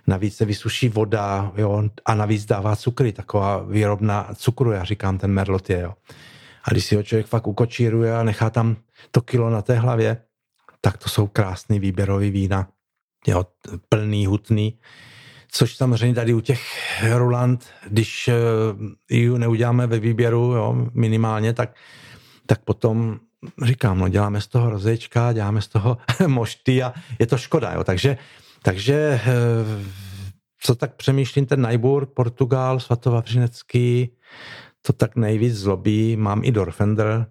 navíc 0.07 0.35
se 0.35 0.45
vysuší 0.45 0.89
voda 0.89 1.51
jo, 1.57 1.83
a 2.05 2.15
navíc 2.15 2.45
dává 2.45 2.75
cukry, 2.75 3.11
taková 3.11 3.63
výrobna 3.63 4.29
cukru, 4.35 4.71
já 4.71 4.83
říkám, 4.83 5.17
ten 5.17 5.31
merlot 5.31 5.69
je. 5.69 5.79
Jo. 5.79 5.93
A 6.63 6.71
když 6.71 6.85
si 6.85 6.95
ho 6.95 7.03
člověk 7.03 7.27
fakt 7.27 7.47
ukočíruje 7.47 8.17
a 8.17 8.23
nechá 8.23 8.49
tam 8.49 8.75
to 9.11 9.21
kilo 9.21 9.49
na 9.49 9.61
té 9.61 9.75
hlavě, 9.75 10.17
tak 10.81 10.97
to 10.97 11.09
jsou 11.09 11.27
krásný 11.27 11.79
výběrový 11.79 12.31
vína, 12.31 12.67
jo, 13.27 13.45
plný, 13.89 14.25
hutný 14.25 14.79
což 15.57 15.75
samozřejmě 15.75 16.15
tady 16.15 16.33
u 16.33 16.39
těch 16.39 16.61
Roland, 17.09 17.65
když 17.87 18.27
uh, 18.27 18.89
ji 19.09 19.39
neuděláme 19.39 19.87
ve 19.87 19.99
výběru 19.99 20.41
jo, 20.41 20.87
minimálně, 20.93 21.53
tak 21.53 21.75
tak 22.45 22.61
potom 22.63 23.19
říkám, 23.63 23.99
no 23.99 24.09
děláme 24.09 24.41
z 24.41 24.47
toho 24.47 24.69
rozečka, 24.69 25.33
děláme 25.33 25.61
z 25.61 25.67
toho 25.67 25.97
mošty 26.27 26.83
a 26.83 26.93
je 27.19 27.27
to 27.27 27.37
škoda, 27.37 27.73
jo. 27.73 27.83
Takže, 27.83 28.17
takže 28.61 29.21
eh, 29.25 29.85
co 30.61 30.75
tak 30.75 30.95
přemýšlím, 30.95 31.45
ten 31.45 31.61
Najbur, 31.61 32.05
Portugal, 32.05 32.79
Svatovavřinecký, 32.79 34.09
to 34.81 34.93
tak 34.93 35.15
nejvíc 35.15 35.55
zlobí. 35.55 36.15
Mám 36.15 36.41
i 36.43 36.51
Dorfender, 36.51 37.25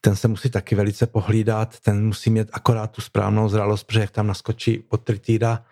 ten 0.00 0.16
se 0.16 0.28
musí 0.28 0.50
taky 0.50 0.74
velice 0.74 1.06
pohlídat, 1.06 1.80
ten 1.80 2.06
musí 2.06 2.30
mít 2.30 2.48
akorát 2.52 2.90
tu 2.90 3.00
správnou 3.00 3.48
zralost, 3.48 3.84
protože 3.84 4.00
jak 4.00 4.10
tam 4.10 4.26
naskočí 4.26 4.84
od 4.88 5.02
tritída, 5.04 5.64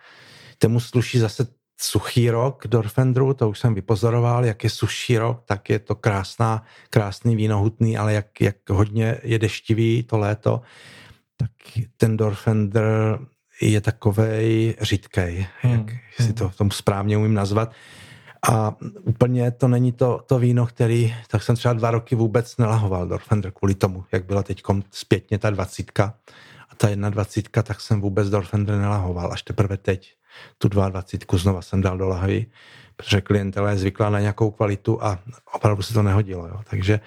mu 0.67 0.79
sluší 0.79 1.19
zase 1.19 1.47
suchý 1.77 2.29
rok 2.29 2.67
Dorfendru, 2.67 3.33
to 3.33 3.49
už 3.49 3.59
jsem 3.59 3.73
vypozoroval, 3.73 4.45
jak 4.45 4.63
je 4.63 4.69
suší 4.69 5.17
rok, 5.17 5.41
tak 5.45 5.69
je 5.69 5.79
to 5.79 5.95
krásná, 5.95 6.63
krásný 6.89 7.35
víno, 7.35 7.59
hutný, 7.59 7.97
ale 7.97 8.13
jak, 8.13 8.41
jak 8.41 8.69
hodně 8.69 9.17
je 9.23 9.39
deštivý 9.39 10.03
to 10.03 10.17
léto, 10.17 10.61
tak 11.37 11.51
ten 11.97 12.17
Dorfender 12.17 13.19
je 13.61 13.81
takovej 13.81 14.75
řídkej, 14.81 15.47
hmm. 15.61 15.73
jak 15.73 15.89
si 16.17 16.23
hmm. 16.23 16.33
to 16.33 16.49
tomu 16.49 16.71
správně 16.71 17.17
umím 17.17 17.33
nazvat. 17.33 17.71
A 18.51 18.75
úplně 19.01 19.51
to 19.51 19.67
není 19.67 19.91
to, 19.91 20.23
to 20.25 20.39
víno, 20.39 20.65
který, 20.65 21.15
tak 21.27 21.43
jsem 21.43 21.55
třeba 21.55 21.73
dva 21.73 21.91
roky 21.91 22.15
vůbec 22.15 22.57
nelahoval 22.57 23.07
Dorfender 23.07 23.51
kvůli 23.51 23.75
tomu, 23.75 24.05
jak 24.11 24.25
byla 24.25 24.43
teď 24.43 24.63
zpětně 24.91 25.37
ta 25.37 25.49
dvacítka. 25.49 26.13
A 26.69 26.75
ta 26.75 26.89
jedna 26.89 27.09
dvacítka, 27.09 27.63
tak 27.63 27.81
jsem 27.81 28.01
vůbec 28.01 28.29
Dorfender 28.29 28.77
nelahoval, 28.77 29.33
až 29.33 29.41
teprve 29.41 29.77
teď 29.77 30.15
tu 30.57 30.67
22 30.67 31.39
znova 31.39 31.61
jsem 31.61 31.81
dal 31.81 31.97
do 31.97 32.07
lahvy, 32.07 32.45
protože 32.95 33.21
klientela 33.21 33.69
je 33.69 33.77
zvyklá 33.77 34.09
na 34.09 34.19
nějakou 34.19 34.51
kvalitu 34.51 35.03
a 35.03 35.19
opravdu 35.53 35.83
se 35.83 35.93
to 35.93 36.03
nehodilo. 36.03 36.47
Jo. 36.47 36.61
Takže, 36.69 36.99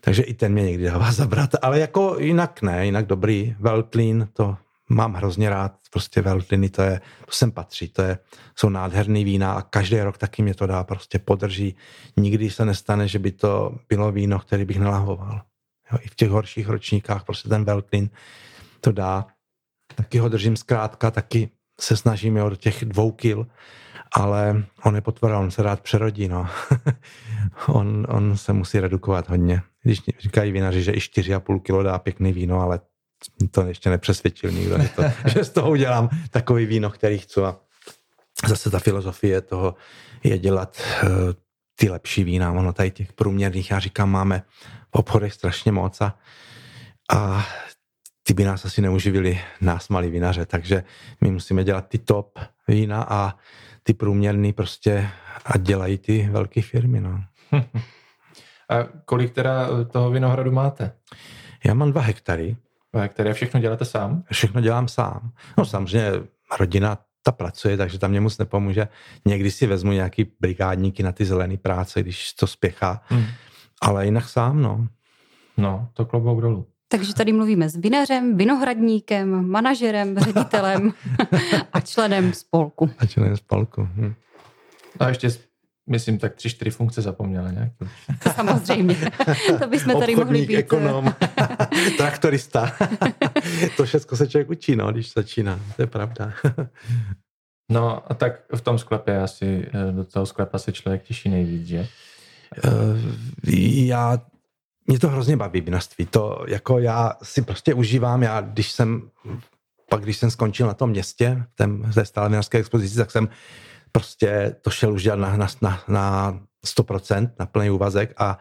takže 0.00 0.22
i 0.22 0.34
ten 0.34 0.52
mě 0.52 0.62
někdy 0.62 0.84
dává 0.84 1.12
zabrat, 1.12 1.50
ale 1.62 1.78
jako 1.78 2.16
jinak 2.18 2.62
ne, 2.62 2.86
jinak 2.86 3.06
dobrý. 3.06 3.56
Veltlín, 3.58 4.28
to 4.32 4.56
mám 4.88 5.14
hrozně 5.14 5.50
rád, 5.50 5.72
prostě 5.90 6.22
Veltliny, 6.22 6.68
to 6.68 6.82
je, 6.82 7.00
to 7.24 7.32
sem 7.32 7.50
patří, 7.50 7.88
to 7.88 8.02
je, 8.02 8.18
jsou 8.56 8.68
nádherný 8.68 9.24
vína 9.24 9.52
a 9.52 9.62
každý 9.62 10.00
rok 10.00 10.18
taky 10.18 10.42
mě 10.42 10.54
to 10.54 10.66
dá, 10.66 10.84
prostě 10.84 11.18
podrží. 11.18 11.76
Nikdy 12.16 12.50
se 12.50 12.64
nestane, 12.64 13.08
že 13.08 13.18
by 13.18 13.32
to 13.32 13.78
bylo 13.88 14.12
víno, 14.12 14.38
který 14.38 14.64
bych 14.64 14.78
nelahoval. 14.78 15.40
Jo, 15.92 15.98
I 16.02 16.08
v 16.08 16.14
těch 16.14 16.30
horších 16.30 16.68
ročníkách 16.68 17.24
prostě 17.24 17.48
ten 17.48 17.64
Veltlin 17.64 18.10
to 18.80 18.92
dá. 18.92 19.26
Taky 19.94 20.18
ho 20.18 20.28
držím 20.28 20.56
zkrátka, 20.56 21.10
taky 21.10 21.50
se 21.80 21.96
snažíme 21.96 22.42
od 22.42 22.56
těch 22.56 22.84
dvou 22.84 23.12
kil, 23.12 23.46
ale 24.12 24.64
on 24.84 24.94
je 24.94 25.00
potvora, 25.00 25.38
on 25.38 25.50
se 25.50 25.62
rád 25.62 25.80
přerodí, 25.80 26.28
no. 26.28 26.48
on, 27.68 28.06
on 28.08 28.36
se 28.36 28.52
musí 28.52 28.80
redukovat 28.80 29.28
hodně. 29.28 29.62
Když 29.82 30.02
říkají 30.18 30.52
vinaři, 30.52 30.82
že 30.82 30.92
i 30.92 30.98
4,5 30.98 31.60
kilo 31.60 31.82
dá 31.82 31.98
pěkný 31.98 32.32
víno, 32.32 32.60
ale 32.60 32.80
to 33.50 33.66
ještě 33.66 33.90
nepřesvědčil 33.90 34.50
nikdo, 34.50 34.82
že, 34.82 34.88
to, 34.88 35.02
že 35.28 35.44
z 35.44 35.50
toho 35.50 35.70
udělám 35.70 36.08
takový 36.30 36.66
víno, 36.66 36.90
který 36.90 37.18
chci. 37.18 37.40
A 37.40 37.56
zase 38.48 38.70
ta 38.70 38.78
filozofie 38.78 39.40
toho 39.40 39.74
je 40.24 40.38
dělat 40.38 40.82
uh, 41.02 41.10
ty 41.76 41.90
lepší 41.90 42.24
vína. 42.24 42.52
Ono 42.52 42.72
tady 42.72 42.90
těch 42.90 43.12
průměrných, 43.12 43.70
já 43.70 43.78
říkám, 43.78 44.10
máme 44.10 44.42
v 44.90 44.94
obchodech 44.98 45.32
strašně 45.32 45.72
moc 45.72 46.00
a, 46.00 46.18
a 47.12 47.46
ty 48.22 48.34
by 48.34 48.44
nás 48.44 48.64
asi 48.64 48.82
neuživili, 48.82 49.40
nás 49.60 49.88
malí 49.88 50.10
vinaře, 50.10 50.46
takže 50.46 50.84
my 51.20 51.30
musíme 51.30 51.64
dělat 51.64 51.88
ty 51.88 51.98
top 51.98 52.38
vína 52.68 53.06
a 53.08 53.36
ty 53.82 53.94
průměrný 53.94 54.52
prostě 54.52 55.08
a 55.44 55.58
dělají 55.58 55.98
ty 55.98 56.28
velké 56.32 56.62
firmy. 56.62 57.00
No. 57.00 57.24
A 58.68 58.88
kolik 59.04 59.32
teda 59.32 59.68
toho 59.84 60.10
vinohradu 60.10 60.52
máte? 60.52 60.92
Já 61.64 61.74
mám 61.74 61.90
dva 61.90 62.00
hektary. 62.00 62.56
Dva 62.92 63.02
hektary 63.02 63.30
a 63.30 63.32
všechno 63.32 63.60
děláte 63.60 63.84
sám? 63.84 64.24
Všechno 64.32 64.60
dělám 64.60 64.88
sám. 64.88 65.32
No 65.58 65.64
samozřejmě 65.64 66.12
rodina 66.58 66.98
ta 67.22 67.32
pracuje, 67.32 67.76
takže 67.76 67.98
tam 67.98 68.10
mě 68.10 68.20
moc 68.20 68.38
nepomůže. 68.38 68.88
Někdy 69.24 69.50
si 69.50 69.66
vezmu 69.66 69.92
nějaký 69.92 70.32
brigádníky 70.40 71.02
na 71.02 71.12
ty 71.12 71.24
zelené 71.24 71.56
práce, 71.56 72.02
když 72.02 72.32
to 72.32 72.46
spěchá. 72.46 73.02
Hmm. 73.06 73.24
Ale 73.82 74.04
jinak 74.04 74.28
sám, 74.28 74.62
no. 74.62 74.88
No, 75.56 75.88
to 75.92 76.04
klobouk 76.04 76.40
dolů. 76.40 76.66
Takže 76.92 77.14
tady 77.14 77.32
mluvíme 77.32 77.68
s 77.68 77.76
vinařem, 77.76 78.36
vinohradníkem, 78.36 79.48
manažerem, 79.50 80.18
ředitelem 80.18 80.92
a 81.72 81.80
členem 81.80 82.32
spolku. 82.32 82.90
A 82.98 83.06
členem 83.06 83.36
spolku. 83.36 83.88
Hm. 83.94 84.14
A 85.00 85.08
ještě 85.08 85.30
myslím, 85.90 86.18
tak 86.18 86.34
tři, 86.34 86.50
čtyři 86.50 86.70
funkce 86.70 87.02
zapomněla 87.02 87.50
nějak. 87.50 87.72
Samozřejmě. 88.34 88.96
To 89.58 89.66
bychom 89.66 90.00
tady 90.00 90.16
mohli 90.16 90.46
být. 90.46 90.56
ekonom, 90.56 91.14
traktorista. 91.96 92.72
to 93.76 93.84
všechno 93.84 94.16
se 94.16 94.28
člověk 94.28 94.50
učí, 94.50 94.76
no, 94.76 94.92
když 94.92 95.12
začíná. 95.12 95.60
To 95.76 95.82
je 95.82 95.86
pravda. 95.86 96.32
no 97.70 98.12
a 98.12 98.14
tak 98.14 98.42
v 98.54 98.60
tom 98.60 98.78
sklepě 98.78 99.20
asi, 99.20 99.66
eh, 99.88 99.92
do 99.92 100.04
toho 100.04 100.26
sklepa 100.26 100.58
se 100.58 100.72
člověk 100.72 101.02
těší 101.02 101.28
nejvíc, 101.28 101.66
že? 101.66 101.88
Uh, 102.64 102.98
já 103.84 104.18
mě 104.86 104.98
to 104.98 105.08
hrozně 105.08 105.36
baví 105.36 105.60
vinařství. 105.60 106.06
To 106.06 106.44
jako 106.48 106.78
já 106.78 107.12
si 107.22 107.42
prostě 107.42 107.74
užívám, 107.74 108.22
já 108.22 108.40
když 108.40 108.72
jsem, 108.72 109.10
pak 109.90 110.02
když 110.02 110.16
jsem 110.16 110.30
skončil 110.30 110.66
na 110.66 110.74
tom 110.74 110.90
městě, 110.90 111.44
té, 111.54 111.68
té 111.94 112.04
stále 112.04 112.28
vinařské 112.28 112.58
expozici, 112.58 112.96
tak 112.96 113.10
jsem 113.10 113.28
prostě 113.92 114.56
to 114.60 114.70
šel 114.70 114.92
už 114.92 115.02
dělat 115.02 115.16
na, 115.16 115.36
na, 115.36 115.48
na, 115.62 115.84
na 115.88 116.40
100%, 116.66 117.30
na 117.38 117.46
plný 117.46 117.70
úvazek 117.70 118.14
a 118.16 118.38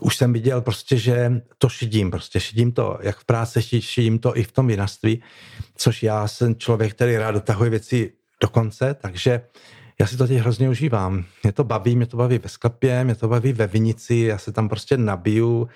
už 0.00 0.16
jsem 0.16 0.32
viděl 0.32 0.60
prostě, 0.60 0.96
že 0.96 1.42
to 1.58 1.68
šidím, 1.68 2.10
prostě 2.10 2.40
šidím 2.40 2.72
to, 2.72 2.98
jak 3.02 3.18
v 3.18 3.24
práci, 3.24 3.62
šidím 3.80 4.18
to 4.18 4.36
i 4.36 4.42
v 4.42 4.52
tom 4.52 4.66
vinařství, 4.66 5.22
což 5.76 6.02
já 6.02 6.28
jsem 6.28 6.56
člověk, 6.56 6.94
který 6.94 7.16
rád 7.16 7.30
dotahuje 7.30 7.70
věci 7.70 8.12
do 8.42 8.48
konce, 8.48 8.94
takže 8.94 9.40
já 10.00 10.06
si 10.06 10.16
to 10.16 10.26
teď 10.26 10.38
hrozně 10.38 10.70
užívám. 10.70 11.24
Mě 11.42 11.52
to 11.52 11.64
baví, 11.64 11.96
mě 11.96 12.06
to 12.06 12.16
baví 12.16 12.38
ve 12.38 12.48
sklepě, 12.48 13.04
mě 13.04 13.14
to 13.14 13.28
baví 13.28 13.52
ve 13.52 13.66
vinici, 13.66 14.14
já 14.14 14.38
se 14.38 14.52
tam 14.52 14.68
prostě 14.68 14.96
nabiju, 14.96 15.68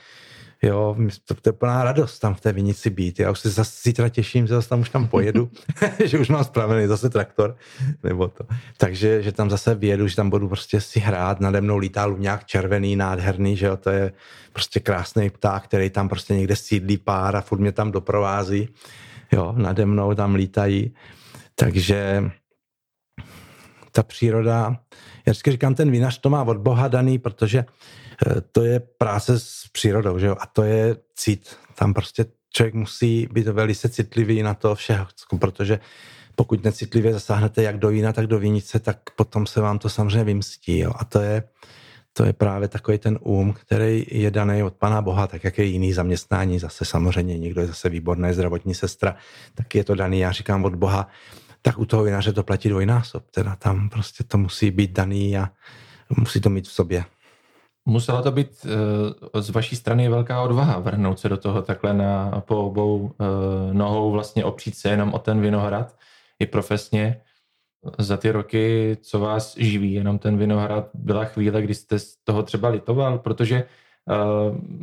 jo, 0.63 0.97
to, 1.25 1.35
to 1.35 1.49
je 1.49 1.53
plná 1.53 1.85
radost 1.85 2.19
tam 2.19 2.35
v 2.35 2.41
té 2.41 2.53
vinici 2.53 2.91
být. 2.91 3.21
Já 3.21 3.31
už 3.31 3.41
se 3.41 3.51
zase 3.51 3.81
zítra 3.83 4.09
těším, 4.09 4.47
že 4.47 4.55
zase 4.55 4.69
tam 4.69 4.81
už 4.81 4.89
tam 4.89 5.09
pojedu, 5.09 5.51
že 6.05 6.19
už 6.19 6.29
mám 6.29 6.45
spravený 6.45 6.87
zase 6.87 7.11
traktor, 7.11 7.57
nebo 8.03 8.29
to. 8.29 8.45
Takže, 8.77 9.23
že 9.23 9.33
tam 9.33 9.51
zase 9.51 9.75
vyjedu, 9.75 10.09
že 10.09 10.17
tam 10.17 10.31
budu 10.31 10.49
prostě 10.49 10.81
si 10.81 11.01
hrát, 11.01 11.41
nade 11.41 11.61
mnou 11.61 11.79
lítá 11.79 12.15
nějak 12.19 12.45
červený, 12.45 12.97
nádherný, 12.97 13.57
že 13.57 13.67
jo, 13.67 13.77
to 13.77 13.91
je 13.91 14.13
prostě 14.53 14.81
krásný 14.81 15.31
pták, 15.31 15.65
který 15.65 15.91
tam 15.91 16.09
prostě 16.09 16.35
někde 16.35 16.57
sídlí 16.57 16.99
pár 16.99 17.37
a 17.37 17.41
furt 17.41 17.59
mě 17.59 17.73
tam 17.73 17.93
doprovází, 17.93 18.69
jo, 19.33 19.55
nade 19.57 19.87
mnou 19.87 20.15
tam 20.15 20.35
lítají. 20.35 20.95
Takže 21.55 22.31
ta 23.93 24.03
příroda, 24.03 24.77
já 25.27 25.31
vždycky 25.31 25.51
říkám, 25.51 25.75
ten 25.75 25.91
vinař 25.91 26.19
to 26.19 26.31
má 26.31 26.43
od 26.43 26.57
Boha 26.57 26.89
daný, 26.89 27.19
protože 27.19 27.59
eh, 28.27 28.41
to 28.53 28.65
je 28.65 28.81
práce 28.81 29.41
s 29.41 29.65
přírodou, 29.73 30.19
že 30.19 30.27
jo? 30.27 30.37
a 30.41 30.47
to 30.47 30.63
je 30.63 30.97
cít. 31.17 31.57
Tam 31.75 31.95
prostě 31.95 32.25
člověk 32.53 32.75
musí 32.75 33.29
být 33.33 33.47
velice 33.47 33.89
citlivý 33.89 34.43
na 34.43 34.55
to 34.55 34.75
všeho, 34.75 35.07
protože 35.39 35.81
pokud 36.35 36.65
necitlivě 36.65 37.13
zasáhnete 37.13 37.63
jak 37.63 37.79
do 37.79 37.89
vína, 37.89 38.13
tak 38.13 38.27
do 38.27 38.39
vinice, 38.39 38.79
tak 38.79 38.99
potom 39.17 39.47
se 39.47 39.61
vám 39.61 39.79
to 39.79 39.89
samozřejmě 39.89 40.25
vymstí. 40.25 40.79
Jo? 40.79 40.93
A 40.97 41.05
to 41.05 41.21
je, 41.21 41.43
to 42.13 42.25
je 42.25 42.33
právě 42.33 42.69
takový 42.69 42.99
ten 42.99 43.19
um, 43.23 43.53
který 43.53 44.07
je 44.11 44.31
daný 44.31 44.63
od 44.63 44.75
Pana 44.75 45.03
Boha, 45.03 45.27
tak 45.27 45.45
jak 45.45 45.59
je 45.59 45.65
jiný 45.65 45.93
zaměstnání, 45.93 46.59
zase 46.59 46.85
samozřejmě 46.85 47.39
někdo 47.39 47.61
je 47.61 47.67
zase 47.67 47.89
výborná 47.89 48.33
zdravotní 48.33 48.75
sestra, 48.75 49.17
tak 49.55 49.75
je 49.75 49.85
to 49.85 49.95
daný, 49.95 50.21
já 50.21 50.33
říkám, 50.33 50.65
od 50.65 50.75
Boha 50.75 51.09
tak 51.63 51.79
u 51.79 51.85
toho 51.85 52.03
vinaře 52.03 52.33
to 52.33 52.43
platí 52.43 52.69
dvojnásob. 52.69 53.31
Teda 53.31 53.57
tam 53.57 53.89
prostě 53.89 54.25
to 54.25 54.39
musí 54.39 54.71
být 54.71 54.93
daný 54.93 55.39
a 55.39 55.49
musí 56.19 56.41
to 56.41 56.51
mít 56.51 56.69
v 56.69 56.73
sobě. 56.73 57.05
Musela 57.85 58.23
to 58.23 58.33
být 58.33 58.67
uh, 59.35 59.41
z 59.41 59.51
vaší 59.51 59.77
strany 59.77 60.09
velká 60.09 60.43
odvaha 60.43 60.79
vrhnout 60.79 61.19
se 61.19 61.29
do 61.29 61.37
toho 61.37 61.63
takhle 61.63 61.95
na, 61.95 62.43
po 62.47 62.57
obou 62.57 62.99
uh, 62.99 63.11
nohou 63.73 64.11
vlastně 64.11 64.45
opřít 64.45 64.77
se 64.77 64.89
jenom 64.89 65.15
o 65.15 65.19
ten 65.19 65.41
vinohrad 65.41 65.97
i 66.39 66.47
profesně. 66.47 67.21
Za 67.99 68.17
ty 68.17 68.31
roky, 68.31 68.97
co 69.01 69.21
vás 69.21 69.57
živí, 69.59 69.93
jenom 69.93 70.19
ten 70.19 70.39
vinohrad, 70.39 70.89
byla 70.95 71.25
chvíle, 71.25 71.63
kdy 71.63 71.75
jste 71.75 71.99
z 71.99 72.17
toho 72.25 72.43
třeba 72.43 72.69
litoval, 72.69 73.19
protože 73.19 73.65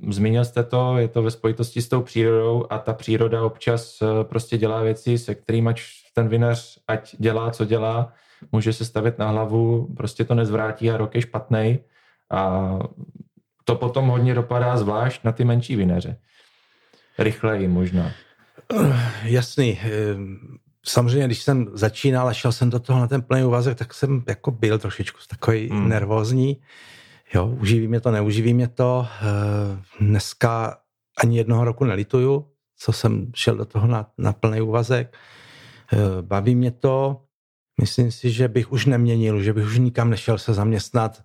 uh, 0.02 0.14
zmínil 0.14 0.46
jste 0.46 0.64
to, 0.64 0.98
je 0.98 1.08
to 1.08 1.24
ve 1.24 1.32
spojitosti 1.32 1.82
s 1.82 1.90
tou 1.90 2.02
přírodou 2.02 2.66
a 2.70 2.78
ta 2.78 2.94
příroda 2.94 3.44
občas 3.44 4.04
prostě 4.24 4.58
dělá 4.58 4.82
věci, 4.82 5.18
se 5.18 5.36
kterými 5.36 5.74
ten 6.18 6.28
vinař, 6.28 6.80
ať 6.88 7.16
dělá, 7.20 7.52
co 7.52 7.66
dělá, 7.66 8.14
může 8.52 8.74
se 8.74 8.86
stavit 8.86 9.18
na 9.18 9.30
hlavu, 9.30 9.94
prostě 9.98 10.26
to 10.26 10.36
nezvrátí 10.36 10.92
a 10.92 10.98
rok 10.98 11.16
je 11.16 11.22
špatný. 11.22 11.80
A 12.32 12.70
to 13.64 13.76
potom 13.76 14.08
hodně 14.08 14.34
dopadá 14.34 14.78
zvlášť 14.78 15.24
na 15.24 15.32
ty 15.32 15.46
menší 15.46 15.76
vinaře. 15.76 16.18
Rychleji 17.20 17.68
možná. 17.68 18.12
Jasný. 19.24 19.80
Ehm, 19.80 20.58
samozřejmě, 20.86 21.26
když 21.26 21.42
jsem 21.42 21.70
začínal 21.74 22.28
a 22.28 22.34
šel 22.34 22.52
jsem 22.52 22.70
do 22.70 22.80
toho 22.80 23.00
na 23.00 23.08
ten 23.08 23.22
plný 23.22 23.44
úvazek, 23.44 23.78
tak 23.78 23.94
jsem 23.94 24.24
jako 24.28 24.52
byl 24.52 24.80
trošičku 24.80 25.20
takový 25.30 25.70
hmm. 25.70 25.90
nervózní. 25.90 26.58
Jo, 27.34 27.46
uživí 27.46 27.88
mě 27.88 28.00
to, 28.00 28.12
neuživí 28.12 28.54
mě 28.54 28.68
to. 28.68 29.08
Ehm, 29.22 29.82
dneska 30.00 30.78
ani 31.18 31.38
jednoho 31.38 31.66
roku 31.66 31.86
nelituju, 31.86 32.48
co 32.78 32.94
jsem 32.94 33.32
šel 33.36 33.56
do 33.56 33.66
toho 33.66 33.88
na, 33.88 34.10
na 34.18 34.34
plný 34.34 34.62
úvazek. 34.62 35.14
Eh, 35.94 35.98
baví 36.22 36.56
mě 36.56 36.72
to, 36.72 37.22
myslím 37.82 38.12
si, 38.12 38.32
že 38.32 38.48
bych 38.48 38.72
už 38.72 38.86
neměnil, 38.86 39.42
že 39.44 39.54
bych 39.54 39.66
už 39.66 39.78
nikam 39.78 40.10
nešel 40.10 40.38
se 40.38 40.54
zaměstnat, 40.54 41.24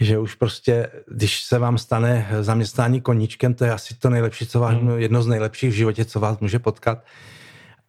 že 0.00 0.18
už 0.18 0.34
prostě, 0.34 0.90
když 1.08 1.40
se 1.40 1.58
vám 1.58 1.78
stane 1.78 2.28
zaměstnání 2.40 3.00
koníčkem, 3.00 3.54
to 3.54 3.64
je 3.64 3.72
asi 3.72 3.94
to 3.94 4.10
nejlepší, 4.10 4.46
co 4.46 4.60
vás, 4.60 4.74
hmm. 4.74 4.98
jedno 4.98 5.22
z 5.22 5.26
nejlepších 5.26 5.70
v 5.70 5.76
životě, 5.76 6.04
co 6.04 6.20
vás 6.20 6.38
může 6.38 6.58
potkat. 6.58 7.04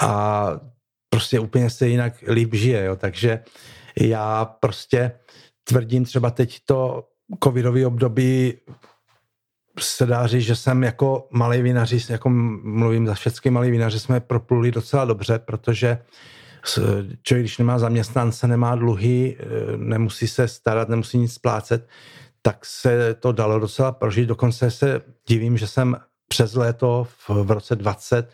A 0.01 0.51
prostě 1.09 1.39
úplně 1.39 1.69
se 1.69 1.87
jinak 1.87 2.13
líp 2.27 2.53
žije, 2.53 2.83
jo. 2.83 2.95
takže 2.95 3.43
já 3.99 4.45
prostě 4.45 5.11
tvrdím 5.63 6.05
třeba 6.05 6.29
teď 6.29 6.59
to 6.65 7.07
covidové 7.43 7.85
období 7.85 8.53
se 9.79 10.05
dá 10.05 10.27
říct, 10.27 10.43
že 10.43 10.55
jsem 10.55 10.83
jako 10.83 11.27
malý 11.31 11.61
vinaři, 11.61 11.99
jako 12.09 12.29
mluvím 12.63 13.07
za 13.07 13.13
všechny 13.13 13.51
malý 13.51 13.71
vinaři, 13.71 13.99
jsme 13.99 14.19
propluli 14.19 14.71
docela 14.71 15.05
dobře, 15.05 15.39
protože 15.39 15.99
člověk, 17.23 17.43
když 17.43 17.57
nemá 17.57 17.79
zaměstnance, 17.79 18.47
nemá 18.47 18.75
dluhy, 18.75 19.37
e, 19.39 19.77
nemusí 19.77 20.27
se 20.27 20.47
starat, 20.47 20.89
nemusí 20.89 21.17
nic 21.17 21.33
splácet, 21.33 21.87
tak 22.41 22.65
se 22.65 23.15
to 23.19 23.31
dalo 23.31 23.59
docela 23.59 23.91
prožít. 23.91 24.27
Dokonce 24.27 24.71
se 24.71 25.01
divím, 25.27 25.57
že 25.57 25.67
jsem 25.67 25.97
přes 26.27 26.55
léto 26.55 27.07
v, 27.09 27.29
v 27.29 27.51
roce 27.51 27.75
20 27.75 28.29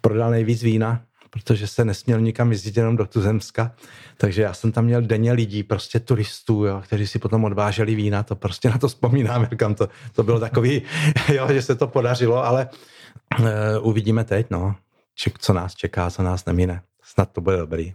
prodal 0.00 0.30
nejvíc 0.30 0.62
vína, 0.62 1.02
protože 1.30 1.66
se 1.66 1.84
nesměl 1.84 2.20
nikam 2.20 2.52
jezdit 2.52 2.76
jenom 2.76 2.96
do 2.96 3.06
Tuzemska. 3.06 3.72
Takže 4.16 4.42
já 4.42 4.54
jsem 4.54 4.72
tam 4.72 4.84
měl 4.84 5.02
denně 5.02 5.32
lidí, 5.32 5.62
prostě 5.62 6.00
turistů, 6.00 6.64
jo, 6.64 6.80
kteří 6.84 7.06
si 7.06 7.18
potom 7.18 7.44
odváželi 7.44 7.94
vína, 7.94 8.22
to 8.22 8.36
prostě 8.36 8.70
na 8.70 8.78
to 8.78 8.88
vzpomínám, 8.88 9.46
říkám, 9.50 9.74
to, 9.74 9.88
to 10.12 10.22
bylo 10.22 10.40
takový, 10.40 10.82
jo, 11.34 11.48
že 11.52 11.62
se 11.62 11.74
to 11.74 11.86
podařilo, 11.86 12.44
ale 12.44 12.68
uh, 13.38 13.46
uvidíme 13.82 14.24
teď, 14.24 14.46
no, 14.50 14.74
Ček, 15.20 15.38
co 15.38 15.52
nás 15.52 15.74
čeká, 15.74 16.10
co 16.10 16.22
nás 16.22 16.44
nemine. 16.44 16.82
Snad 17.02 17.32
to 17.32 17.40
bude 17.40 17.56
dobrý. 17.56 17.94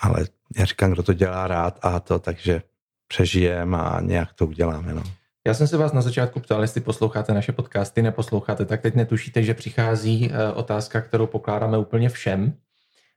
Ale 0.00 0.24
já 0.56 0.64
říkám, 0.64 0.90
kdo 0.90 1.02
to 1.02 1.12
dělá 1.12 1.46
rád 1.46 1.78
a 1.82 2.00
to, 2.00 2.18
takže 2.18 2.62
přežijeme 3.08 3.78
a 3.78 4.00
nějak 4.00 4.32
to 4.32 4.46
uděláme, 4.46 4.94
no. 4.94 5.02
Já 5.46 5.54
jsem 5.54 5.66
se 5.66 5.76
vás 5.76 5.92
na 5.92 6.00
začátku 6.00 6.40
ptal, 6.40 6.62
jestli 6.62 6.80
posloucháte 6.80 7.34
naše 7.34 7.52
podcasty, 7.52 8.02
neposloucháte, 8.02 8.64
tak 8.64 8.80
teď 8.80 8.94
netušíte, 8.94 9.42
že 9.42 9.54
přichází 9.54 10.30
eh, 10.32 10.52
otázka, 10.52 11.00
kterou 11.00 11.26
pokládáme 11.26 11.78
úplně 11.78 12.08
všem. 12.08 12.52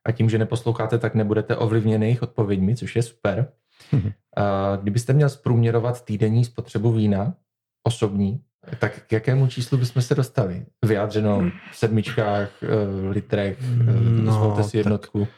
A 0.06 0.12
tím, 0.12 0.30
že 0.30 0.38
neposloucháte, 0.38 0.98
tak 0.98 1.16
nebudete 1.16 1.56
ovlivněni 1.56 2.06
jejich 2.06 2.22
odpověďmi, 2.22 2.76
což 2.76 2.96
je 2.96 3.04
super. 3.04 3.48
Mm-hmm. 3.94 4.14
Kdybyste 4.82 5.14
měl 5.14 5.30
zprůměrovat 5.30 6.06
týdenní 6.06 6.46
spotřebu 6.46 6.92
vína, 6.92 7.34
osobní, 7.84 8.42
tak 8.80 9.02
k 9.08 9.12
jakému 9.12 9.48
číslu 9.48 9.78
bychom 9.78 10.02
se 10.02 10.16
dostali? 10.16 10.66
Vyjádřeno 10.86 11.52
v 11.72 11.78
sedmičkách, 11.78 12.50
eh, 12.64 12.68
litrech, 13.10 13.58
no, 14.22 14.64
si 14.64 14.78
jednotku. 14.78 15.20
Tak 15.20 15.30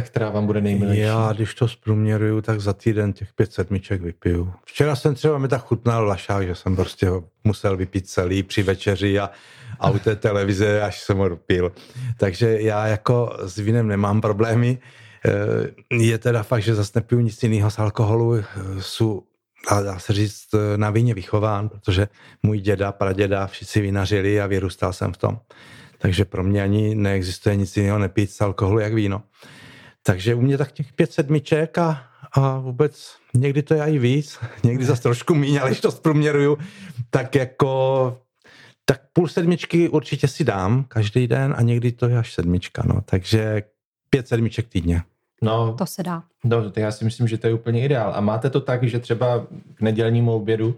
která 0.00 0.30
vám 0.30 0.46
bude 0.46 0.60
nejmilejší? 0.60 1.00
Já, 1.00 1.32
když 1.32 1.54
to 1.54 1.68
zprůměruju, 1.68 2.40
tak 2.40 2.60
za 2.60 2.72
týden 2.72 3.12
těch 3.12 3.32
pět 3.32 3.52
sedmiček 3.52 4.02
vypiju. 4.02 4.52
Včera 4.66 4.96
jsem 4.96 5.14
třeba 5.14 5.38
mi 5.38 5.48
tak 5.48 5.62
chutnal 5.62 6.06
lašák, 6.06 6.46
že 6.46 6.54
jsem 6.54 6.76
prostě 6.76 7.08
ho 7.08 7.24
musel 7.44 7.76
vypít 7.76 8.08
celý 8.08 8.42
při 8.42 8.62
večeři 8.62 9.18
a, 9.18 9.30
a 9.80 9.90
u 9.90 9.98
té 9.98 10.16
televize, 10.16 10.82
až 10.82 11.00
jsem 11.00 11.16
ho 11.16 11.28
dopil. 11.28 11.72
Takže 12.16 12.60
já 12.60 12.86
jako 12.86 13.36
s 13.42 13.58
vínem 13.58 13.88
nemám 13.88 14.20
problémy. 14.20 14.78
Eh, 15.26 15.96
je 16.04 16.18
teda 16.18 16.42
fakt, 16.42 16.62
že 16.62 16.74
zase 16.74 16.92
nepiju 16.94 17.20
nic 17.20 17.42
jiného 17.42 17.70
z 17.70 17.78
alkoholu. 17.78 18.34
Jsou 18.80 19.22
a 19.68 19.82
dá 19.82 19.98
se 19.98 20.12
říct, 20.12 20.46
na 20.76 20.90
víně 20.90 21.14
vychován, 21.14 21.68
protože 21.68 22.08
můj 22.42 22.60
děda, 22.60 22.92
praděda, 22.92 23.46
všichni 23.46 23.82
vinařili 23.82 24.40
a 24.40 24.46
vyrůstal 24.46 24.92
jsem 24.92 25.12
v 25.12 25.16
tom. 25.16 25.38
Takže 25.98 26.24
pro 26.24 26.44
mě 26.44 26.62
ani 26.62 26.94
neexistuje 26.94 27.56
nic 27.56 27.76
jiného 27.76 27.98
nepít 27.98 28.30
z 28.30 28.40
alkoholu 28.40 28.78
jak 28.78 28.94
víno. 28.94 29.22
Takže 30.08 30.34
u 30.34 30.40
mě 30.40 30.58
tak 30.58 30.72
těch 30.72 30.92
pět 30.92 31.12
sedmiček 31.12 31.78
a, 31.78 32.02
a 32.32 32.58
vůbec 32.58 33.16
někdy 33.34 33.62
to 33.62 33.74
je 33.74 33.82
i 33.82 33.98
víc, 33.98 34.38
někdy 34.62 34.84
zase 34.84 35.02
trošku 35.02 35.34
míň, 35.34 35.58
ale 35.60 35.70
když 35.70 35.80
to 35.80 35.90
zprůměruju, 35.90 36.58
tak 37.10 37.34
jako 37.34 38.18
tak 38.84 39.00
půl 39.12 39.28
sedmičky 39.28 39.88
určitě 39.88 40.28
si 40.28 40.44
dám 40.44 40.84
každý 40.84 41.26
den 41.26 41.54
a 41.58 41.62
někdy 41.62 41.92
to 41.92 42.08
je 42.08 42.18
až 42.18 42.34
sedmička, 42.34 42.82
no. 42.86 43.00
Takže 43.04 43.62
pět 44.10 44.28
sedmiček 44.28 44.68
týdně. 44.68 45.02
No, 45.42 45.74
to 45.78 45.86
se 45.86 46.02
dá. 46.02 46.22
No, 46.44 46.72
já 46.76 46.92
si 46.92 47.04
myslím, 47.04 47.28
že 47.28 47.38
to 47.38 47.46
je 47.46 47.54
úplně 47.54 47.84
ideál. 47.84 48.12
A 48.14 48.20
máte 48.20 48.50
to 48.50 48.60
tak, 48.60 48.84
že 48.84 48.98
třeba 48.98 49.46
k 49.74 49.80
nedělnímu 49.80 50.32
obědu 50.32 50.76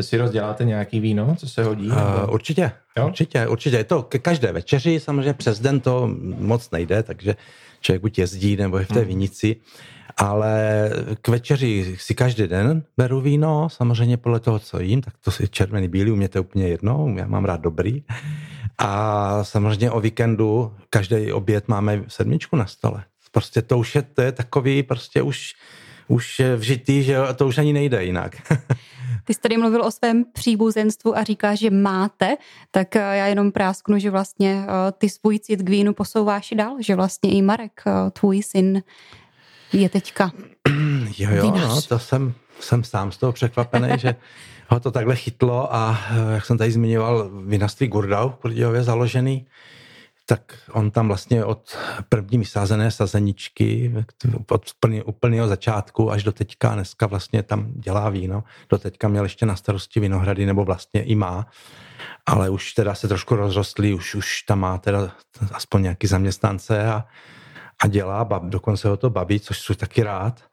si 0.00 0.16
rozděláte 0.16 0.64
nějaký 0.64 1.00
víno, 1.00 1.36
co 1.38 1.48
se 1.48 1.64
hodí? 1.64 1.88
Uh, 1.88 1.96
určitě, 2.30 2.72
jo? 2.96 3.06
určitě, 3.06 3.46
určitě. 3.46 3.76
Je 3.76 3.84
to 3.84 4.02
ke 4.02 4.18
každé 4.18 4.52
večeři, 4.52 5.00
samozřejmě 5.00 5.34
přes 5.34 5.60
den 5.60 5.80
to 5.80 6.10
moc 6.38 6.70
nejde, 6.70 7.02
takže 7.02 7.36
člověk 7.84 8.02
buď 8.02 8.18
jezdí 8.18 8.56
nebo 8.56 8.78
je 8.78 8.84
v 8.84 8.88
té 8.88 8.98
hmm. 8.98 9.08
vinici, 9.08 9.56
ale 10.16 10.90
k 11.22 11.28
večeři 11.28 11.96
si 11.98 12.14
každý 12.14 12.46
den 12.46 12.82
beru 12.96 13.20
víno, 13.20 13.68
samozřejmě 13.70 14.16
podle 14.16 14.40
toho, 14.40 14.58
co 14.58 14.80
jím, 14.80 15.02
tak 15.02 15.14
to 15.24 15.30
si 15.30 15.48
červený, 15.48 15.88
bílý, 15.88 16.10
u 16.10 16.16
mě 16.16 16.28
to 16.28 16.38
je 16.38 16.40
úplně 16.40 16.68
jedno, 16.68 17.14
já 17.16 17.26
mám 17.26 17.44
rád 17.44 17.60
dobrý. 17.60 18.02
A 18.78 19.44
samozřejmě 19.44 19.90
o 19.90 20.00
víkendu 20.00 20.72
každý 20.90 21.32
oběd 21.32 21.68
máme 21.68 22.04
sedmičku 22.08 22.56
na 22.56 22.66
stole. 22.66 23.04
Prostě 23.32 23.62
to 23.62 23.78
už 23.78 23.94
je, 23.94 24.02
to 24.02 24.22
je 24.22 24.32
takový 24.32 24.82
prostě 24.82 25.22
už, 25.22 25.52
už 26.08 26.42
vžitý, 26.56 27.02
že 27.02 27.16
to 27.36 27.46
už 27.46 27.58
ani 27.58 27.72
nejde 27.72 28.04
jinak. 28.04 28.36
Ty 29.24 29.34
jsi 29.34 29.40
tady 29.40 29.56
mluvil 29.56 29.82
o 29.82 29.90
svém 29.90 30.24
příbuzenstvu 30.32 31.18
a 31.18 31.24
říkáš, 31.24 31.58
že 31.58 31.70
máte, 31.70 32.36
tak 32.70 32.96
eh, 32.96 33.00
já 33.00 33.26
jenom 33.26 33.52
prásknu, 33.52 33.98
že 33.98 34.10
vlastně 34.10 34.64
eh, 34.66 34.92
ty 34.98 35.08
svůj 35.08 35.38
cit 35.38 35.62
k 35.62 35.68
vínu 35.68 35.94
posouváš 35.94 36.52
i 36.52 36.54
dál, 36.54 36.76
že 36.80 36.96
vlastně 36.96 37.30
i 37.30 37.42
Marek, 37.42 37.82
eh, 37.86 38.10
tvůj 38.10 38.42
syn, 38.42 38.82
je 39.72 39.88
teďka 39.88 40.32
Jo, 41.18 41.30
jo, 41.32 41.54
no, 41.56 41.82
to 41.82 41.98
jsem, 41.98 42.34
jsem 42.60 42.84
sám 42.84 43.12
z 43.12 43.16
toho 43.16 43.32
překvapený, 43.32 43.88
že 43.96 44.14
ho 44.68 44.80
to 44.80 44.90
takhle 44.90 45.16
chytlo 45.16 45.74
a 45.74 45.98
jak 46.34 46.46
jsem 46.46 46.58
tady 46.58 46.72
zmiňoval, 46.72 47.30
vinařství 47.46 47.88
Gurdau 47.88 48.30
v 48.44 48.82
založený, 48.82 49.46
tak 50.26 50.54
on 50.72 50.90
tam 50.90 51.08
vlastně 51.08 51.44
od 51.44 51.76
první 52.08 52.38
vysázené 52.38 52.90
sazeničky, 52.90 53.94
od 54.50 54.70
úplného 55.04 55.48
začátku 55.48 56.12
až 56.12 56.22
do 56.22 56.32
teďka, 56.32 56.74
dneska 56.74 57.06
vlastně 57.06 57.42
tam 57.42 57.72
dělá 57.72 58.10
víno. 58.10 58.44
Do 58.68 58.78
teďka 58.78 59.08
měl 59.08 59.24
ještě 59.24 59.46
na 59.46 59.56
starosti 59.56 60.00
vinohrady, 60.00 60.46
nebo 60.46 60.64
vlastně 60.64 61.02
i 61.02 61.14
má, 61.14 61.46
ale 62.26 62.50
už 62.50 62.72
teda 62.72 62.94
se 62.94 63.08
trošku 63.08 63.36
rozrostli, 63.36 63.94
už, 63.94 64.14
už 64.14 64.42
tam 64.42 64.60
má 64.60 64.78
teda 64.78 65.12
aspoň 65.52 65.82
nějaký 65.82 66.06
zaměstnance 66.06 66.86
a, 66.86 67.04
a 67.82 67.86
dělá, 67.86 68.24
bab, 68.24 68.42
dokonce 68.44 68.88
ho 68.88 68.96
to 68.96 69.10
baví, 69.10 69.40
což 69.40 69.58
jsou 69.60 69.74
taky 69.74 70.02
rád. 70.02 70.44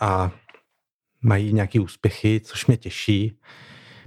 A 0.00 0.30
mají 1.22 1.52
nějaký 1.52 1.80
úspěchy, 1.80 2.40
což 2.40 2.66
mě 2.66 2.76
těší. 2.76 3.38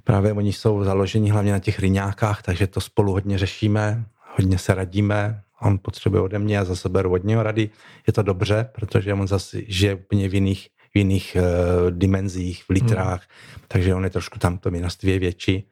Právě 0.03 0.33
oni 0.33 0.53
jsou 0.53 0.83
založeni 0.83 1.29
hlavně 1.29 1.51
na 1.51 1.59
těch 1.59 1.79
ryňákách, 1.79 2.41
takže 2.41 2.67
to 2.67 2.81
spolu 2.81 3.11
hodně 3.11 3.37
řešíme 3.37 4.05
hodně 4.35 4.57
se 4.57 4.73
radíme, 4.73 5.41
on 5.61 5.79
potřebuje 5.81 6.21
ode 6.21 6.39
mě, 6.39 6.59
a 6.59 6.65
zase 6.65 6.89
beru 6.89 7.11
od 7.11 7.23
něho 7.23 7.43
rady. 7.43 7.69
Je 8.07 8.13
to 8.13 8.23
dobře, 8.23 8.69
protože 8.71 9.13
on 9.13 9.27
zase 9.27 9.61
žije 9.67 9.95
úplně 9.95 10.29
v 10.29 10.33
jiných, 10.33 10.69
v 10.93 10.97
jiných 10.97 11.37
uh, 11.39 11.91
dimenzích, 11.91 12.63
v 12.63 12.69
litrách, 12.69 13.21
hmm. 13.21 13.63
takže 13.67 13.95
on 13.95 14.03
je 14.03 14.09
trošku 14.09 14.39
tam 14.39 14.57
to 14.57 14.71
vinařství 14.71 15.11
je 15.11 15.19
větší. 15.19 15.69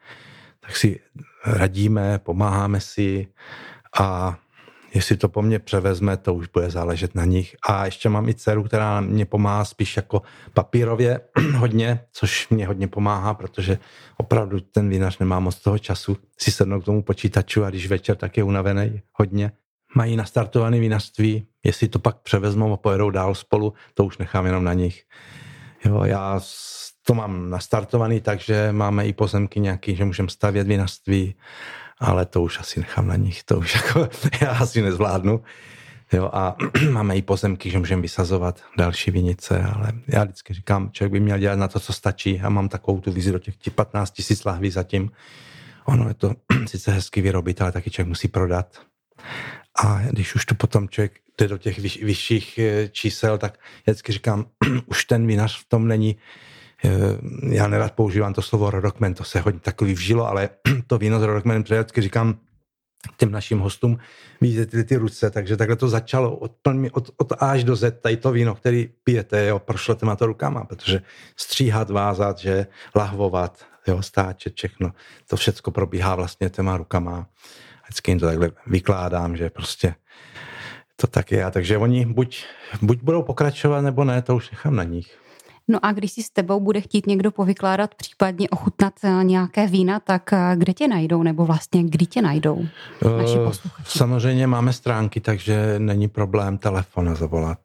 Tak 0.59 0.78
si 0.78 0.99
radíme, 1.45 2.20
pomáháme 2.20 2.80
si 2.80 3.28
a 3.99 4.38
Jestli 4.94 5.18
to 5.18 5.30
po 5.30 5.41
mně 5.41 5.60
převezme, 5.60 6.18
to 6.18 6.34
už 6.34 6.48
bude 6.48 6.70
záležet 6.70 7.16
na 7.16 7.26
nich. 7.26 7.56
A 7.70 7.86
ještě 7.86 8.10
mám 8.10 8.30
i 8.30 8.34
dceru, 8.34 8.64
která 8.64 9.02
mě 9.02 9.26
pomáhá 9.26 9.66
spíš 9.66 9.98
jako 9.98 10.22
papírově 10.54 11.20
hodně, 11.58 12.00
což 12.12 12.50
mě 12.50 12.68
hodně 12.68 12.88
pomáhá, 12.88 13.34
protože 13.34 13.80
opravdu 14.18 14.60
ten 14.60 14.89
vinař 14.89 15.20
nemá 15.20 15.39
moc 15.39 15.56
toho 15.56 15.80
času 15.80 16.18
si 16.38 16.52
sednout 16.52 16.82
k 16.82 16.86
tomu 16.86 17.04
počítaču 17.04 17.64
a 17.64 17.70
když 17.70 17.88
večer, 17.88 18.16
tak 18.16 18.38
je 18.38 18.44
unavený 18.44 19.02
hodně. 19.14 19.52
Mají 19.96 20.16
nastartované 20.16 20.80
vinařství, 20.80 21.48
jestli 21.64 21.88
to 21.88 22.00
pak 22.00 22.18
převezmou 22.18 22.74
a 22.74 22.78
pojedou 22.78 23.10
dál 23.10 23.36
spolu, 23.36 23.74
to 23.94 24.06
už 24.06 24.18
nechám 24.18 24.46
jenom 24.46 24.64
na 24.64 24.74
nich. 24.74 25.04
Jo, 25.86 26.04
já 26.04 26.39
to 27.06 27.14
mám 27.14 27.50
nastartovaný, 27.50 28.22
takže 28.22 28.72
máme 28.72 29.08
i 29.08 29.14
pozemky 29.14 29.60
nějaký, 29.60 29.96
že 29.96 30.06
můžeme 30.06 30.30
stavět 30.30 30.68
vinařství 30.68 31.36
ale 32.00 32.26
to 32.26 32.41
už 32.41 32.60
asi 32.60 32.80
nechám 32.80 33.08
na 33.08 33.16
nich, 33.16 33.44
to 33.44 33.58
už 33.58 33.76
jako 33.86 34.10
já 34.41 34.52
asi 34.52 34.82
nezvládnu. 34.82 35.44
Jo, 36.14 36.30
a 36.34 36.56
máme 36.91 37.18
i 37.18 37.22
pozemky, 37.22 37.70
že 37.70 37.80
můžeme 37.80 38.02
vysazovat 38.02 38.64
další 38.78 39.12
vinice, 39.12 39.64
ale 39.64 39.91
já 40.08 40.24
vždycky 40.24 40.54
říkám, 40.54 40.89
člověk 40.91 41.12
by 41.12 41.20
měl 41.20 41.39
dělat 41.39 41.60
na 41.60 41.68
to, 41.68 41.80
co 41.80 41.94
stačí 41.94 42.41
a 42.41 42.50
mám 42.50 42.70
takovou 42.70 43.02
tu 43.02 43.12
vizi 43.12 43.32
do 43.32 43.39
těch 43.39 43.74
15 43.76 44.12
tisíc 44.12 44.46
lahví 44.46 44.72
zatím. 44.72 45.12
Ono 45.86 46.08
je 46.08 46.14
to 46.14 46.34
sice 46.66 46.91
hezky 46.91 47.22
vyrobit, 47.22 47.62
ale 47.62 47.72
taky 47.72 47.91
člověk 47.91 48.08
musí 48.08 48.28
prodat. 48.28 48.82
A 49.84 50.02
když 50.12 50.36
už 50.36 50.46
to 50.46 50.56
potom 50.56 50.89
člověk 50.89 51.20
jde 51.38 51.48
do 51.48 51.58
těch 51.58 51.80
vyš, 51.80 52.04
vyšších 52.04 52.58
eh, 52.60 52.89
čísel, 52.89 53.38
tak 53.38 53.60
já 53.88 53.91
vždycky 53.91 54.12
říkám, 54.12 54.46
už 54.86 55.06
ten 55.06 55.28
vinař 55.28 55.62
v 55.62 55.70
tom 55.70 55.88
není 55.88 56.16
já 57.50 57.68
nerad 57.68 57.92
používám 57.92 58.34
to 58.34 58.42
slovo 58.42 58.70
rodokmen, 58.70 59.14
to 59.14 59.24
se 59.24 59.40
hodně 59.40 59.60
takový 59.60 59.94
vžilo, 59.94 60.28
ale 60.28 60.50
to 60.88 60.98
víno 60.98 61.20
z 61.20 61.24
rodokmen, 61.24 61.64
vždycky 61.64 62.02
říkám 62.02 62.36
těm 63.18 63.32
našim 63.32 63.60
hostům, 63.60 63.98
vidíte 64.42 64.66
ty, 64.66 64.84
ty 64.84 64.96
ruce, 64.96 65.32
takže 65.32 65.58
takhle 65.58 65.76
to 65.76 65.90
začalo 65.90 66.36
od, 66.36 66.52
od, 66.92 67.10
od 67.18 67.34
až 67.40 67.64
do 67.64 67.76
Z, 67.76 68.02
tady 68.02 68.18
to 68.18 68.32
víno, 68.32 68.56
který 68.56 68.90
pijete, 69.04 69.46
jo, 69.46 69.60
prošlo 69.60 69.96
těma 69.96 70.16
to 70.16 70.26
rukama, 70.26 70.66
protože 70.66 71.02
stříhat, 71.36 71.90
vázat, 71.90 72.38
že 72.38 72.68
lahvovat, 72.96 73.66
jo, 73.88 74.02
stáčet, 74.02 74.56
všechno, 74.56 74.94
to 75.28 75.36
všechno 75.36 75.72
probíhá 75.72 76.16
vlastně 76.16 76.50
těma 76.50 76.78
rukama. 76.78 77.28
Vždycky 77.84 78.12
jim 78.12 78.20
to 78.20 78.26
takhle 78.26 78.52
vykládám, 78.68 79.38
že 79.38 79.50
prostě 79.50 79.96
to 80.96 81.08
tak 81.08 81.32
je. 81.32 81.52
Takže 81.52 81.78
oni 81.78 82.06
buď, 82.06 82.46
buď 82.82 83.00
budou 83.02 83.24
pokračovat, 83.24 83.82
nebo 83.82 84.04
ne, 84.04 84.22
to 84.22 84.36
už 84.36 84.52
nechám 84.52 84.76
na 84.76 84.84
nich. 84.84 85.23
No 85.68 85.86
a 85.86 85.91
když 85.91 86.11
si 86.11 86.24
s 86.24 86.30
tebou 86.30 86.59
bude 86.59 86.82
chtít 86.82 87.07
někdo 87.07 87.32
povykládat, 87.32 87.95
případně 87.95 88.49
ochutnat 88.49 88.93
eh, 89.03 89.24
nějaké 89.24 89.68
vína, 89.68 89.99
tak 89.99 90.34
eh, 90.34 90.55
kde 90.55 90.74
tě 90.74 90.88
najdou, 90.88 91.24
nebo 91.24 91.45
vlastně 91.45 91.84
kdy 91.84 92.05
tě 92.05 92.22
najdou 92.22 92.66
naši 93.18 93.38
eh, 93.38 93.70
Samozřejmě 93.86 94.47
máme 94.47 94.74
stránky, 94.74 95.20
takže 95.20 95.76
není 95.78 96.07
problém 96.07 96.57
telefon 96.57 97.16
zavolat. 97.16 97.59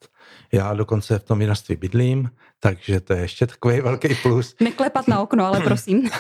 Já 0.52 0.74
dokonce 0.74 1.18
v 1.18 1.24
tom 1.24 1.38
vinařství 1.38 1.76
bydlím, 1.76 2.30
takže 2.60 3.00
to 3.00 3.12
je 3.12 3.20
ještě 3.20 3.46
takový 3.46 3.80
velký 3.80 4.14
plus. 4.22 4.56
Neklepat 4.60 5.08
na 5.08 5.20
okno, 5.20 5.46
ale 5.46 5.60
prosím. 5.60 6.10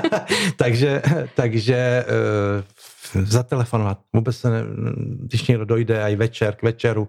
takže 0.56 1.02
takže 1.34 2.04
zatelefonovat. 3.22 3.98
Vůbec 4.12 4.36
se 4.36 4.50
ne, 4.50 4.62
když 5.20 5.46
někdo 5.46 5.64
dojde 5.64 6.02
i 6.02 6.16
večer 6.16 6.54
k 6.54 6.62
večeru, 6.62 7.08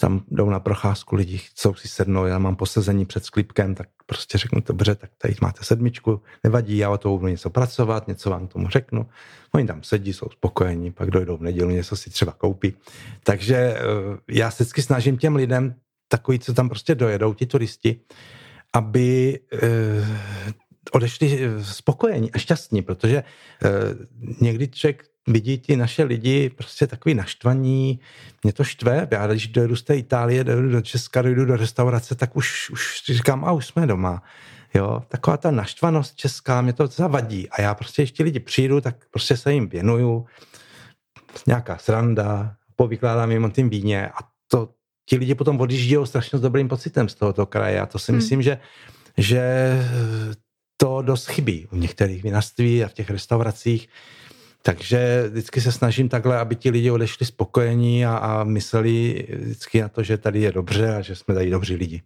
tam 0.00 0.22
jdou 0.30 0.50
na 0.50 0.60
procházku 0.60 1.16
lidi, 1.16 1.38
chcou 1.38 1.74
si 1.74 1.88
sednout, 1.88 2.26
já 2.26 2.38
mám 2.38 2.56
posezení 2.56 3.06
před 3.06 3.24
sklípkem, 3.24 3.74
tak 3.74 3.88
prostě 4.06 4.38
řeknu, 4.38 4.62
dobře, 4.66 4.94
tak 4.94 5.10
tady 5.18 5.34
máte 5.42 5.64
sedmičku, 5.64 6.22
nevadí, 6.44 6.78
já 6.78 6.90
o 6.90 6.98
to 6.98 7.08
budu 7.08 7.28
něco 7.28 7.50
pracovat, 7.50 8.08
něco 8.08 8.30
vám 8.30 8.48
tomu 8.48 8.68
řeknu. 8.68 9.06
Oni 9.54 9.66
tam 9.66 9.82
sedí, 9.82 10.12
jsou 10.12 10.26
spokojení, 10.30 10.92
pak 10.92 11.10
dojdou 11.10 11.36
v 11.36 11.42
neděli, 11.42 11.74
něco 11.74 11.96
si 11.96 12.10
třeba 12.10 12.32
koupí. 12.32 12.74
Takže 13.24 13.56
eh, 13.56 13.80
já 14.28 14.50
se 14.50 14.64
vždycky 14.64 14.82
snažím 14.82 15.18
těm 15.18 15.36
lidem, 15.36 15.74
takový, 16.08 16.38
co 16.38 16.54
tam 16.54 16.68
prostě 16.68 16.94
dojedou, 16.94 17.34
ti 17.34 17.46
turisti, 17.46 18.00
aby 18.72 19.40
eh, 19.52 19.60
odešli 20.92 21.40
spokojení 21.62 22.32
a 22.32 22.38
šťastní, 22.38 22.82
protože 22.82 23.16
eh, 23.16 23.68
někdy 24.40 24.68
člověk 24.68 25.04
vidí 25.28 25.58
ti 25.58 25.76
naše 25.76 26.04
lidi 26.04 26.50
prostě 26.50 26.86
takový 26.86 27.14
naštvaní, 27.14 28.00
mě 28.42 28.52
to 28.52 28.64
štve, 28.64 29.08
já 29.10 29.26
když 29.26 29.46
dojedu 29.46 29.76
z 29.76 29.82
té 29.82 29.96
Itálie, 29.96 30.44
dojedu 30.44 30.70
do 30.70 30.80
Česka, 30.80 31.22
dojdu 31.22 31.44
do 31.44 31.56
restaurace, 31.56 32.14
tak 32.14 32.36
už, 32.36 32.70
už 32.70 33.02
říkám, 33.06 33.44
a 33.44 33.52
už 33.52 33.66
jsme 33.66 33.86
doma. 33.86 34.22
Jo, 34.74 35.02
taková 35.08 35.36
ta 35.36 35.50
naštvanost 35.50 36.16
česká, 36.16 36.60
mě 36.60 36.72
to 36.72 36.86
zavadí. 36.86 37.48
A 37.50 37.62
já 37.62 37.74
prostě 37.74 38.02
ještě 38.02 38.22
lidi 38.22 38.40
přijdu, 38.40 38.80
tak 38.80 38.96
prostě 39.10 39.36
se 39.36 39.52
jim 39.52 39.68
věnuju, 39.68 40.26
nějaká 41.46 41.78
sranda, 41.78 42.54
povykládám 42.76 43.30
jim 43.30 43.44
o 43.44 43.50
tím 43.50 43.70
víně 43.70 44.08
a 44.08 44.18
to 44.48 44.68
ti 45.08 45.16
lidi 45.16 45.34
potom 45.34 45.60
odjíždějí 45.60 46.06
strašně 46.06 46.38
s 46.38 46.42
dobrým 46.42 46.68
pocitem 46.68 47.08
z 47.08 47.14
tohoto 47.14 47.46
kraje. 47.46 47.80
A 47.80 47.86
to 47.86 47.98
si 47.98 48.12
hmm. 48.12 48.16
myslím, 48.16 48.42
že, 48.42 48.58
že 49.16 49.42
to 50.76 51.02
dost 51.02 51.28
chybí 51.28 51.68
v 51.72 51.76
některých 51.76 52.22
vinařství 52.22 52.84
a 52.84 52.88
v 52.88 52.92
těch 52.92 53.10
restauracích, 53.10 53.88
takže 54.62 55.28
vždycky 55.30 55.60
se 55.60 55.72
snažím 55.72 56.08
takhle, 56.08 56.38
aby 56.38 56.56
ti 56.56 56.70
lidi 56.70 56.90
odešli 56.90 57.26
spokojení 57.26 58.06
a, 58.06 58.16
a 58.16 58.44
mysleli 58.44 59.26
vždycky 59.38 59.80
na 59.80 59.88
to, 59.88 60.02
že 60.02 60.18
tady 60.18 60.40
je 60.40 60.52
dobře 60.52 60.94
a 60.94 61.00
že 61.00 61.16
jsme 61.16 61.34
tady 61.34 61.50
dobří 61.50 61.74
lidi. 61.76 62.02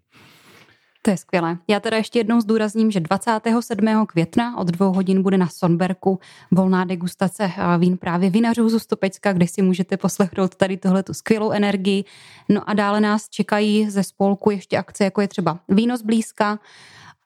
To 1.02 1.10
je 1.10 1.16
skvělé. 1.16 1.58
Já 1.68 1.80
teda 1.80 1.96
ještě 1.96 2.18
jednou 2.18 2.40
zdůrazním, 2.40 2.90
že 2.90 3.00
27. 3.00 4.06
května 4.06 4.58
od 4.58 4.68
dvou 4.68 4.92
hodin 4.92 5.22
bude 5.22 5.38
na 5.38 5.48
Sonberku 5.48 6.18
volná 6.50 6.84
degustace 6.84 7.50
vín 7.78 7.96
právě 7.96 8.30
vinařů 8.30 8.68
z 8.68 8.74
Ustopecka, 8.74 9.32
kde 9.32 9.46
si 9.46 9.62
můžete 9.62 9.96
poslechnout 9.96 10.54
tady 10.54 10.76
tohle 10.76 11.02
tu 11.02 11.14
skvělou 11.14 11.50
energii. 11.50 12.04
No 12.48 12.70
a 12.70 12.74
dále 12.74 13.00
nás 13.00 13.28
čekají 13.28 13.90
ze 13.90 14.02
spolku 14.02 14.50
ještě 14.50 14.78
akce, 14.78 15.04
jako 15.04 15.20
je 15.20 15.28
třeba 15.28 15.58
víno 15.68 15.96
zblízka, 15.96 16.58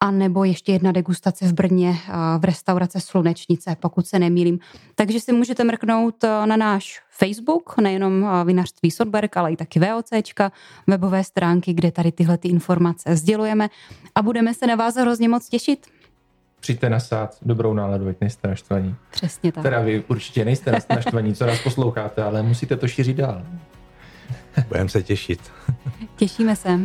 a 0.01 0.11
nebo 0.11 0.45
ještě 0.45 0.73
jedna 0.73 0.93
degustace 0.93 1.49
v 1.49 1.53
Brně 1.53 1.97
v 2.39 2.45
restaurace 2.45 3.01
Slunečnice, 3.01 3.77
pokud 3.81 4.07
se 4.07 4.19
nemýlím. 4.19 4.59
Takže 4.95 5.21
si 5.21 5.33
můžete 5.33 5.65
mrknout 5.65 6.23
na 6.23 6.57
náš 6.57 7.01
Facebook, 7.11 7.79
nejenom 7.79 8.27
vinařství 8.45 8.91
Sodberg, 8.91 9.37
ale 9.37 9.53
i 9.53 9.57
taky 9.57 9.81
VOCčka, 9.81 10.53
webové 10.87 11.25
stránky, 11.25 11.73
kde 11.73 11.91
tady 11.91 12.13
tyhle 12.13 12.39
ty 12.39 12.49
informace 12.49 13.17
sdělujeme 13.17 13.69
a 14.15 14.23
budeme 14.23 14.55
se 14.55 14.67
na 14.67 14.75
vás 14.75 14.95
hrozně 14.95 15.29
moc 15.29 15.49
těšit. 15.49 15.87
Přijďte 16.61 16.91
nasát 16.91 17.37
dobrou 17.43 17.75
náladu, 17.75 18.09
ať 18.09 18.17
nejste 18.21 18.49
naštvaní. 18.49 18.97
Přesně 19.11 19.53
tak. 19.53 19.63
Teda 19.63 19.81
vy 19.81 20.05
určitě 20.09 20.45
nejste 20.45 20.73
naštvaní, 20.91 21.35
co 21.35 21.47
nás 21.47 21.63
posloucháte, 21.63 22.23
ale 22.23 22.43
musíte 22.43 22.77
to 22.77 22.89
šířit 22.89 23.17
dál. 23.17 23.43
Budeme 24.69 24.89
se 24.89 25.03
těšit. 25.03 25.41
Těšíme 26.17 26.57
se. 26.57 26.81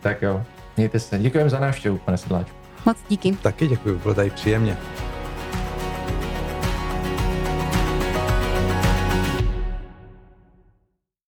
Tak 0.00 0.22
jo. 0.22 0.44
Mějte 0.76 1.00
se. 1.00 1.18
Děkujeme 1.18 1.50
za 1.50 1.60
návštěvu, 1.60 1.98
pane 1.98 2.16
Sedláčku. 2.18 2.56
Moc 2.86 2.96
díky. 3.08 3.32
Taky 3.32 3.68
děkuji, 3.68 3.98
bylo 4.02 4.14
tady 4.14 4.30
příjemně. 4.30 4.76